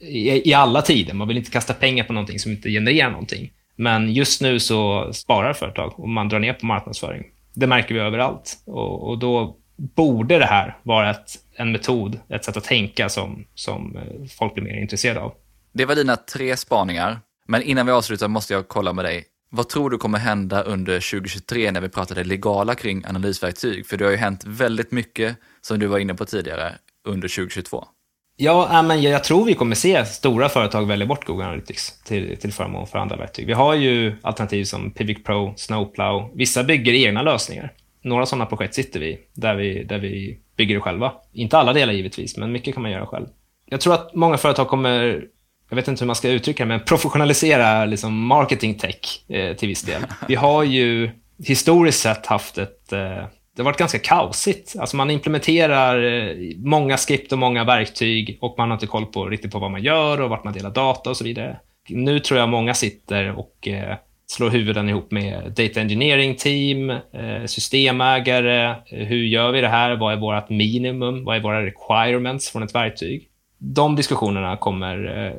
[0.03, 1.15] i, i alla tider.
[1.15, 3.51] Man vill inte kasta pengar på någonting som inte genererar någonting.
[3.77, 7.25] Men just nu så sparar företag och man drar ner på marknadsföring.
[7.55, 12.45] Det märker vi överallt och, och då borde det här vara ett, en metod, ett
[12.45, 15.35] sätt att tänka som, som eh, folk blir mer intresserade av.
[15.73, 19.25] Det var dina tre spaningar, men innan vi avslutar måste jag kolla med dig.
[19.51, 23.87] Vad tror du kommer hända under 2023 när vi pratar det legala kring analysverktyg?
[23.87, 26.73] För det har ju hänt väldigt mycket, som du var inne på tidigare,
[27.05, 27.85] under 2022.
[28.37, 32.37] Ja, äh, men jag tror vi kommer se stora företag välja bort Google Analytics till,
[32.37, 33.47] till förmån för andra verktyg.
[33.47, 36.31] Vi har ju alternativ som Pivic Pro, Snowplow.
[36.35, 37.73] Vissa bygger egna lösningar.
[38.03, 41.13] Några sådana projekt sitter vi där, vi, där vi bygger det själva.
[41.33, 43.27] Inte alla delar givetvis, men mycket kan man göra själv.
[43.67, 45.25] Jag tror att många företag kommer
[45.73, 49.69] jag vet inte hur man ska uttrycka det, men professionalisera liksom marketing tech eh, till
[49.69, 50.03] viss del.
[50.29, 51.11] Vi har ju
[51.45, 53.25] historiskt sett haft ett eh,
[53.57, 54.77] det har varit ganska kaosigt.
[54.79, 59.27] Alltså man implementerar eh, många skript och många verktyg och man har inte koll på
[59.27, 61.61] riktigt på vad man gör och vart man delar data och så vidare.
[61.89, 63.97] Nu tror jag många sitter och eh,
[64.33, 68.71] slår huvuden ihop med data engineering team, eh, systemägare.
[68.71, 69.97] Eh, hur gör vi det här?
[69.97, 71.25] Vad är vårt minimum?
[71.25, 73.29] Vad är våra requirements från ett verktyg?
[73.59, 75.33] De diskussionerna kommer eh,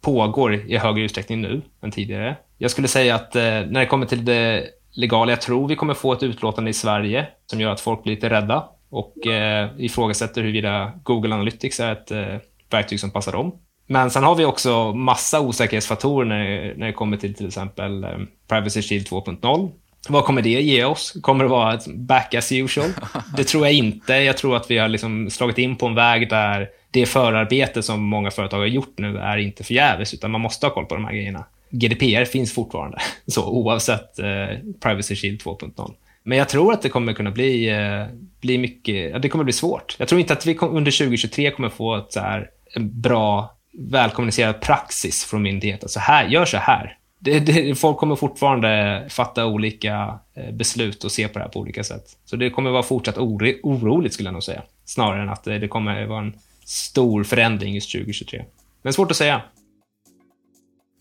[0.00, 2.36] pågår i högre utsträckning nu än tidigare.
[2.58, 5.32] Jag skulle säga att när det kommer till det legala.
[5.32, 8.30] Jag tror vi kommer få ett utlåtande i Sverige som gör att folk blir lite
[8.30, 12.36] rädda och eh, ifrågasätter huruvida Google Analytics är ett eh,
[12.70, 13.52] verktyg som passar dem.
[13.86, 18.10] Men sen har vi också massa osäkerhetsfaktorer när, när det kommer till till exempel eh,
[18.48, 19.70] Privacy Shield 2.0.
[20.08, 21.16] Vad kommer det ge oss?
[21.22, 22.90] Kommer det vara ett back as usual?
[23.36, 24.12] Det tror jag inte.
[24.12, 28.02] Jag tror att vi har liksom slagit in på en väg där det förarbete som
[28.02, 31.04] många företag har gjort nu är inte förgäves, utan man måste ha koll på de
[31.04, 31.44] här grejerna.
[31.70, 35.94] GDPR finns fortfarande, så oavsett eh, Privacy Shield 2.0.
[36.22, 38.06] Men jag tror att det kommer kunna bli, eh,
[38.40, 39.96] bli mycket, ja, det kommer bli svårt.
[39.98, 43.56] Jag tror inte att vi kom, under 2023 kommer få ett så här, en bra
[43.72, 45.88] välkommunicerad praxis från myndigheten.
[45.88, 46.96] Så här, gör så här.
[47.18, 51.60] Det, det, folk kommer fortfarande fatta olika eh, beslut och se på det här på
[51.60, 52.04] olika sätt.
[52.24, 54.62] Så det kommer vara fortsatt oro, oroligt skulle jag nog säga.
[54.84, 56.34] Snarare än att det, det kommer vara en
[56.64, 58.44] stor förändring just 2023.
[58.82, 59.42] Men svårt att säga.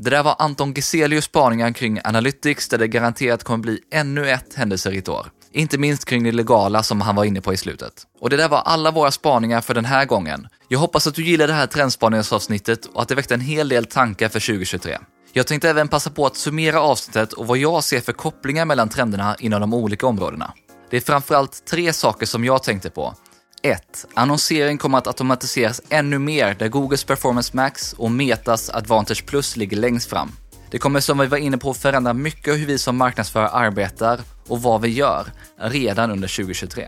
[0.01, 4.53] Det där var Anton Giselius spaningar kring Analytics där det garanterat kommer bli ännu ett
[4.53, 5.27] händelserikt år.
[5.51, 7.93] Inte minst kring det legala som han var inne på i slutet.
[8.19, 10.47] Och det där var alla våra spaningar för den här gången.
[10.67, 13.85] Jag hoppas att du gillade det här trendspaningsavsnittet och att det väckte en hel del
[13.85, 14.97] tankar för 2023.
[15.33, 18.89] Jag tänkte även passa på att summera avsnittet och vad jag ser för kopplingar mellan
[18.89, 20.53] trenderna inom de olika områdena.
[20.89, 23.15] Det är framförallt tre saker som jag tänkte på
[23.61, 24.05] 1.
[24.13, 29.77] Annonsering kommer att automatiseras ännu mer där Googles Performance Max och Metas Advantage Plus ligger
[29.77, 30.31] längst fram.
[30.71, 34.61] Det kommer som vi var inne på förändra mycket hur vi som marknadsförare arbetar och
[34.61, 35.25] vad vi gör
[35.57, 36.87] redan under 2023.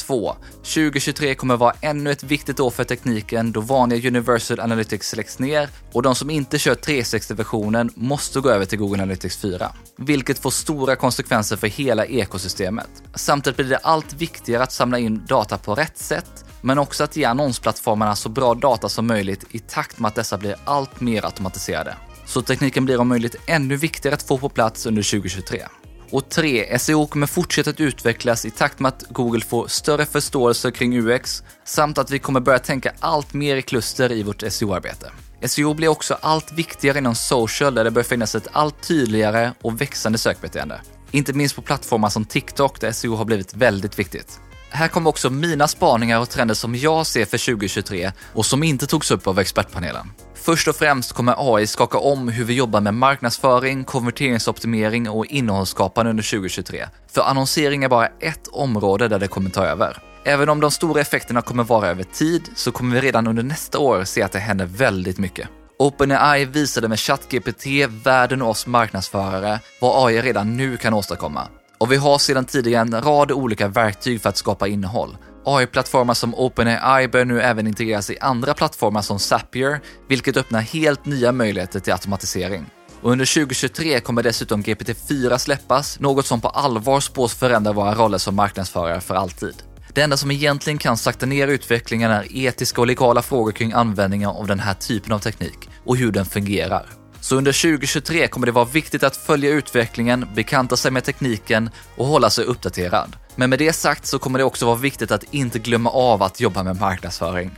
[0.00, 0.36] 2.
[0.56, 5.68] 2023 kommer vara ännu ett viktigt år för tekniken då vanliga Universal Analytics släcks ner
[5.92, 10.50] och de som inte kör 360-versionen måste gå över till Google Analytics 4, vilket får
[10.50, 12.90] stora konsekvenser för hela ekosystemet.
[13.14, 17.16] Samtidigt blir det allt viktigare att samla in data på rätt sätt men också att
[17.16, 21.24] ge annonsplattformarna så bra data som möjligt i takt med att dessa blir allt mer
[21.24, 21.96] automatiserade.
[22.26, 25.62] Så tekniken blir om möjligt ännu viktigare att få på plats under 2023.
[26.10, 26.78] Och 3.
[26.78, 31.42] SEO kommer fortsätta att utvecklas i takt med att Google får större förståelse kring UX
[31.64, 35.10] samt att vi kommer börja tänka allt mer i kluster i vårt SEO-arbete.
[35.44, 39.80] SEO blir också allt viktigare inom social där det bör finnas ett allt tydligare och
[39.80, 40.80] växande sökbeteende.
[41.10, 44.40] Inte minst på plattformar som TikTok där SEO har blivit väldigt viktigt.
[44.72, 48.86] Här kommer också mina spaningar och trender som jag ser för 2023 och som inte
[48.86, 50.12] togs upp av expertpanelen.
[50.34, 56.10] Först och främst kommer AI skaka om hur vi jobbar med marknadsföring, konverteringsoptimering och innehållsskapande
[56.10, 56.86] under 2023.
[57.12, 59.98] För annonsering är bara ett område där det kommer ta över.
[60.24, 63.78] Även om de stora effekterna kommer vara över tid så kommer vi redan under nästa
[63.78, 65.48] år se att det händer väldigt mycket.
[65.78, 71.48] OpenAI visade med ChatGPT världen och oss marknadsförare vad AI redan nu kan åstadkomma.
[71.80, 75.16] Och vi har sedan tidigare en rad olika verktyg för att skapa innehåll.
[75.44, 81.06] AI-plattformar som OpenAI bör nu även integreras i andra plattformar som Zapier, vilket öppnar helt
[81.06, 82.66] nya möjligheter till automatisering.
[83.02, 88.18] Och under 2023 kommer dessutom GPT-4 släppas, något som på allvar spås förändra våra roller
[88.18, 89.54] som marknadsförare för alltid.
[89.94, 94.28] Det enda som egentligen kan sakta ner utvecklingen är etiska och legala frågor kring användningen
[94.28, 96.99] av den här typen av teknik och hur den fungerar.
[97.20, 102.06] Så under 2023 kommer det vara viktigt att följa utvecklingen, bekanta sig med tekniken och
[102.06, 103.16] hålla sig uppdaterad.
[103.36, 106.40] Men med det sagt så kommer det också vara viktigt att inte glömma av att
[106.40, 107.50] jobba med marknadsföring.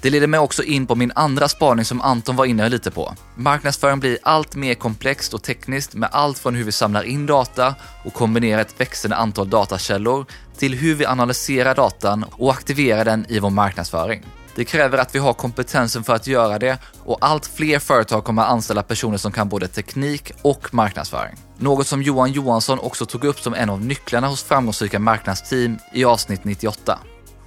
[0.00, 3.14] Det leder mig också in på min andra spaning som Anton var inne lite på.
[3.34, 7.74] Marknadsföring blir allt mer komplext och tekniskt med allt från hur vi samlar in data
[8.04, 10.26] och kombinerar ett växande antal datakällor
[10.58, 14.26] till hur vi analyserar datan och aktiverar den i vår marknadsföring.
[14.60, 18.42] Det kräver att vi har kompetensen för att göra det och allt fler företag kommer
[18.42, 21.34] att anställa personer som kan både teknik och marknadsföring.
[21.58, 26.04] Något som Johan Johansson också tog upp som en av nycklarna hos framgångsrika marknadsteam i
[26.04, 26.98] avsnitt 98.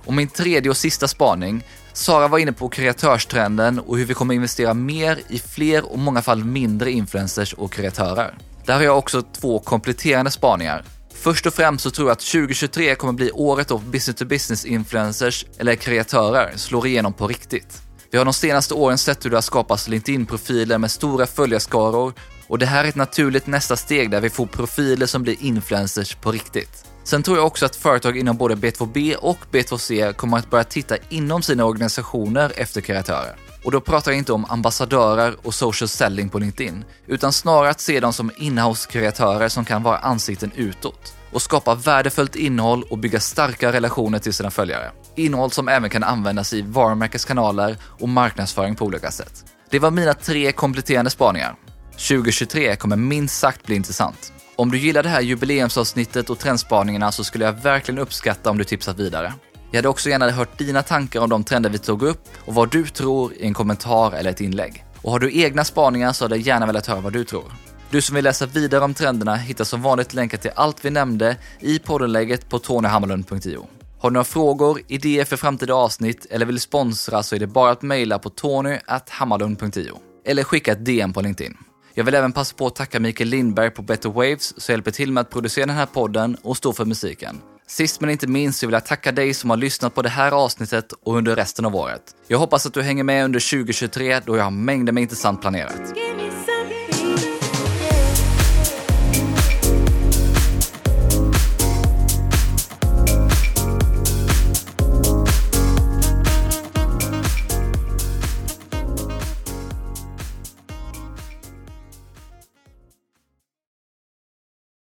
[0.06, 1.64] Och min tredje och sista spaning.
[1.94, 6.22] Sara var inne på kreatörstrenden och hur vi kommer investera mer i fler och många
[6.22, 8.38] fall mindre influencers och kreatörer.
[8.66, 10.84] Där har jag också två kompletterande spaningar.
[11.24, 14.66] Först och främst så tror jag att 2023 kommer bli året då business to business
[14.66, 17.82] influencers eller kreatörer slår igenom på riktigt.
[18.12, 22.14] Vi har de senaste åren sett hur det har skapats LinkedIn-profiler med stora följarskaror
[22.48, 26.16] och det här är ett naturligt nästa steg där vi får profiler som blir influencers
[26.16, 26.86] på riktigt.
[27.04, 30.96] Sen tror jag också att företag inom både B2B och B2C kommer att börja titta
[31.10, 33.36] inom sina organisationer efter kreatörer.
[33.64, 37.82] Och då pratar jag inte om ambassadörer och social selling på LinkedIn, utan snarare att
[37.82, 43.20] se dem som inhouse-kreatörer som kan vara ansikten utåt och skapa värdefullt innehåll och bygga
[43.20, 44.92] starka relationer till sina följare.
[45.16, 49.46] Innehåll som även kan användas i varumärkeskanaler och marknadsföring på olika sätt.
[49.70, 51.56] Det var mina tre kompletterande spaningar.
[51.92, 54.34] 2023 kommer minst sagt bli intressant.
[54.56, 58.64] Om du gillar det här jubileumsavsnittet och trendspaningarna så skulle jag verkligen uppskatta om du
[58.64, 59.34] tipsat vidare.
[59.74, 62.72] Jag hade också gärna hört dina tankar om de trender vi tog upp och vad
[62.72, 64.86] du tror i en kommentar eller ett inlägg.
[65.02, 67.44] Och har du egna spaningar så hade jag gärna velat höra vad du tror.
[67.90, 71.38] Du som vill läsa vidare om trenderna hittar som vanligt länkar till allt vi nämnde
[71.60, 73.68] i poddenlägget på tonyhammarlund.io.
[74.00, 77.72] Har du några frågor, idéer för framtida avsnitt eller vill sponsra så är det bara
[77.72, 81.58] att mejla på tony.hammarlund.io eller skicka ett DM på LinkedIn.
[81.94, 85.12] Jag vill även passa på att tacka Mikael Lindberg på Better Waves som hjälper till
[85.12, 87.42] med att producera den här podden och stå för musiken.
[87.68, 90.32] Sist men inte minst så vill jag tacka dig som har lyssnat på det här
[90.32, 92.02] avsnittet och under resten av året.
[92.28, 95.94] Jag hoppas att du hänger med under 2023 då jag har mängder med intressant planerat.